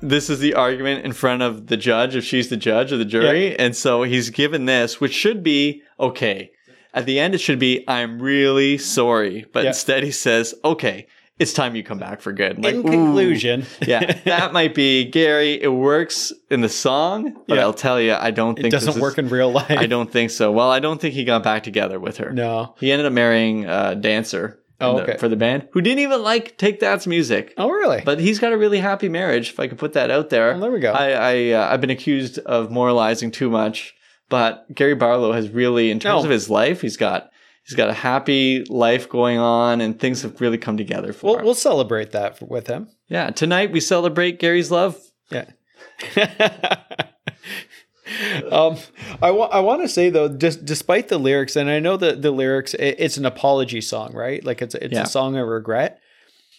this 0.00 0.30
is 0.30 0.38
the 0.38 0.54
argument 0.54 1.04
in 1.04 1.12
front 1.12 1.42
of 1.42 1.66
the 1.66 1.76
judge 1.76 2.16
if 2.16 2.24
she's 2.24 2.48
the 2.48 2.56
judge 2.56 2.92
or 2.92 2.96
the 2.96 3.04
jury, 3.04 3.58
and 3.58 3.76
so 3.76 4.04
he's 4.04 4.30
given 4.30 4.64
this, 4.64 5.00
which 5.02 5.12
should 5.12 5.42
be 5.42 5.82
okay. 6.00 6.50
At 6.96 7.06
the 7.06 7.20
end, 7.20 7.34
it 7.34 7.38
should 7.38 7.58
be 7.60 7.84
"I'm 7.86 8.20
really 8.20 8.78
sorry," 8.78 9.44
but 9.52 9.62
Yeah. 9.64 9.68
instead 9.68 10.02
he 10.02 10.10
says, 10.10 10.54
"Okay, 10.64 11.06
it's 11.38 11.52
time 11.52 11.76
you 11.76 11.82
come 11.84 11.98
back 11.98 12.20
for 12.22 12.32
good." 12.32 12.64
Like, 12.64 12.74
in 12.74 12.80
ooh. 12.80 12.90
conclusion, 12.90 13.66
yeah, 13.86 14.14
that 14.24 14.52
might 14.52 14.74
be 14.74 15.04
Gary. 15.04 15.62
It 15.62 15.68
works 15.68 16.32
in 16.50 16.62
the 16.62 16.68
song, 16.70 17.36
but 17.46 17.56
Yeah. 17.56 17.62
I'll 17.62 17.74
tell 17.74 18.00
you, 18.00 18.14
I 18.14 18.30
don't 18.30 18.54
think 18.56 18.68
it 18.68 18.70
doesn't 18.70 18.86
this 18.86 18.96
is- 18.96 19.02
work 19.02 19.18
in 19.18 19.28
real 19.28 19.52
life. 19.52 19.70
I 19.70 19.86
don't 19.86 20.10
think 20.10 20.30
so. 20.30 20.50
Well, 20.50 20.70
I 20.70 20.80
don't 20.80 21.00
think 21.00 21.12
he 21.14 21.22
got 21.24 21.42
back 21.44 21.62
together 21.62 22.00
with 22.00 22.16
her. 22.16 22.32
No. 22.32 22.74
he 22.80 22.90
ended 22.90 23.06
up 23.06 23.12
marrying 23.12 23.66
a 23.66 23.94
dancer. 23.94 24.58
Oh, 24.78 25.02
the- 25.06 25.14
for 25.16 25.26
the 25.30 25.36
band 25.36 25.68
who 25.72 25.80
didn't 25.80 26.00
even 26.00 26.22
like 26.22 26.58
Take 26.58 26.80
That's 26.80 27.06
music. 27.06 27.54
Oh, 27.56 27.70
really? 27.70 28.02
But 28.04 28.20
he's 28.20 28.38
got 28.38 28.52
a 28.52 28.58
really 28.58 28.78
happy 28.78 29.08
marriage, 29.08 29.48
if 29.48 29.58
I 29.58 29.68
could 29.68 29.78
put 29.78 29.94
that 29.94 30.10
out 30.10 30.28
there. 30.28 30.50
Well, 30.50 30.60
there 30.60 30.70
we 30.70 30.80
go. 30.80 30.92
I, 30.92 31.08
I 31.12 31.50
uh, 31.52 31.68
I've 31.72 31.80
been 31.80 31.88
accused 31.88 32.38
of 32.40 32.70
moralizing 32.70 33.30
too 33.30 33.48
much, 33.48 33.94
but 34.28 34.66
Gary 34.74 34.94
Barlow 34.94 35.32
has 35.32 35.48
really, 35.50 35.90
in 35.90 35.98
terms 36.00 36.22
No. 36.22 36.24
of 36.24 36.30
his 36.30 36.48
life, 36.50 36.80
he's 36.82 36.96
got 36.96 37.30
he's 37.64 37.74
got 37.76 37.88
a 37.88 37.92
happy 37.94 38.64
life 38.68 39.08
going 39.08 39.38
on, 39.38 39.80
and 39.80 39.98
things 39.98 40.22
have 40.22 40.40
really 40.40 40.58
come 40.58 40.76
together 40.76 41.12
for 41.12 41.26
we'll 41.26 41.38
him. 41.38 41.44
we'll 41.44 41.54
celebrate 41.54 42.12
that 42.12 42.38
for, 42.38 42.44
with 42.46 42.66
him. 42.68 42.88
yeah, 43.08 43.30
tonight 43.30 43.72
we 43.72 43.80
celebrate 43.80 44.38
Gary's 44.38 44.70
love. 44.70 44.96
Yeah. 45.30 45.46
um, 48.52 48.76
I 49.20 49.30
want 49.30 49.52
I 49.52 49.60
want 49.60 49.82
to 49.82 49.88
say 49.88 50.10
though, 50.10 50.28
just 50.28 50.64
despite 50.64 51.08
the 51.08 51.18
lyrics, 51.18 51.56
and 51.56 51.68
I 51.68 51.80
know 51.80 51.96
that 51.96 52.22
the 52.22 52.30
lyrics, 52.30 52.74
i 52.74 52.78
it's 52.98 53.16
an 53.16 53.26
apology 53.26 53.80
song, 53.80 54.12
right? 54.14 54.44
Like 54.44 54.62
it's 54.62 54.74
it's 54.74 54.92
Yeah. 54.94 55.02
a 55.02 55.06
song 55.06 55.36
of 55.36 55.46
regret. 55.48 56.00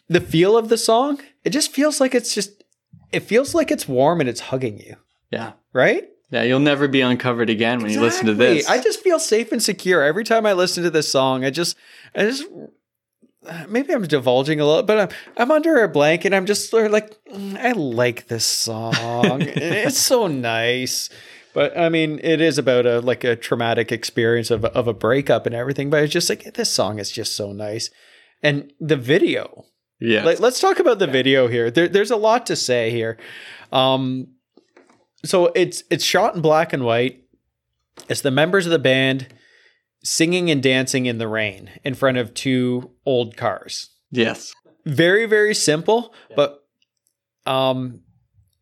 The 0.09 0.21
feel 0.21 0.57
of 0.57 0.69
the 0.69 0.77
song, 0.77 1.19
it 1.43 1.49
just 1.49 1.71
feels 1.73 1.99
like 1.99 2.15
it's 2.15 2.33
just, 2.33 2.63
it 3.11 3.21
feels 3.21 3.53
like 3.53 3.71
it's 3.71 3.89
warm 3.89 4.21
and 4.21 4.29
it's 4.29 4.39
hugging 4.39 4.79
you, 4.79 4.95
Yeah, 5.31 5.51
right? 5.73 6.05
Yeah, 6.29 6.43
you'll 6.43 6.59
never 6.59 6.87
be 6.87 7.01
uncovered 7.01 7.49
again 7.49 7.79
when 7.81 7.91
you 7.91 8.01
listen 8.01 8.25
to 8.27 8.33
this. 8.33 8.67
I 8.67 8.81
just 8.81 9.01
feel 9.01 9.19
safe 9.19 9.51
and 9.51 9.61
secure 9.63 10.03
every 10.03 10.23
time 10.23 10.45
I 10.45 10.53
listen 10.53 10.83
to 10.83 10.89
this 10.89 11.09
song. 11.09 11.45
I 11.45 11.49
just, 11.49 11.77
I 12.15 12.23
just, 12.23 12.43
maybe 13.69 13.93
I'm 13.93 14.03
divulging 14.03 14.59
a 14.59 14.65
little, 14.65 14.83
but 14.83 14.99
I'm 14.99 15.17
I'm 15.37 15.51
under 15.51 15.83
a 15.83 15.87
blanket. 15.87 16.33
I'm 16.33 16.45
just 16.45 16.69
sort 16.69 16.85
of 16.85 16.91
like, 16.91 17.17
"Mm, 17.25 17.57
I 17.57 17.71
like 17.73 18.27
this 18.27 18.45
song. 18.45 18.93
it's 19.41 19.99
so 19.99 20.27
nice. 20.27 21.09
But 21.53 21.77
I 21.77 21.89
mean, 21.89 22.19
it 22.23 22.41
is 22.41 22.57
about 22.57 22.85
a 22.85 22.99
like 22.99 23.23
a 23.23 23.35
traumatic 23.35 23.91
experience 23.91 24.51
of 24.51 24.65
of 24.65 24.87
a 24.87 24.93
breakup 24.93 25.45
and 25.45 25.55
everything. 25.55 25.89
But 25.89 26.03
it's 26.03 26.13
just 26.13 26.29
like 26.29 26.53
this 26.53 26.69
song 26.69 26.99
is 26.99 27.09
just 27.11 27.35
so 27.35 27.51
nice, 27.53 27.89
and 28.43 28.71
the 28.79 28.97
video. 28.97 29.65
yeah, 29.99 30.23
Like, 30.23 30.39
let's 30.39 30.59
talk 30.59 30.79
about 30.79 30.99
the 30.99 31.07
video 31.07 31.47
here. 31.47 31.71
There, 31.71 31.87
there's 31.87 32.11
a 32.11 32.17
lot 32.17 32.45
to 32.47 32.55
say 32.55 32.91
here. 32.91 33.17
Um, 33.71 34.27
so 35.25 35.47
it's 35.55 35.83
it's 35.89 36.03
shot 36.03 36.35
in 36.35 36.41
black 36.41 36.73
and 36.73 36.83
white. 36.83 37.23
It's 38.09 38.21
the 38.21 38.31
members 38.31 38.65
of 38.65 38.71
the 38.71 38.79
band 38.79 39.33
singing 40.03 40.49
and 40.51 40.61
dancing 40.61 41.05
in 41.05 41.17
the 41.17 41.27
rain 41.27 41.69
in 41.83 41.95
front 41.95 42.17
of 42.17 42.33
two 42.33 42.91
old 43.05 43.35
cars. 43.35 43.89
yes, 44.11 44.53
Very 44.85 45.25
very 45.25 45.53
simple, 45.55 46.13
but 46.35 46.63
um, 47.45 48.01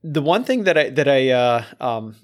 the 0.03 0.22
one 0.22 0.43
thing 0.43 0.64
that 0.64 0.78
I 0.78 0.89
that 0.91 1.08
I 1.08 1.30
uh, 1.30 1.64
um, 1.80 2.16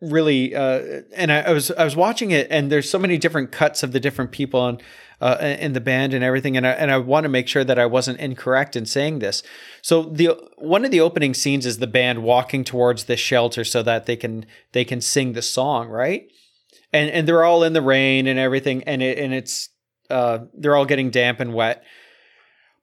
really 0.00 0.54
uh, 0.54 1.02
and 1.14 1.32
I, 1.32 1.40
I 1.40 1.50
was 1.52 1.70
I 1.72 1.84
was 1.84 1.96
watching 1.96 2.30
it 2.30 2.46
and 2.50 2.70
there's 2.70 2.88
so 2.88 2.98
many 2.98 3.18
different 3.18 3.50
cuts 3.50 3.82
of 3.82 3.92
the 3.92 4.00
different 4.00 4.30
people 4.30 4.60
on 4.60 4.78
uh, 5.20 5.56
in 5.58 5.72
the 5.72 5.80
band 5.80 6.14
and 6.14 6.22
everything 6.22 6.56
and 6.56 6.66
I 6.66 6.70
and 6.70 6.90
I 6.90 6.98
want 6.98 7.24
to 7.24 7.28
make 7.28 7.48
sure 7.48 7.64
that 7.64 7.78
I 7.78 7.86
wasn't 7.86 8.20
incorrect 8.20 8.76
in 8.76 8.86
saying 8.86 9.18
this. 9.18 9.42
So 9.82 10.02
the 10.02 10.38
one 10.56 10.84
of 10.84 10.90
the 10.90 11.00
opening 11.00 11.34
scenes 11.34 11.66
is 11.66 11.78
the 11.78 11.88
band 11.88 12.22
walking 12.22 12.62
towards 12.62 13.04
this 13.04 13.20
shelter 13.20 13.64
so 13.64 13.82
that 13.82 14.06
they 14.06 14.16
can 14.16 14.46
they 14.72 14.84
can 14.84 15.00
sing 15.00 15.32
the 15.32 15.42
song, 15.42 15.88
right? 15.88 16.28
And 16.92 17.10
and 17.10 17.26
they're 17.26 17.44
all 17.44 17.64
in 17.64 17.72
the 17.72 17.82
rain 17.82 18.26
and 18.28 18.38
everything 18.38 18.84
and 18.84 19.02
it 19.02 19.18
and 19.18 19.34
it's 19.34 19.70
uh 20.10 20.40
they're 20.54 20.76
all 20.76 20.86
getting 20.86 21.10
damp 21.10 21.40
and 21.40 21.52
wet. 21.52 21.82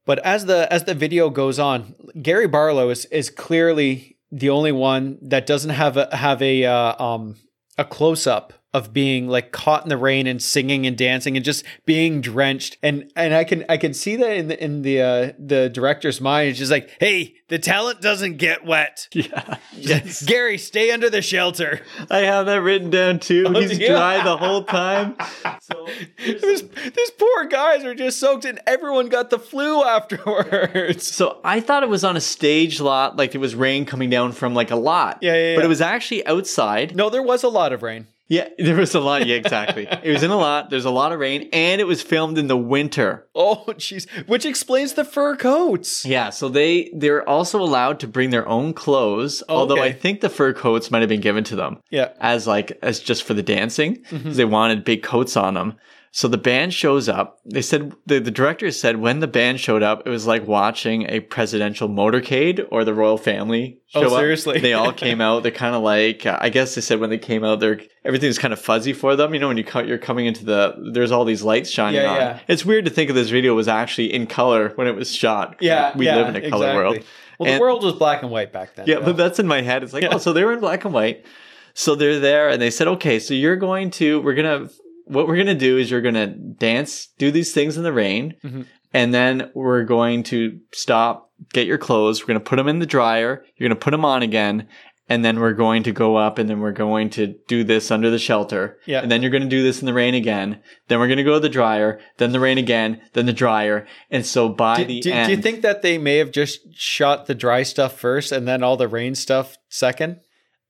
But 0.06 0.20
as 0.20 0.46
the 0.46 0.72
as 0.72 0.84
the 0.84 0.94
video 0.94 1.30
goes 1.30 1.60
on, 1.60 1.96
Gary 2.22 2.48
Barlow 2.48 2.90
is 2.90 3.06
is 3.06 3.30
clearly 3.30 4.15
the 4.32 4.50
only 4.50 4.72
one 4.72 5.18
that 5.22 5.46
doesn't 5.46 5.72
have 5.72 5.98
a 5.98 6.16
have 6.16 6.42
a 6.42 6.66
uh, 6.66 7.04
um 7.04 7.36
a 7.78 7.86
close 7.86 8.28
up 8.28 8.54
of 8.76 8.92
being 8.94 9.28
like 9.28 9.52
caught 9.52 9.84
in 9.84 9.90
the 9.90 9.98
rain 9.98 10.28
and 10.28 10.42
singing 10.42 10.86
and 10.86 10.98
dancing 10.98 11.36
and 11.38 11.46
just 11.46 11.64
being 11.86 12.20
drenched 12.22 12.78
and 12.84 13.10
and 13.16 13.34
I 13.34 13.44
can 13.46 13.64
I 13.70 13.78
can 13.78 13.94
see 13.94 14.16
that 14.18 14.36
in 14.36 14.48
the 14.50 14.64
in 14.64 14.82
the 14.82 15.02
uh, 15.02 15.32
the 15.40 15.70
director's 15.70 16.20
mind 16.20 16.50
it's 16.50 16.60
just 16.60 16.72
like 16.72 16.90
hey 17.00 17.36
the 17.48 17.58
talent 17.60 18.02
doesn't 18.02 18.38
get 18.38 18.66
wet 18.66 19.08
Yeah. 19.14 19.58
yes. 19.78 20.24
Gary 20.24 20.58
stay 20.58 20.92
under 20.92 21.10
the 21.10 21.22
shelter 21.22 21.80
I 22.10 22.20
have 22.20 22.48
that 22.48 22.62
written 22.62 22.90
down 22.90 23.20
too. 23.20 23.46
Oh, 23.48 23.60
He's 23.62 23.78
yeah. 23.80 23.90
dry 23.94 24.24
the 24.24 24.38
whole 24.38 24.64
time. 24.64 25.16
So 25.62 25.88
this, 26.24 26.62
these 26.62 27.12
poor 27.18 27.46
guys 27.46 27.84
are 27.86 27.96
just 27.96 28.20
soaked 28.20 28.46
and 28.46 28.60
everyone 28.68 29.08
got 29.10 29.30
the 29.32 29.40
flu 29.40 29.84
afterwards 29.84 31.08
So 31.08 31.40
I 31.44 31.60
thought 31.60 31.82
it 31.84 31.90
was 31.90 32.04
on 32.04 32.16
a 32.18 32.22
stage 32.22 32.80
lot, 32.80 33.16
like 33.18 33.34
it 33.36 33.40
was 33.40 33.56
rain 33.56 33.86
coming 33.86 34.10
down 34.10 34.32
from 34.32 34.54
like 34.54 34.70
a 34.72 34.76
lot. 34.76 35.20
Yeah, 35.22 35.34
yeah, 35.36 35.56
But 35.56 35.66
it 35.66 35.68
was 35.70 35.82
actually 35.82 36.26
outside. 36.28 36.96
no 36.96 37.10
there 37.10 37.24
was 37.24 37.44
a 37.44 37.48
lot 37.50 37.74
of 37.74 37.82
rain 37.84 38.08
Yeah, 38.28 38.50
there 38.58 38.76
was 38.76 38.96
a 38.96 39.00
lot. 39.00 39.26
Yeah, 39.28 39.36
exactly. 39.36 39.88
it 39.88 40.12
was 40.12 40.24
in 40.24 40.32
a 40.32 40.38
lot. 40.38 40.70
There's 40.70 40.86
a 40.86 40.90
lot 40.92 41.12
of 41.12 41.20
rain, 41.20 41.50
and 41.54 41.80
it 41.80 41.86
was 41.86 42.02
filmed 42.02 42.38
in 42.38 42.48
the 42.48 42.58
winter. 42.58 43.28
oh 43.36 43.64
jeez 43.70 44.10
which 44.28 44.46
explains 44.46 44.94
the 44.94 45.04
fur 45.04 45.36
coats 45.36 46.06
Yeah, 46.06 46.30
so 46.30 46.50
they 46.50 46.90
they're 46.96 47.28
also 47.28 47.62
allowed 47.62 48.00
to 48.00 48.08
bring 48.08 48.30
their 48.32 48.48
own 48.48 48.74
clothes. 48.74 49.44
Although 49.50 49.82
I 49.82 49.92
think 49.92 50.22
the 50.22 50.30
fur 50.30 50.54
coats 50.54 50.90
might 50.92 51.02
have 51.02 51.10
been 51.10 51.22
given 51.22 51.44
to 51.46 51.56
them. 51.56 51.80
Yeah. 51.90 52.10
as 52.20 52.48
like 52.48 52.78
as 52.82 53.00
just 53.00 53.24
for 53.24 53.34
the 53.34 53.44
dancing. 53.44 54.04
Mm-hmm. 54.06 54.32
They 54.34 54.46
wanted 54.46 54.84
big 54.84 55.04
coats 55.04 55.36
on 55.38 55.54
them. 55.54 55.76
So 56.18 56.30
the 56.30 56.38
band 56.38 56.74
shows 56.74 57.10
up. 57.10 57.42
They 57.44 57.62
said 57.62 57.92
the, 58.06 58.20
the 58.20 58.32
director 58.32 58.72
said 58.72 58.96
when 59.02 59.20
the 59.20 59.28
band 59.28 59.60
showed 59.60 59.84
up, 59.84 60.04
it 60.08 60.10
was 60.10 60.26
like 60.26 60.48
watching 60.48 61.10
a 61.10 61.20
presidential 61.20 61.90
motorcade 61.90 62.66
or 62.72 62.86
the 62.86 62.94
royal 62.94 63.18
family 63.18 63.82
Oh, 63.94 64.00
show 64.02 64.08
up. 64.16 64.20
seriously? 64.22 64.62
They 64.62 64.72
all 64.72 64.94
came 65.06 65.20
out. 65.20 65.44
They're 65.44 65.52
kind 65.52 65.76
of 65.76 65.84
like 65.84 66.26
I 66.26 66.48
guess 66.48 66.74
they 66.76 66.80
said 66.80 67.02
when 67.02 67.10
they 67.10 67.18
came 67.18 67.44
out, 67.44 67.60
they're 67.60 67.82
everything 68.06 68.28
was 68.30 68.40
kind 68.40 68.54
of 68.54 68.62
fuzzy 68.62 68.94
for 68.94 69.18
them. 69.18 69.34
You 69.34 69.42
know, 69.42 69.50
when 69.50 69.58
you 69.58 69.66
cut, 69.66 69.88
you're 69.90 69.98
coming 69.98 70.26
into 70.26 70.46
the 70.46 70.74
there's 70.94 71.12
all 71.12 71.26
these 71.26 71.44
lights 71.44 71.70
shining 71.70 72.00
Yeah, 72.00 72.10
on. 72.12 72.16
yeah. 72.18 72.40
It's 72.48 72.64
weird 72.64 72.86
to 72.86 72.92
think 72.92 73.10
of 73.10 73.16
this 73.18 73.30
video 73.30 73.54
was 73.54 73.68
actually 73.68 74.14
in 74.14 74.26
color 74.26 74.70
when 74.76 74.88
it 74.88 74.96
was 74.96 75.14
shot. 75.14 75.58
yeah 75.60 75.92
we 75.98 76.06
yeah, 76.06 76.16
live 76.16 76.30
in 76.30 76.38
a 76.38 76.50
color 76.50 76.68
exactly. 76.68 76.78
world. 76.78 77.00
well 77.40 77.54
the 77.54 77.60
world 77.60 77.84
was 77.84 77.92
black 77.94 78.22
and 78.22 78.32
white 78.32 78.54
back 78.54 78.74
then 78.76 78.88
yeah, 78.88 79.00
though. 79.00 79.08
but 79.08 79.18
that's 79.18 79.40
in 79.40 79.48
my 79.48 79.62
head. 79.62 79.84
It's 79.84 79.92
like, 79.92 80.06
oh, 80.10 80.18
so 80.18 80.32
they 80.32 80.46
were 80.46 80.54
in 80.54 80.62
black 80.62 80.86
and 80.86 80.94
white. 80.94 81.26
So 81.74 81.94
they're 81.96 82.22
there 82.22 82.48
and 82.48 82.62
they 82.62 82.72
said, 82.72 82.88
okay, 82.88 83.20
so 83.20 83.34
you're 83.34 83.58
going 83.58 83.92
to, 84.00 84.22
we're 84.22 84.34
going 84.34 84.68
to, 84.70 84.74
what 85.06 85.28
we're 85.28 85.36
going 85.36 85.48
to 85.48 85.56
do 85.56 85.78
is 85.78 85.90
you're 85.90 86.02
going 86.02 86.16
to 86.16 86.28
dance, 86.28 87.08
do 87.18 87.32
these 87.32 87.54
things 87.54 87.78
in 87.78 87.84
the 87.84 87.94
rain. 87.94 88.36
Mhm. 88.44 88.66
And 88.94 89.14
then 89.14 89.52
we're 89.54 89.84
going 89.84 90.24
to 90.24 90.60
stop, 90.72 91.30
get 91.54 91.68
your 91.68 91.78
clothes. 91.78 92.22
We're 92.22 92.28
going 92.28 92.40
to 92.40 92.46
put 92.50 92.56
them 92.56 92.68
in 92.70 92.80
the 92.80 92.86
dryer. 92.86 93.44
You're 93.58 93.68
going 93.70 93.78
to 93.78 93.84
put 93.84 93.92
them 93.92 94.06
on 94.06 94.24
again. 94.24 94.68
And 95.08 95.24
then 95.24 95.40
we're 95.40 95.54
going 95.54 95.84
to 95.84 95.92
go 95.92 96.16
up 96.16 96.40
and 96.40 96.50
then 96.50 96.62
we're 96.62 96.72
going 96.72 97.12
to 97.12 97.36
do 97.48 97.64
this 97.64 97.92
under 97.92 98.10
the 98.10 98.18
shelter. 98.18 98.80
Yeah. 98.88 99.02
And 99.02 99.12
then 99.12 99.22
you're 99.22 99.30
going 99.32 99.44
to 99.44 99.50
do 99.50 99.62
this 99.62 99.80
in 99.82 99.86
the 99.86 99.94
rain 99.94 100.16
again. 100.16 100.62
Then 100.88 100.98
we're 101.00 101.08
going 101.08 101.18
to 101.18 101.24
go 101.24 101.36
to 101.36 101.40
the 101.40 101.50
dryer, 101.50 102.00
then 102.18 102.32
the 102.32 102.40
rain 102.40 102.58
again, 102.58 103.02
then 103.14 103.28
the 103.28 103.34
dryer. 103.34 103.86
And 104.10 104.26
so 104.26 104.50
by 104.50 104.78
Do, 104.78 104.86
the 104.86 105.02
do- 105.02 105.12
end. 105.12 105.28
do 105.30 105.36
you 105.36 105.42
think 105.44 105.62
that 105.62 105.84
they 105.84 106.00
may 106.00 106.18
have 106.18 106.32
just 106.32 106.74
shot 106.74 107.28
the 107.28 107.36
dry 107.36 107.62
stuff 107.62 108.00
first 108.00 108.32
and 108.32 108.48
then 108.48 108.64
all 108.64 108.78
the 108.78 108.88
rain 108.88 109.14
stuff 109.14 109.58
second? 109.70 110.22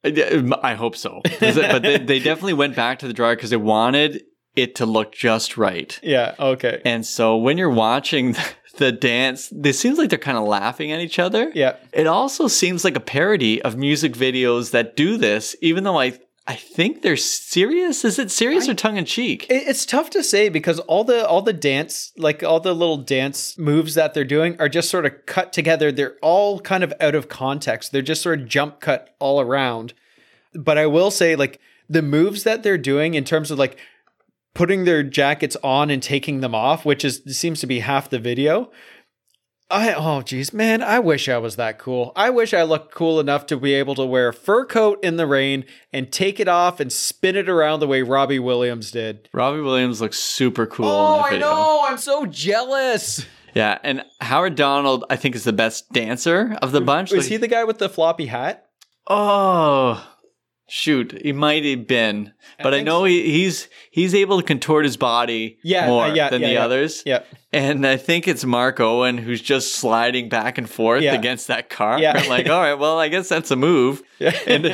I 0.05 0.75
hope 0.75 0.95
so. 0.95 1.21
but 1.39 1.81
they, 1.81 1.97
they 1.97 2.19
definitely 2.29 2.53
went 2.53 2.75
back 2.75 2.99
to 2.99 3.07
the 3.07 3.13
dryer 3.13 3.35
because 3.35 3.49
they 3.49 3.57
wanted 3.57 4.23
it 4.55 4.75
to 4.75 4.85
look 4.85 5.11
just 5.11 5.57
right. 5.57 5.99
Yeah. 6.01 6.35
Okay. 6.39 6.81
And 6.85 7.05
so 7.05 7.37
when 7.37 7.57
you're 7.57 7.69
watching 7.69 8.35
the 8.77 8.91
dance, 8.91 9.51
it 9.51 9.73
seems 9.73 9.97
like 9.97 10.09
they're 10.09 10.19
kind 10.19 10.37
of 10.37 10.45
laughing 10.45 10.91
at 10.91 10.99
each 10.99 11.19
other. 11.19 11.51
Yeah. 11.53 11.75
It 11.91 12.07
also 12.07 12.47
seems 12.47 12.83
like 12.83 12.95
a 12.95 13.01
parody 13.01 13.61
of 13.61 13.75
music 13.77 14.13
videos 14.13 14.71
that 14.71 14.95
do 14.95 15.17
this, 15.17 15.55
even 15.61 15.83
though 15.83 15.99
I 15.99 16.17
I 16.47 16.53
think 16.55 17.01
they're 17.01 17.17
serious. 17.17 18.05
Is 18.05 18.19
it 18.19 18.29
serious 18.29 18.69
or 18.69 18.75
tongue 18.75 18.97
in 18.97 19.05
cheek? 19.05 19.47
It- 19.49 19.67
It's 19.67 19.83
tough 19.85 20.11
to 20.11 20.23
say 20.23 20.47
because 20.49 20.79
all 20.81 21.03
the 21.03 21.27
all 21.27 21.41
the 21.41 21.53
dance, 21.53 22.11
like 22.17 22.43
all 22.43 22.59
the 22.59 22.73
little 22.75 22.97
dance 22.97 23.57
moves 23.57 23.95
that 23.95 24.13
they're 24.13 24.23
doing, 24.23 24.55
are 24.59 24.69
just 24.69 24.89
sort 24.89 25.05
of 25.07 25.25
cut 25.25 25.51
together. 25.53 25.91
They're 25.91 26.17
all 26.21 26.59
kind 26.59 26.83
of 26.83 26.93
out 27.01 27.15
of 27.15 27.29
context. 27.29 27.91
They're 27.91 28.03
just 28.03 28.21
sort 28.21 28.39
of 28.41 28.47
jump 28.47 28.79
cut 28.79 29.15
all 29.19 29.41
around. 29.41 29.93
But 30.53 30.77
I 30.77 30.85
will 30.85 31.09
say, 31.09 31.35
like 31.35 31.59
the 31.89 32.03
moves 32.03 32.43
that 32.43 32.61
they're 32.61 32.77
doing 32.77 33.15
in 33.15 33.23
terms 33.23 33.49
of 33.49 33.57
like 33.57 33.77
putting 34.53 34.85
their 34.85 35.03
jackets 35.03 35.57
on 35.63 35.89
and 35.89 36.01
taking 36.01 36.41
them 36.41 36.53
off, 36.55 36.85
which 36.85 37.03
is 37.03 37.21
seems 37.27 37.59
to 37.61 37.67
be 37.67 37.79
half 37.79 38.09
the 38.09 38.19
video. 38.19 38.71
I 39.71 39.93
oh 39.93 40.21
geez, 40.21 40.53
man, 40.53 40.83
I 40.83 40.99
wish 40.99 41.27
I 41.27 41.37
was 41.39 41.55
that 41.55 41.79
cool. 41.79 42.11
I 42.15 42.29
wish 42.29 42.53
I 42.53 42.61
looked 42.63 42.93
cool 42.93 43.19
enough 43.19 43.47
to 43.47 43.57
be 43.57 43.73
able 43.73 43.95
to 43.95 44.05
wear 44.05 44.27
a 44.29 44.33
fur 44.33 44.63
coat 44.65 44.99
in 45.03 45.17
the 45.17 45.25
rain 45.25 45.65
and 45.91 46.11
take 46.11 46.39
it 46.39 46.47
off 46.47 46.79
and 46.79 46.91
spin 46.93 47.35
it 47.35 47.49
around 47.49 47.79
the 47.79 47.87
way 47.87 48.03
Robbie 48.03 48.37
Williams 48.39 48.91
did. 48.91 49.27
Robbie 49.33 49.61
Williams 49.61 50.01
looks 50.01 50.19
super 50.19 50.67
cool 50.67 50.85
Oh, 50.87 51.21
I 51.25 51.37
know. 51.39 51.83
I'm 51.87 51.97
so 51.97 52.25
jealous. 52.27 53.25
Yeah, 53.55 53.79
and 53.83 54.03
Howard 54.21 54.55
Donald, 54.55 55.05
I 55.09 55.15
think, 55.15 55.33
is 55.33 55.45
the 55.45 55.53
best 55.53 55.91
dancer 55.91 56.57
of 56.61 56.71
the 56.71 56.81
bunch. 56.81 57.11
Was 57.11 57.25
Like- 57.25 57.31
he 57.31 57.37
the 57.37 57.47
guy 57.47 57.63
with 57.63 57.79
the 57.79 57.89
floppy 57.89 58.25
hat? 58.27 58.67
Oh, 59.07 60.05
shoot, 60.67 61.19
he 61.21 61.33
might 61.33 61.63
have 61.65 61.87
been, 61.87 62.33
but 62.61 62.73
I, 62.73 62.77
think 62.77 62.85
know 62.87 63.03
he, 63.03 63.31
he's 63.31 63.69
he's 63.91 64.15
able 64.15 64.39
to 64.39 64.45
contort 64.45 64.85
his 64.85 64.97
body 64.97 65.59
Yeah, 65.63 65.87
more 65.87 66.05
uh, 66.05 66.13
yeah, 66.13 66.29
than 66.29 66.41
yeah, 66.41 66.47
the 66.47 66.57
others. 66.57 67.03
Yeah. 67.05 67.23
And 67.53 67.87
I 67.87 67.95
think 67.95 68.27
it's 68.27 68.43
Mark 68.43 68.79
Owen 68.81 69.17
who's 69.17 69.41
just 69.41 69.75
sliding 69.75 70.27
back 70.27 70.57
and 70.57 70.69
forth 70.69 71.03
against 71.03 71.47
that 71.47 71.69
car. 71.69 71.99
Yeah. 71.99 72.23
Like, 72.35 72.49
all 72.49 72.59
right, 72.59 72.73
well, 72.73 72.99
I 72.99 73.07
guess 73.07 73.29
that's 73.29 73.51
a 73.51 73.55
move. 73.55 74.01
Yeah. 74.19 74.37
And 74.47 74.65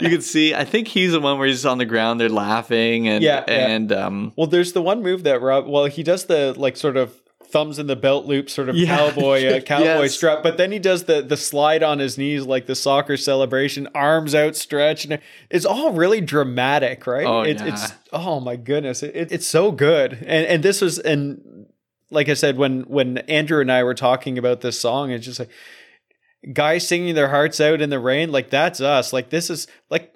you 0.00 0.10
can 0.10 0.20
see, 0.20 0.54
I 0.54 0.64
think 0.64 0.86
he's 0.86 1.12
the 1.12 1.20
one 1.20 1.38
where 1.38 1.48
he's 1.48 1.64
on 1.64 1.78
the 1.78 1.86
ground, 1.86 2.20
they're 2.20 2.28
laughing, 2.28 3.08
and 3.08 3.24
yeah. 3.24 3.44
and 3.48 3.90
um, 3.90 4.32
Well, 4.36 4.46
there's 4.46 4.72
the 4.72 4.82
one 4.82 5.02
move 5.02 5.22
that 5.24 5.40
Rob. 5.40 5.66
Well, 5.66 5.86
he 5.86 6.02
does 6.02 6.26
the 6.26 6.54
like 6.56 6.76
sort 6.76 6.96
of 6.96 7.20
thumbs 7.52 7.78
in 7.78 7.86
the 7.86 7.96
belt 7.96 8.26
loop, 8.26 8.48
sort 8.50 8.68
of 8.68 8.76
Yeah. 8.76 8.96
cowboy 8.96 9.46
uh, 9.46 9.60
cowboy 9.72 9.84
Yes. 10.02 10.14
strut. 10.14 10.42
But 10.42 10.56
then 10.56 10.72
he 10.72 10.78
does 10.78 11.04
the 11.04 11.22
the 11.22 11.36
slide 11.36 11.82
on 11.82 11.98
his 11.98 12.16
knees 12.18 12.44
like 12.46 12.66
the 12.66 12.74
soccer 12.74 13.16
celebration, 13.16 13.88
arms 13.94 14.34
outstretched, 14.34 15.06
and 15.06 15.20
it's 15.50 15.64
all 15.66 15.92
really 15.92 16.20
dramatic, 16.20 17.06
right? 17.06 17.26
Oh, 17.26 17.42
it's, 17.42 17.62
yeah. 17.62 17.68
it's 17.74 17.92
oh 18.12 18.40
my 18.40 18.56
goodness, 18.56 19.02
it, 19.02 19.14
it- 19.14 19.32
it's 19.32 19.46
so 19.46 19.72
good. 19.72 20.12
And 20.14 20.46
and 20.46 20.62
this 20.62 20.80
was 20.80 20.98
and 20.98 21.66
like 22.10 22.28
I 22.28 22.34
said 22.34 22.56
when 22.56 22.82
when 22.82 23.18
Andrew 23.18 23.60
and 23.60 23.70
I 23.70 23.82
were 23.84 23.94
talking 23.94 24.38
about 24.38 24.60
this 24.62 24.80
song, 24.80 25.10
it's 25.10 25.24
just 25.26 25.38
like 25.38 25.50
guys 26.52 26.86
singing 26.88 27.14
their 27.14 27.28
hearts 27.28 27.60
out 27.60 27.80
in 27.80 27.90
the 27.90 27.98
rain, 28.00 28.32
like 28.32 28.50
that's 28.50 28.80
us. 28.80 29.12
Like 29.12 29.30
this 29.30 29.50
is 29.50 29.66
like. 29.90 30.12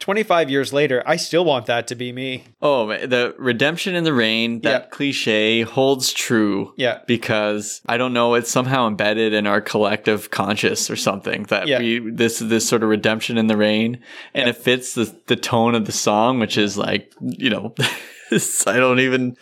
25 0.00 0.48
years 0.48 0.72
later, 0.72 1.02
I 1.06 1.16
still 1.16 1.44
want 1.44 1.66
that 1.66 1.88
to 1.88 1.94
be 1.96 2.12
me. 2.12 2.44
oh, 2.62 2.86
the 2.88 3.34
redemption 3.38 3.94
in 3.96 4.04
the 4.04 4.12
rain, 4.12 4.60
that 4.62 4.82
Yeah. 4.82 4.88
cliche 4.90 5.62
holds 5.62 6.12
true. 6.12 6.72
Yeah. 6.76 7.00
because 7.06 7.80
I 7.86 7.96
don't 7.96 8.12
know, 8.12 8.34
it's 8.34 8.50
somehow 8.50 8.86
embedded 8.86 9.32
in 9.32 9.46
our 9.46 9.60
collective 9.60 10.30
conscious 10.30 10.88
or 10.90 10.96
something 10.96 11.42
that 11.44 11.66
Yeah. 11.66 11.80
we 11.80 11.98
this 12.10 12.38
this 12.38 12.68
sort 12.68 12.82
of 12.84 12.88
redemption 12.88 13.38
in 13.38 13.48
the 13.48 13.56
rain, 13.56 13.98
and 14.34 14.48
it 14.48 14.56
fits 14.56 14.94
the 14.94 15.12
the 15.26 15.36
tone 15.36 15.74
of 15.74 15.86
the 15.86 15.92
song, 15.92 16.38
which 16.38 16.56
is 16.56 16.78
like 16.78 17.12
you 17.20 17.50
know, 17.50 17.74
I 18.66 18.76
don't 18.76 19.00
even. 19.00 19.36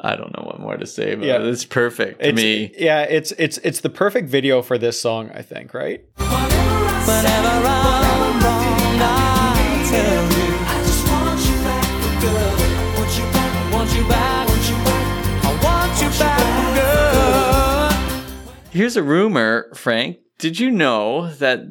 I 0.00 0.14
don't 0.14 0.32
know 0.36 0.44
what 0.44 0.60
more 0.60 0.76
to 0.76 0.86
say, 0.86 1.16
but 1.16 1.26
Yeah. 1.26 1.38
it's 1.42 1.64
perfect 1.64 2.20
to 2.20 2.28
It's, 2.28 2.36
me. 2.36 2.72
Yeah, 2.78 3.02
it's 3.02 3.32
it's 3.32 3.58
it's 3.64 3.80
the 3.80 3.90
perfect 3.90 4.28
video 4.28 4.62
for 4.62 4.78
this 4.78 5.00
song, 5.00 5.32
I 5.34 5.42
think, 5.42 5.74
right? 5.74 6.04
Whenever 6.18 7.47
Here's 18.78 18.96
a 18.96 19.02
rumor, 19.02 19.72
Frank. 19.74 20.18
Did 20.38 20.60
you 20.60 20.70
know 20.70 21.32
that 21.32 21.62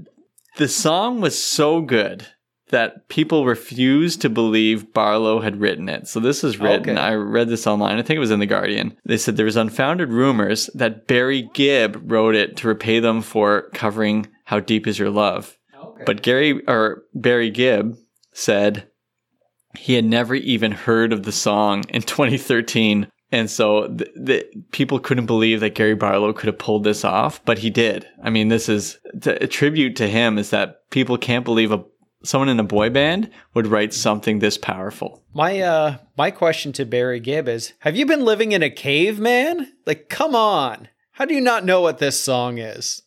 the 0.58 0.68
song 0.68 1.22
was 1.22 1.42
so 1.42 1.80
good 1.80 2.28
that 2.68 3.08
people 3.08 3.46
refused 3.46 4.20
to 4.24 4.30
believe 4.30 4.94
Barlow 4.94 5.40
had 5.40 5.62
written 5.62 5.88
it? 5.88 6.10
So 6.10 6.20
this 6.20 6.44
is 6.44 6.60
written. 6.60 6.98
Okay. 6.98 7.02
I 7.02 7.16
read 7.16 7.48
this 7.48 7.66
online. 7.66 7.98
I 7.98 8.02
think 8.02 8.18
it 8.18 8.20
was 8.20 8.32
in 8.32 8.42
the 8.42 8.46
Guardian. 8.46 8.98
They 9.06 9.16
said 9.16 9.38
there 9.38 9.46
was 9.46 9.56
unfounded 9.56 10.10
rumors 10.10 10.70
that 10.76 11.08
Barry 11.08 11.50
Gibb 11.54 12.12
wrote 12.12 12.36
it 12.36 12.58
to 12.58 12.68
repay 12.68 13.00
them 13.00 13.22
for 13.22 13.70
covering 13.74 14.28
"How 14.44 14.60
Deep 14.60 14.86
Is 14.86 15.00
Your 15.00 15.10
Love." 15.10 15.58
okay. 15.82 16.04
But 16.06 16.24
Gary 16.24 16.62
or 16.68 17.04
Barry 17.14 17.52
Gibb 17.52 17.96
said 18.34 18.90
he 19.78 19.94
had 19.94 20.04
never 20.04 20.36
even 20.36 20.74
heard 20.74 21.14
of 21.14 21.24
the 21.24 21.32
song 21.32 21.86
in 21.88 22.02
2013. 22.02 23.08
And 23.32 23.50
so 23.50 23.88
the, 23.88 24.10
the 24.16 24.46
people 24.72 25.00
couldn't 25.00 25.26
believe 25.26 25.60
that 25.60 25.76
Gary 25.76 25.96
Barlow 25.96 26.32
could 26.32 26.48
have 26.48 26.58
pulled 26.58 26.86
this 26.86 27.04
off, 27.04 27.44
but 27.44 27.60
he 27.60 27.70
did. 27.70 28.08
I 28.24 28.30
mean, 28.30 28.48
this 28.48 28.70
is 28.70 28.98
a 29.26 29.48
tribute 29.48 29.96
to 29.98 30.08
him 30.08 30.38
is 30.38 30.50
that 30.52 30.90
people 30.92 31.18
can't 31.18 31.46
believe 31.46 31.72
a 31.72 31.84
someone 32.24 32.50
in 32.50 32.60
a 32.60 32.64
boy 32.64 32.90
band 32.90 33.30
would 33.54 33.68
write 33.68 33.94
something 33.94 34.40
this 34.40 34.58
powerful. 34.58 35.24
My 35.34 35.62
uh 35.62 35.98
my 36.18 36.32
question 36.32 36.72
to 36.74 36.86
Barry 36.86 37.20
Gibb 37.20 37.48
is, 37.48 37.74
have 37.80 37.96
you 37.96 38.06
been 38.06 38.26
living 38.26 38.54
in 38.54 38.64
a 38.64 38.70
cave, 38.70 39.20
man? 39.20 39.74
Like, 39.86 40.10
come 40.10 40.36
on. 40.36 40.90
How 41.12 41.26
do 41.26 41.34
you 41.34 41.42
not 41.42 41.66
know 41.66 41.82
what 41.82 41.98
this 41.98 42.20
song 42.20 42.58
is? 42.58 43.02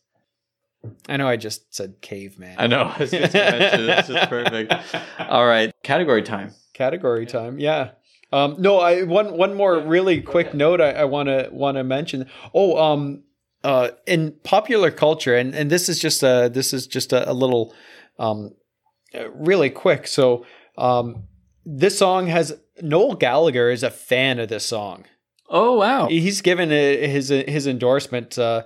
I 1.09 1.17
know 1.17 1.29
I 1.29 1.37
just 1.37 1.75
said 1.75 2.01
caveman. 2.01 2.57
I 2.59 2.67
know. 2.67 2.83
I 2.97 2.99
was 2.99 3.11
just 3.11 3.35
mention. 3.35 3.87
That's 3.87 4.09
just 4.09 4.29
perfect. 4.29 4.73
All 5.19 5.47
right. 5.47 5.73
Category 5.83 6.23
time. 6.23 6.53
Category 6.73 7.27
time. 7.27 7.59
Yeah. 7.59 7.91
Um, 8.33 8.57
no, 8.59 8.79
I 8.79 9.03
one 9.03 9.37
one 9.37 9.55
more 9.55 9.81
really 9.81 10.21
quick 10.21 10.55
note 10.55 10.81
I 10.81 11.05
want 11.05 11.29
to 11.29 11.49
want 11.51 11.77
to 11.77 11.85
mention. 11.85 12.29
Oh, 12.55 12.79
um, 12.79 13.25
uh, 13.65 13.91
in 14.07 14.33
popular 14.45 14.91
culture, 14.91 15.37
and 15.37 15.55
and 15.55 15.71
this 15.71 15.89
is 15.89 15.99
just 15.99 16.23
a 16.23 16.51
this 16.53 16.73
is 16.73 16.87
just 16.87 17.13
a, 17.13 17.31
a 17.31 17.35
little, 17.35 17.75
um, 18.19 18.55
really 19.35 19.71
quick. 19.71 20.07
So, 20.07 20.47
um, 20.79 21.25
this 21.67 21.99
song 21.99 22.29
has 22.29 22.59
Noel 22.81 23.15
Gallagher 23.15 23.71
is 23.71 23.83
a 23.83 23.91
fan 23.91 24.39
of 24.39 24.49
this 24.49 24.65
song. 24.65 25.05
Oh 25.49 25.75
wow. 25.75 26.07
He's 26.09 26.41
given 26.41 26.71
it 26.71 27.11
his 27.11 27.29
his 27.29 27.67
endorsement. 27.67 28.39
Uh, 28.39 28.63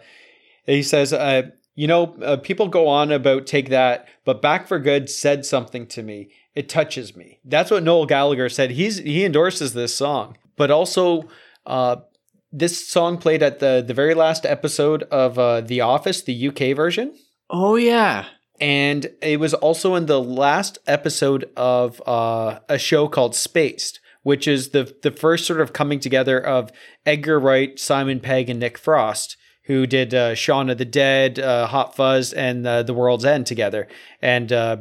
he 0.67 0.83
says, 0.83 1.13
uh, 1.13 1.51
"You 1.75 1.87
know, 1.87 2.17
uh, 2.23 2.37
people 2.37 2.69
go 2.69 2.89
on 2.89 3.11
about 3.13 3.47
take 3.47 3.69
that, 3.71 4.07
but 4.25 4.43
Back 4.43 4.67
for 4.67 4.79
Good 4.79 5.11
said 5.11 5.45
something 5.45 5.87
to 5.89 6.03
me. 6.03 6.29
It 6.55 6.69
touches 6.69 7.17
me." 7.17 7.41
That's 7.45 7.71
what 7.71 7.83
Noel 7.83 8.07
Gallagher 8.07 8.49
said. 8.49 8.73
He's 8.73 8.99
he 8.99 9.25
endorses 9.25 9.75
this 9.75 9.95
song, 9.95 10.37
but 10.57 10.71
also. 10.71 11.29
Uh, 11.67 11.97
this 12.57 12.87
song 12.87 13.19
played 13.19 13.43
at 13.43 13.59
the 13.59 13.83
the 13.85 13.95
very 13.95 14.15
last 14.15 14.47
episode 14.47 15.03
of 15.05 15.39
uh, 15.39 15.61
The 15.61 15.81
Office, 15.81 16.23
the 16.23 16.49
UK 16.49 16.77
version, 16.77 17.13
Oh 17.51 17.75
yeah. 17.75 18.27
and 18.61 19.09
it 19.21 19.41
was 19.41 19.55
also 19.55 19.97
in 19.97 20.07
the 20.07 20.21
last 20.23 20.79
episode 20.87 21.51
of 21.57 22.01
uh, 22.07 22.61
a 22.69 22.79
show 22.79 23.09
called 23.09 23.35
Spaced, 23.35 23.99
which 24.23 24.47
is 24.47 24.69
the 24.71 24.95
the 25.03 25.11
first 25.11 25.47
sort 25.47 25.61
of 25.61 25.73
coming 25.73 25.99
together 25.99 26.39
of 26.39 26.71
Edgar 27.05 27.41
Wright, 27.41 27.77
Simon 27.77 28.21
Pegg, 28.21 28.49
and 28.49 28.61
Nick 28.61 28.79
Frost, 28.79 29.37
who 29.65 29.87
did 29.87 30.15
uh, 30.15 30.35
Shaun 30.35 30.71
of 30.71 30.79
the 30.79 30.85
Dead, 30.85 31.39
uh, 31.39 31.67
Hot 31.67 31.97
Fuzz, 31.97 32.33
and 32.33 32.67
uh, 32.67 32.83
The 32.83 32.95
World's 32.95 33.25
End 33.25 33.47
together. 33.47 33.89
And 34.21 34.53
uh, 34.53 34.79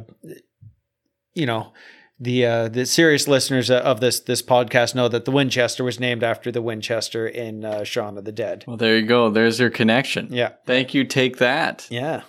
you 1.34 1.46
know, 1.46 1.72
the 2.20 2.46
uh, 2.46 2.68
the 2.68 2.86
serious 2.86 3.26
listeners 3.26 3.70
of 3.70 4.00
this 4.00 4.20
this 4.20 4.42
podcast 4.42 4.94
know 4.94 5.08
that 5.08 5.24
the 5.24 5.30
Winchester 5.30 5.84
was 5.84 5.98
named 5.98 6.22
after 6.22 6.52
the 6.52 6.62
Winchester 6.62 7.26
in 7.26 7.64
uh, 7.64 7.84
Shaun 7.84 8.16
of 8.16 8.24
the 8.24 8.32
Dead. 8.32 8.64
Well, 8.66 8.76
there 8.76 8.96
you 8.98 9.06
go. 9.06 9.30
There's 9.30 9.58
your 9.58 9.70
connection. 9.70 10.28
Yeah. 10.30 10.52
Thank 10.66 10.94
you. 10.94 11.04
Take 11.04 11.38
that. 11.38 11.86
Yeah. 11.90 12.22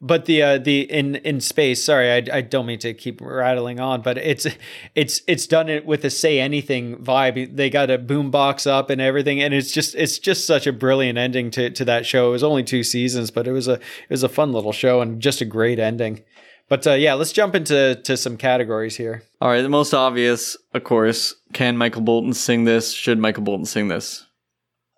But 0.00 0.26
the 0.26 0.42
uh, 0.42 0.58
the 0.58 0.82
in 0.82 1.16
in 1.16 1.40
Spaced, 1.40 1.84
sorry, 1.84 2.12
I, 2.12 2.38
I 2.38 2.40
don't 2.40 2.66
mean 2.66 2.78
to 2.80 2.94
keep 2.94 3.20
rattling 3.20 3.80
on, 3.80 4.00
but 4.00 4.16
it's 4.16 4.46
it's 4.94 5.22
it's 5.26 5.46
done 5.48 5.68
it 5.68 5.84
with 5.84 6.04
a 6.04 6.10
say 6.10 6.38
anything 6.38 6.98
vibe. 6.98 7.56
They 7.56 7.68
got 7.68 7.90
a 7.90 7.98
boombox 7.98 8.68
up 8.68 8.90
and 8.90 9.00
everything, 9.00 9.42
and 9.42 9.52
it's 9.52 9.72
just 9.72 9.96
it's 9.96 10.20
just 10.20 10.46
such 10.46 10.68
a 10.68 10.72
brilliant 10.72 11.18
ending 11.18 11.50
to, 11.52 11.70
to 11.70 11.84
that 11.86 12.06
show. 12.06 12.28
It 12.28 12.32
was 12.32 12.44
only 12.44 12.62
two 12.62 12.84
seasons, 12.84 13.32
but 13.32 13.48
it 13.48 13.52
was 13.52 13.66
a 13.66 13.72
it 13.72 14.10
was 14.10 14.22
a 14.22 14.28
fun 14.28 14.52
little 14.52 14.72
show 14.72 15.00
and 15.00 15.20
just 15.20 15.40
a 15.40 15.44
great 15.44 15.80
ending. 15.80 16.22
But 16.68 16.86
uh, 16.86 16.92
yeah, 16.92 17.14
let's 17.14 17.32
jump 17.32 17.56
into 17.56 17.96
to 18.04 18.16
some 18.16 18.36
categories 18.36 18.96
here. 18.96 19.22
All 19.40 19.48
right. 19.48 19.62
The 19.62 19.68
most 19.68 19.94
obvious, 19.94 20.56
of 20.74 20.84
course. 20.84 21.34
Can 21.54 21.76
Michael 21.76 22.02
Bolton 22.02 22.34
sing 22.34 22.64
this? 22.64 22.92
Should 22.92 23.18
Michael 23.18 23.42
Bolton 23.42 23.66
sing 23.66 23.88
this? 23.88 24.24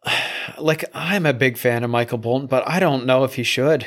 Like 0.58 0.84
I'm 0.92 1.26
a 1.26 1.32
big 1.32 1.56
fan 1.56 1.84
of 1.84 1.90
Michael 1.90 2.18
Bolton, 2.18 2.48
but 2.48 2.68
I 2.68 2.80
don't 2.80 3.06
know 3.06 3.24
if 3.24 3.36
he 3.36 3.44
should. 3.44 3.86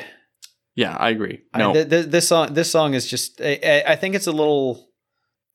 Yeah, 0.76 0.95
I 0.97 1.09
agree. 1.09 1.41
I- 1.53 1.59
No. 1.59 1.74
th- 1.74 1.89
th- 1.89 2.05
this 2.07 2.28
song 2.28 2.53
this 2.53 2.69
song 2.71 2.93
is 2.93 3.07
just 3.07 3.39
I, 3.41 3.59
I- 3.63 3.84
I 3.93 3.95
think 3.95 4.15
it's 4.15 4.28
a 4.28 4.32
little 4.32 4.89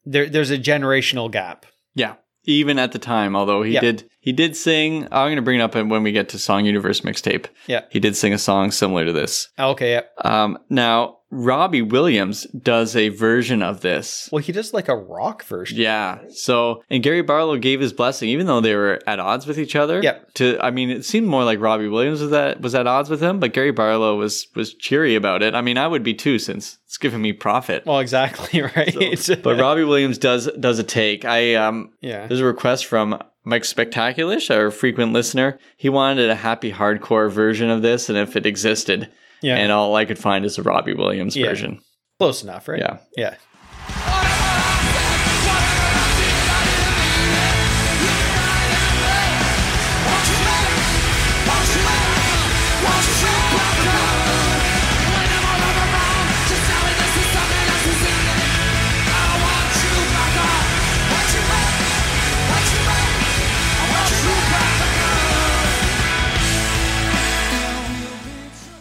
there. 0.04 0.28
There's 0.28 0.50
a 0.50 0.58
generational 0.58 1.30
gap. 1.30 1.66
yeah. 1.94 2.14
Even 2.44 2.78
at 2.78 2.92
the 2.92 2.98
time, 2.98 3.36
although 3.36 3.62
he 3.62 3.72
Yeah. 3.74 3.80
did 3.80 4.08
he 4.20 4.32
did 4.32 4.56
sing. 4.56 5.04
I'm 5.12 5.26
going 5.26 5.36
to 5.36 5.42
bring 5.42 5.58
it 5.60 5.62
up 5.62 5.74
when 5.74 6.02
we 6.02 6.12
get 6.12 6.30
to 6.30 6.38
Song 6.38 6.64
Universe 6.64 7.02
mixtape. 7.02 7.46
Yeah. 7.66 7.82
He 7.90 8.00
did 8.00 8.16
sing 8.16 8.32
a 8.32 8.38
song 8.38 8.70
similar 8.70 9.04
to 9.04 9.12
this. 9.12 9.48
Okay. 9.58 9.90
Yeah. 9.92 10.02
Um, 10.24 10.56
now 10.70 11.17
Robbie 11.31 11.83
Williams 11.83 12.45
does 12.45 12.97
a 12.97 13.11
version 13.11 13.62
of 13.62 13.83
this. 13.83 14.31
Well, 14.33 14.43
he 14.43 14.53
does 14.53 14.72
like 14.72 14.89
a 14.89 14.97
rock 14.97 15.45
version. 15.45 15.79
Yeah. 15.79 16.20
So, 16.31 16.83
and 16.89 17.03
Gary 17.03 17.20
Barlow 17.22 17.59
gave 17.59 17.81
his 17.81 17.93
blessing, 17.93 18.31
even 18.31 18.47
though 18.47 18.61
they 18.61 18.74
were 18.74 19.01
at 19.07 19.20
odds 19.20 19.47
with 19.47 19.59
each 19.59 19.76
other. 19.76 20.01
Yeah. 20.03 20.18
To, 20.35 20.59
I 20.61 20.70
mean, 20.70 20.89
it 20.89 21.05
seemed 21.05 21.26
more 21.26 21.45
like 21.45 21.61
Robbie 21.61 21.89
Williams 21.89 22.22
was 22.22 22.33
at 22.33 22.61
was 22.61 22.74
at 22.74 22.87
odds 22.87 23.11
with 23.11 23.22
him, 23.22 23.41
but 23.41 23.53
Gary 23.53 23.72
Barlow 23.72 24.16
was 24.16 24.47
was 24.55 24.72
cheery 24.74 25.14
about 25.14 25.43
it. 25.43 25.55
I 25.55 25.61
mean, 25.61 25.76
I 25.76 25.87
would 25.87 26.03
be 26.03 26.14
too, 26.14 26.39
since 26.39 26.79
it's 26.87 26.97
giving 26.97 27.20
me 27.20 27.35
profit. 27.35 27.85
Well, 27.85 27.99
exactly 27.99 28.62
right. 28.76 28.95
but 29.43 29.59
Robbie 29.59 29.85
Williams 29.85 30.16
does 30.16 30.49
does 30.59 30.79
a 30.79 30.85
take. 30.85 31.26
I 31.26 31.57
um, 31.57 31.93
yeah. 32.01 32.26
there's 32.26 32.41
a 32.41 32.45
request 32.45 32.87
from 32.87 33.22
Mike 33.45 33.64
Spectaculish, 33.64 34.55
our 34.55 34.70
frequent 34.70 35.12
listener. 35.12 35.59
He 35.76 35.89
wanted 35.89 36.31
a 36.31 36.35
happy 36.35 36.72
hardcore 36.72 37.31
version 37.31 37.68
of 37.68 37.83
this, 37.83 38.09
and 38.09 38.16
if 38.16 38.35
it 38.35 38.47
existed, 38.47 39.11
Yeah. 39.43 39.57
and 39.57 39.70
all 39.72 39.95
I 39.97 40.05
could 40.05 40.18
find 40.18 40.45
is 40.45 40.59
a 40.59 40.62
Robbie 40.62 40.95
Williams 40.95 41.36
Yeah. 41.36 41.49
version. 41.49 41.80
Close 42.18 42.43
enough, 42.43 42.66
right? 42.68 42.80
Yeah. 42.80 42.99
Yeah. 43.16 43.34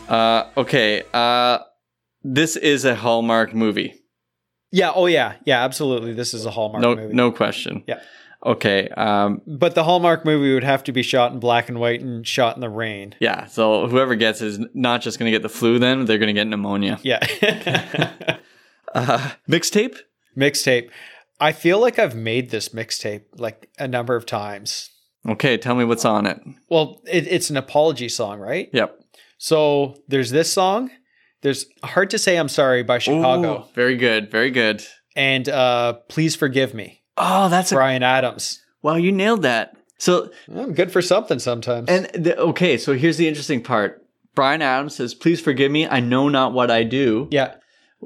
Uh, 0.09 0.45
okay. 0.57 1.03
Uh, 1.13 1.59
this 2.23 2.55
is 2.55 2.85
a 2.85 2.95
Hallmark 2.95 3.53
movie. 3.53 3.93
Yeah. 4.71 4.91
Oh, 4.93 5.05
yeah. 5.05 5.35
Yeah. 5.45 5.63
Absolutely. 5.63 6.13
This 6.13 6.33
is 6.33 6.45
a 6.45 6.51
Hallmark 6.51 6.81
No, 6.81 6.95
movie. 6.95 7.13
no 7.13 7.31
question. 7.31 7.83
Yeah. 7.87 8.01
Okay. 8.45 8.89
Um, 8.89 9.41
But 9.47 9.75
the 9.75 9.83
Hallmark 9.83 10.23
movie 10.25 10.53
would 10.53 10.63
have 10.63 10.83
to 10.85 10.91
be 10.91 11.01
shot 11.03 11.31
in 11.31 11.39
black 11.39 11.69
and 11.69 11.79
white 11.79 12.01
and 12.01 12.25
shot 12.27 12.55
in 12.55 12.61
the 12.61 12.69
rain. 12.69 13.15
yeah. 13.19 13.45
So 13.45 13.87
whoever 13.87 14.15
gets 14.15 14.41
is 14.41 14.59
not 14.73 15.01
just 15.01 15.17
going 15.19 15.31
to 15.31 15.35
get 15.35 15.41
the 15.41 15.49
flu. 15.49 15.79
Then 15.79 16.05
they're 16.05 16.17
going 16.19 16.27
to 16.27 16.39
get 16.39 16.47
pneumonia. 16.47 16.99
Yeah. 17.03 17.19
Uh, 18.95 19.31
mixtape. 19.49 19.97
mixtape. 20.35 20.89
I 21.39 21.51
feel 21.51 21.79
like 21.79 21.99
I've 21.99 22.15
made 22.15 22.49
this 22.49 22.69
mixtape 22.69 23.23
like 23.37 23.69
a 23.77 23.87
number 23.87 24.15
of 24.15 24.25
times. 24.25 24.89
Okay. 25.27 25.57
Tell 25.57 25.75
me 25.75 25.83
what's 25.83 26.05
on 26.05 26.25
it. 26.25 26.39
Well, 26.69 27.01
it, 27.05 27.27
it's 27.27 27.49
an 27.49 27.57
apology 27.57 28.09
song, 28.09 28.39
right? 28.39 28.69
Yep. 28.73 28.97
So 29.37 29.95
there's 30.07 30.31
this 30.31 30.51
song. 30.51 30.91
There's 31.41 31.65
Hard 31.83 32.09
to 32.11 32.19
Say 32.19 32.37
I'm 32.37 32.49
Sorry 32.49 32.83
by 32.83 32.99
Chicago. 32.99 33.59
Ooh, 33.61 33.73
very 33.73 33.95
good. 33.95 34.31
Very 34.31 34.51
good. 34.51 34.83
And 35.15 35.47
uh, 35.49 35.93
Please 36.09 36.35
Forgive 36.35 36.73
Me, 36.73 37.01
Oh, 37.17 37.49
that's 37.49 37.71
a 37.71 37.75
Bryan 37.75 38.03
Adams. 38.03 38.61
wow. 38.81 38.95
You 38.95 39.11
nailed 39.11 39.43
that. 39.43 39.75
So 39.99 40.29
I'm 40.53 40.73
good 40.73 40.91
for 40.91 41.01
something 41.01 41.39
sometimes. 41.39 41.89
and 41.89 42.05
the, 42.13 42.37
okay. 42.37 42.77
So 42.77 42.93
here's 42.93 43.17
the 43.17 43.27
interesting 43.27 43.63
part. 43.63 44.03
Bryan 44.35 44.61
Adams 44.61 44.93
says, 44.95 45.15
"Please 45.15 45.41
forgive 45.41 45.71
me. 45.71 45.87
I 45.87 45.99
know 46.01 46.29
not 46.29 46.53
what 46.53 46.69
I 46.69 46.83
do." 46.83 47.27
yeah. 47.31 47.55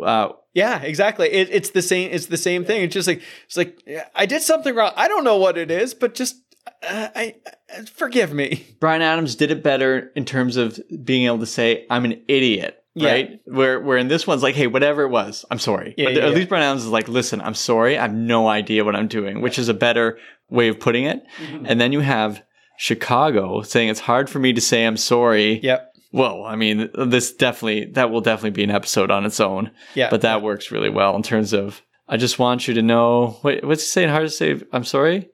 Uh, 0.01 0.29
Yeah, 0.53 0.81
exactly. 0.81 1.27
It, 1.29 1.49
it's 1.51 1.71
the 1.71 1.81
same. 1.81 2.09
It's 2.13 2.27
the 2.27 2.37
same 2.37 2.63
thing. 2.63 2.83
It's 2.83 2.93
just 2.93 3.07
like 3.09 3.21
it's 3.45 3.57
like 3.57 3.77
I 4.15 4.25
did 4.25 4.41
something 4.41 4.73
wrong. 4.73 4.93
I 4.95 5.09
don't 5.09 5.25
know 5.25 5.35
what 5.37 5.57
it 5.57 5.69
is, 5.69 5.93
but 5.93 6.15
just 6.15 6.37
uh, 6.67 7.07
I, 7.15 7.35
I 7.75 7.81
forgive 7.85 8.33
me. 8.33 8.65
Bryan 8.79 9.01
Adams 9.01 9.35
did 9.35 9.51
it 9.51 9.63
better 9.63 10.11
in 10.15 10.25
terms 10.25 10.57
of 10.57 10.79
being 11.03 11.25
able 11.25 11.39
to 11.39 11.45
say, 11.45 11.85
"I'm 11.89 12.05
an 12.05 12.21
idiot," 12.27 12.83
Yeah. 12.95 13.11
right? 13.11 13.39
Where 13.45 13.79
where 13.79 13.97
in 13.97 14.07
this 14.07 14.25
one's 14.27 14.43
like, 14.43 14.55
"Hey, 14.55 14.67
whatever 14.67 15.03
it 15.03 15.09
was, 15.09 15.45
I'm 15.51 15.59
sorry." 15.59 15.93
Yeah, 15.97 16.05
but 16.05 16.13
yeah, 16.15 16.25
at 16.27 16.33
least 16.33 16.49
Bryan 16.49 16.63
Adams 16.63 16.83
is 16.83 16.89
like, 16.89 17.07
"Listen, 17.07 17.41
I'm 17.41 17.53
sorry. 17.55 17.97
I 17.97 18.01
have 18.03 18.13
no 18.13 18.47
idea 18.47 18.83
what 18.85 18.95
I'm 18.95 19.07
doing," 19.07 19.41
which 19.41 19.57
is 19.59 19.69
a 19.69 19.73
better 19.73 20.17
way 20.49 20.67
of 20.67 20.79
putting 20.79 21.05
it. 21.05 21.23
Mm-hmm. 21.39 21.65
And 21.67 21.79
then 21.81 21.91
you 21.91 21.99
have 22.01 22.43
Chicago 22.77 23.61
saying, 23.61 23.89
"It's 23.89 23.99
hard 23.99 24.29
for 24.29 24.39
me 24.39 24.53
to 24.53 24.61
say 24.61 24.85
I'm 24.85 24.97
sorry." 24.97 25.59
Yep. 25.61 25.87
Well, 26.13 26.43
I 26.43 26.55
mean, 26.57 26.89
this 26.93 27.31
definitely 27.33 27.85
that 27.93 28.11
will 28.11 28.21
definitely 28.21 28.49
be 28.51 28.63
an 28.63 28.71
episode 28.71 29.11
on 29.11 29.25
its 29.25 29.39
own. 29.39 29.71
Yeah. 29.95 30.09
But 30.09 30.21
that 30.21 30.41
works 30.41 30.71
really 30.71 30.89
well 30.89 31.15
in 31.15 31.23
terms 31.23 31.53
of 31.53 31.81
I 32.07 32.17
just 32.17 32.39
want 32.39 32.67
you 32.67 32.73
to 32.73 32.81
know. 32.81 33.39
Wait, 33.43 33.63
what's 33.63 33.83
he 33.83 33.87
saying? 33.87 34.09
Hard 34.09 34.23
to 34.25 34.29
say. 34.29 34.59
I'm 34.73 34.83
sorry. 34.83 35.29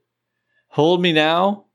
Hold 0.77 1.01
me 1.01 1.11
now. 1.11 1.65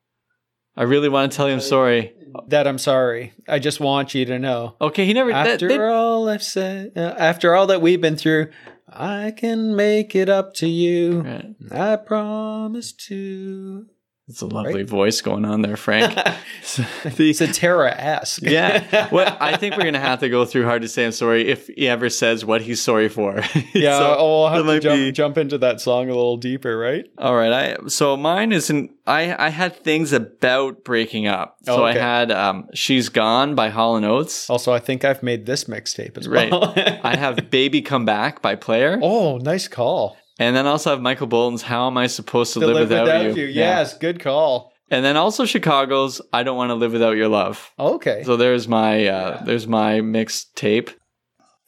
I 0.77 0.85
really 0.85 1.09
want 1.09 1.33
to 1.33 1.37
tell 1.37 1.49
you 1.49 1.55
I'm 1.55 1.61
sorry. 1.61 2.13
that 2.47 2.69
I'm 2.69 2.79
sorry. 2.79 3.33
I 3.49 3.59
just 3.59 3.81
want 3.81 4.15
you 4.15 4.25
to 4.27 4.39
know. 4.39 4.77
Okay, 4.81 5.05
he 5.07 5.13
never. 5.13 5.33
that- 5.33 5.47
After 5.55 5.67
they- 5.67 5.77
all 5.77 6.29
I've 6.29 6.43
said, 6.43 6.93
uh, 6.97 7.01
after 7.19 7.53
all 7.57 7.67
that 7.67 7.83
we've 7.83 8.01
been 8.01 8.15
through, 8.17 8.51
I 8.89 9.33
can 9.37 9.75
make 9.75 10.15
it 10.15 10.29
up 10.29 10.55
to 10.55 10.69
you. 10.69 11.23
Right. 11.23 11.47
I 11.73 11.97
promise 11.97 12.93
to. 13.09 13.87
It's 14.33 14.41
a 14.41 14.47
lovely 14.47 14.77
Right? 14.77 14.89
voice 14.89 15.21
going 15.21 15.45
on 15.45 15.61
there, 15.61 15.77
Frank. 15.77 16.11
it's 17.05 17.41
a 17.43 17.47
Terra-esque. 17.53 18.43
yeah. 18.43 19.09
Well, 19.13 19.37
I 19.41 19.59
think 19.59 19.77
we're 19.77 19.85
gonna 19.85 20.01
have 20.01 20.21
to 20.21 20.31
go 20.31 20.47
through 20.47 20.65
hard 20.65 20.81
to 20.83 20.89
say 20.89 21.05
I'm 21.05 21.13
sorry 21.13 21.49
if 21.49 21.67
he 21.67 21.87
ever 21.87 22.09
says 22.09 22.45
what 22.45 22.63
he's 22.63 22.81
sorry 22.81 23.11
for. 23.11 23.43
Yeah, 23.75 23.99
So, 23.99 24.17
oh, 24.19 24.41
we'll 24.41 24.49
have 24.49 24.67
to 24.67 24.81
jump, 24.81 24.97
be- 24.97 25.13
jump 25.13 25.39
into 25.39 25.59
that 25.59 25.81
song 25.83 26.05
a 26.09 26.15
little 26.15 26.39
deeper, 26.39 26.79
right? 26.79 27.05
All 27.19 27.37
right. 27.37 27.53
I 27.53 27.89
so 27.89 28.17
mine 28.17 28.53
isn't. 28.53 28.91
I 29.07 29.35
I 29.47 29.49
had 29.51 29.77
things 29.77 30.13
about 30.15 30.83
breaking 30.85 31.27
up. 31.27 31.57
So 31.65 31.83
Oh, 31.83 31.85
I 31.85 31.93
had 31.93 32.31
um, 32.33 32.69
"She's 32.73 33.09
Gone" 33.11 33.55
by 33.55 33.69
Hall 33.69 33.97
and 33.97 34.07
Oates. 34.07 34.49
Also, 34.49 34.73
I 34.73 34.79
think 34.79 35.05
I've 35.05 35.23
made 35.23 35.45
this 35.45 35.65
mixtape 35.65 36.17
as 36.17 36.27
Right. 36.29 36.51
well. 36.51 36.73
I 37.03 37.17
have 37.17 37.51
"Baby 37.51 37.83
Come 37.83 38.05
Back" 38.07 38.41
by 38.41 38.55
Player, 38.55 38.99
oh, 39.03 39.37
nice 39.39 39.69
call. 39.69 40.17
And 40.39 40.57
then 40.57 40.67
also 40.67 40.91
have 40.91 41.01
Michael 41.01 41.27
Bolton's 41.27 41.63
"How 41.63 41.87
Am 41.87 41.97
I 41.97 42.07
Supposed 42.07 42.55
to, 42.55 42.61
To 42.61 42.67
Live, 42.67 42.89
Without, 42.91 43.37
You?" 43.37 43.45
Yeah. 43.45 43.79
Yes, 43.79 43.97
good 43.99 44.21
call. 44.21 44.73
And 44.91 45.05
then 45.05 45.17
also 45.17 45.45
Chicago's 45.45 46.21
"I 46.33 46.43
Don't 46.43 46.57
Want 46.57 46.71
to 46.71 46.75
Live 46.75 46.93
Without 46.93 47.17
Your 47.17 47.29
Love." 47.29 47.71
Okay. 47.79 48.23
So 48.25 48.37
there's 48.37 48.69
my 48.69 49.07
uh, 49.07 49.43
there's 49.45 49.67
my 49.67 50.01
mixed 50.01 50.55
tape. 50.57 50.91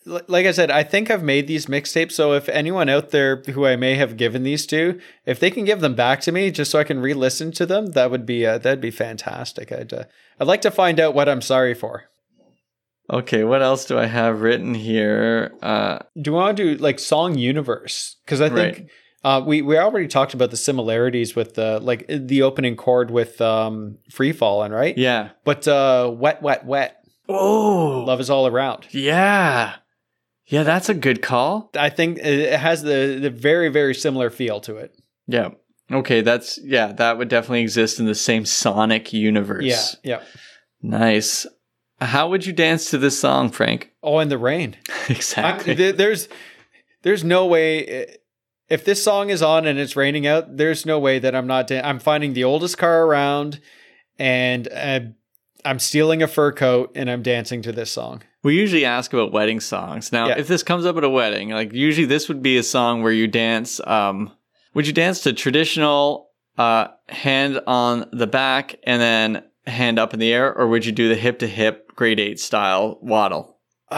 L- 0.06 0.20
like 0.28 0.44
I 0.44 0.50
said, 0.52 0.70
I 0.70 0.82
think 0.82 1.10
I've 1.10 1.22
made 1.22 1.46
these 1.46 1.66
mixtapes. 1.66 2.12
So 2.12 2.34
if 2.34 2.48
anyone 2.50 2.90
out 2.90 3.10
there 3.10 3.42
who 3.42 3.64
I 3.64 3.76
may 3.76 3.94
have 3.94 4.16
given 4.18 4.42
these 4.42 4.66
to, 4.66 5.00
if 5.24 5.40
they 5.40 5.50
can 5.50 5.64
give 5.64 5.80
them 5.80 5.94
back 5.94 6.20
to 6.22 6.32
me 6.32 6.50
just 6.50 6.70
so 6.70 6.78
I 6.78 6.84
can 6.84 7.00
re-listen 7.00 7.52
to 7.52 7.64
them, 7.64 7.92
that 7.92 8.10
would 8.10 8.26
be 8.26 8.44
uh, 8.44 8.58
that'd 8.58 8.80
be 8.82 8.90
fantastic. 8.90 9.72
I'd 9.72 9.92
uh, 9.92 10.04
I'd 10.38 10.46
like 10.46 10.60
to 10.62 10.70
find 10.70 11.00
out 11.00 11.14
what 11.14 11.28
I'm 11.28 11.40
sorry 11.42 11.72
for. 11.74 12.04
Okay, 13.12 13.44
what 13.44 13.60
else 13.62 13.84
do 13.84 13.98
I 13.98 14.06
have 14.06 14.40
written 14.40 14.74
here? 14.74 15.52
Uh, 15.62 15.98
Do 16.20 16.30
you 16.30 16.32
want 16.34 16.56
to 16.56 16.74
do 16.76 16.82
like 16.82 16.98
song 16.98 17.36
universe? 17.36 18.16
Because 18.24 18.40
I 18.40 18.48
think 18.48 18.78
Right. 18.78 18.86
uh, 19.24 19.42
we 19.44 19.60
we 19.62 19.76
already 19.76 20.08
talked 20.08 20.32
about 20.34 20.50
the 20.50 20.56
similarities 20.56 21.36
with 21.36 21.54
the 21.54 21.80
like 21.80 22.06
the 22.08 22.42
opening 22.42 22.76
chord 22.76 23.10
with 23.10 23.40
um, 23.42 23.98
Free 24.10 24.32
Fallin', 24.32 24.72
right? 24.72 24.96
yeah. 24.96 25.30
But 25.44 25.68
uh, 25.68 26.10
wet, 26.16 26.40
wet, 26.42 26.64
wet. 26.64 26.96
Oh, 27.28 28.04
Love 28.06 28.20
is 28.20 28.30
all 28.30 28.46
around. 28.46 28.86
yeah, 28.90 29.74
yeah. 30.46 30.62
That's 30.62 30.88
a 30.88 30.94
good 30.94 31.20
call. 31.22 31.70
I 31.78 31.90
think 31.90 32.18
it 32.18 32.58
has 32.58 32.82
the 32.82 33.18
the 33.20 33.30
very 33.30 33.68
very 33.68 33.94
similar 33.94 34.30
feel 34.30 34.60
to 34.60 34.76
it. 34.76 34.94
Yeah. 35.26 35.50
Okay, 35.92 36.22
that's 36.22 36.58
yeah, 36.62 36.92
that 36.92 37.18
would 37.18 37.28
definitely 37.28 37.60
exist 37.62 38.00
in 38.00 38.06
the 38.06 38.14
same 38.14 38.46
sonic 38.46 39.12
universe. 39.12 39.64
Yeah, 40.02 40.18
yeah. 40.18 40.22
Nice. 40.82 41.46
How 42.04 42.28
would 42.28 42.46
you 42.46 42.52
dance 42.52 42.90
to 42.90 42.98
this 42.98 43.18
song, 43.18 43.50
Frank? 43.50 43.90
Oh, 44.02 44.18
in 44.18 44.28
the 44.28 44.38
rain. 44.38 44.76
I'm, 44.88 44.94
exactly. 45.16 45.74
th- 45.74 45.96
there's 45.96 46.28
there's 47.02 47.24
no 47.24 47.46
way 47.46 48.06
if 48.68 48.84
this 48.84 49.02
song 49.02 49.30
is 49.30 49.42
on 49.42 49.66
and 49.66 49.78
it's 49.78 49.96
raining 49.96 50.26
out. 50.26 50.56
There's 50.56 50.84
no 50.86 50.98
way 50.98 51.18
that 51.18 51.34
I'm 51.34 51.46
not. 51.46 51.66
Dan- 51.66 51.84
I'm 51.84 51.98
finding 51.98 52.32
the 52.34 52.44
oldest 52.44 52.78
car 52.78 53.04
around, 53.06 53.60
and 54.18 54.68
uh, 54.72 55.00
I'm 55.64 55.78
stealing 55.78 56.22
a 56.22 56.26
fur 56.28 56.52
coat 56.52 56.92
and 56.94 57.10
I'm 57.10 57.22
dancing 57.22 57.62
to 57.62 57.72
this 57.72 57.90
song. 57.90 58.22
we 58.42 58.54
usually 58.58 58.84
ask 58.84 59.12
about 59.12 59.32
wedding 59.32 59.60
songs. 59.60 60.12
Now, 60.12 60.28
Yeah. 60.28 60.38
if 60.38 60.46
this 60.48 60.62
comes 60.62 60.84
up 60.84 60.96
at 60.98 61.04
a 61.04 61.08
wedding, 61.10 61.50
like 61.50 61.72
usually 61.72 62.06
this 62.06 62.28
would 62.28 62.42
be 62.42 62.58
a 62.58 62.62
song 62.62 63.02
where 63.02 63.12
you 63.12 63.26
dance 63.26 63.80
um 63.86 64.30
would 64.74 64.86
you 64.86 64.92
dance 64.92 65.20
to 65.22 65.32
traditional 65.32 66.30
uh 66.58 66.88
hand 67.08 67.60
on 67.66 68.06
the 68.12 68.26
back 68.26 68.76
and 68.84 69.00
then 69.00 69.42
hand 69.66 69.98
up 69.98 70.12
in 70.12 70.20
the 70.20 70.32
air 70.32 70.54
or 70.54 70.68
would 70.68 70.84
you 70.84 70.92
do 70.92 71.08
the 71.08 71.14
hip 71.14 71.38
to 71.38 71.46
hip 71.46 71.94
grade 71.94 72.20
8 72.20 72.38
style 72.38 72.98
waddle? 73.00 73.54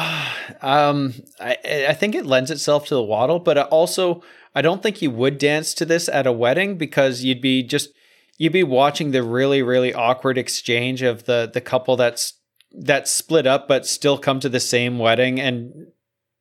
um, 0.62 1.14
I 1.40 1.56
I 1.88 1.94
think 1.94 2.14
it 2.14 2.26
lends 2.26 2.50
itself 2.50 2.86
to 2.86 2.94
the 2.94 3.02
waddle, 3.02 3.38
but 3.38 3.58
also 3.58 4.22
I 4.54 4.62
don't 4.62 4.82
think 4.82 5.02
you 5.02 5.10
would 5.10 5.38
dance 5.38 5.74
to 5.74 5.84
this 5.84 6.08
at 6.08 6.26
a 6.26 6.32
wedding 6.32 6.76
because 6.76 7.24
you'd 7.24 7.40
be 7.40 7.62
just 7.62 7.90
you'd 8.38 8.52
be 8.52 8.64
watching 8.64 9.10
the 9.10 9.22
really 9.22 9.62
really 9.62 9.94
awkward 9.94 10.38
exchange 10.38 11.02
of 11.02 11.24
the 11.24 11.50
the 11.52 11.60
couple 11.60 11.96
that's 11.96 12.34
that 12.72 13.08
split 13.08 13.46
up 13.46 13.68
but 13.68 13.86
still 13.86 14.18
come 14.18 14.40
to 14.40 14.48
the 14.48 14.60
same 14.60 14.98
wedding 14.98 15.40
and 15.40 15.86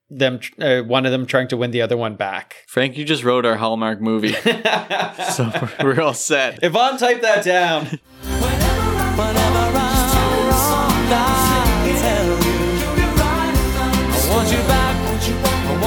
them 0.08 0.40
uh, 0.60 0.82
one 0.82 1.04
of 1.04 1.12
them 1.12 1.26
trying 1.26 1.48
to 1.48 1.56
win 1.56 1.70
the 1.70 1.82
other 1.82 1.96
one 1.96 2.14
back. 2.14 2.64
Frank, 2.68 2.96
you 2.96 3.04
just 3.04 3.24
wrote 3.24 3.44
our 3.44 3.56
Hallmark 3.56 4.00
movie. 4.00 4.32
so 5.32 5.50
we're 5.82 6.00
all 6.00 6.14
set. 6.14 6.60
Yvonne, 6.62 6.98
type 6.98 7.22
that 7.22 7.44
down. 7.44 7.98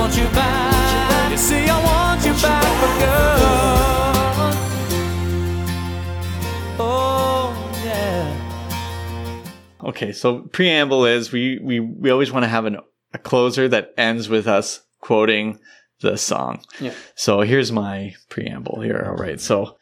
Want 0.10 0.22
you 0.22 0.36
back 0.36 1.32
You 1.32 1.38
see, 1.38 1.70
I 1.70 1.84
want 1.84 2.26
you 2.26 2.34
back 2.34 2.64
Oh, 6.80 7.82
yeah 7.84 8.28
Okay, 9.84 10.12
so 10.12 10.42
preamble 10.52 11.06
is 11.06 11.32
we 11.32 11.60
we 11.62 11.80
we 11.80 12.10
always 12.10 12.32
want 12.32 12.44
to 12.44 12.50
have 12.50 12.66
an, 12.66 12.80
a 13.14 13.18
closer 13.18 13.68
that 13.68 13.94
ends 13.98 14.30
with 14.30 14.48
us 14.48 14.82
quoting 15.00 15.60
the 16.02 16.18
song. 16.18 16.64
Yeah. 16.80 16.94
So 17.16 17.42
here's 17.42 17.72
my 17.72 18.16
preamble 18.30 18.82
here. 18.82 19.06
All 19.06 19.16
right. 19.16 19.40
So 19.40 19.78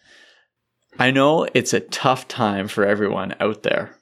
I 0.99 1.11
know 1.11 1.47
it's 1.53 1.73
a 1.73 1.80
tough 1.80 2.28
time 2.28 2.67
for 2.67 2.86
everyone 2.86 3.36
out 3.39 3.63
there. 3.63 3.95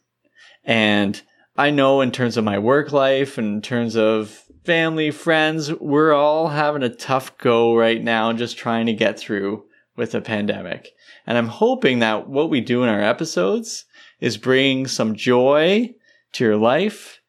And 0.63 1.21
I 1.57 1.69
know 1.69 2.01
in 2.01 2.11
terms 2.11 2.35
of 2.35 2.43
my 2.43 2.59
work 2.59 2.91
life 2.91 3.37
and 3.37 3.47
in 3.47 3.61
terms 3.61 3.95
of 3.95 4.43
family, 4.65 5.11
friends, 5.11 5.71
we're 5.73 6.13
all 6.13 6.49
having 6.49 6.83
a 6.83 6.89
tough 6.89 7.37
go 7.37 7.75
right 7.75 8.03
now 8.03 8.33
just 8.33 8.57
trying 8.57 8.87
to 8.87 8.93
get 8.93 9.17
through 9.17 9.63
with 9.95 10.11
the 10.11 10.21
pandemic. 10.21 10.89
And 11.25 11.37
I'm 11.37 11.47
hoping 11.47 11.99
that 11.99 12.27
what 12.27 12.49
we 12.49 12.59
do 12.59 12.83
in 12.83 12.89
our 12.89 13.01
episodes 13.01 13.85
is 14.19 14.37
bring 14.37 14.87
some 14.87 15.15
joy 15.15 15.93
to 16.33 16.43
your 16.43 16.57
life 16.57 17.21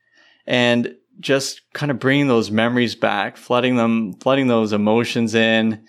and 0.46 0.96
just 1.20 1.62
kind 1.72 1.92
of 1.92 2.00
bringing 2.00 2.26
those 2.26 2.50
memories 2.50 2.96
back, 2.96 3.36
flooding 3.36 3.76
them, 3.76 4.14
flooding 4.14 4.48
those 4.48 4.72
emotions 4.72 5.34
in 5.34 5.84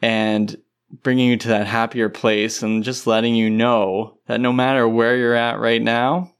and 0.00 0.56
bringing 1.02 1.28
you 1.28 1.36
to 1.36 1.48
that 1.48 1.66
happier 1.66 2.08
place 2.08 2.62
and 2.62 2.84
just 2.84 3.06
letting 3.06 3.34
you 3.34 3.50
know 3.50 4.18
that 4.26 4.40
no 4.40 4.52
matter 4.52 4.88
where 4.88 5.16
you're 5.16 5.34
at 5.34 5.58
right 5.58 5.82
now, 5.82 6.32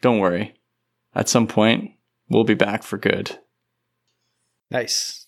don't 0.00 0.18
worry. 0.18 0.54
At 1.14 1.28
some 1.28 1.46
point, 1.46 1.92
we'll 2.28 2.44
be 2.44 2.54
back 2.54 2.82
for 2.82 2.98
good. 2.98 3.38
Nice. 4.70 5.19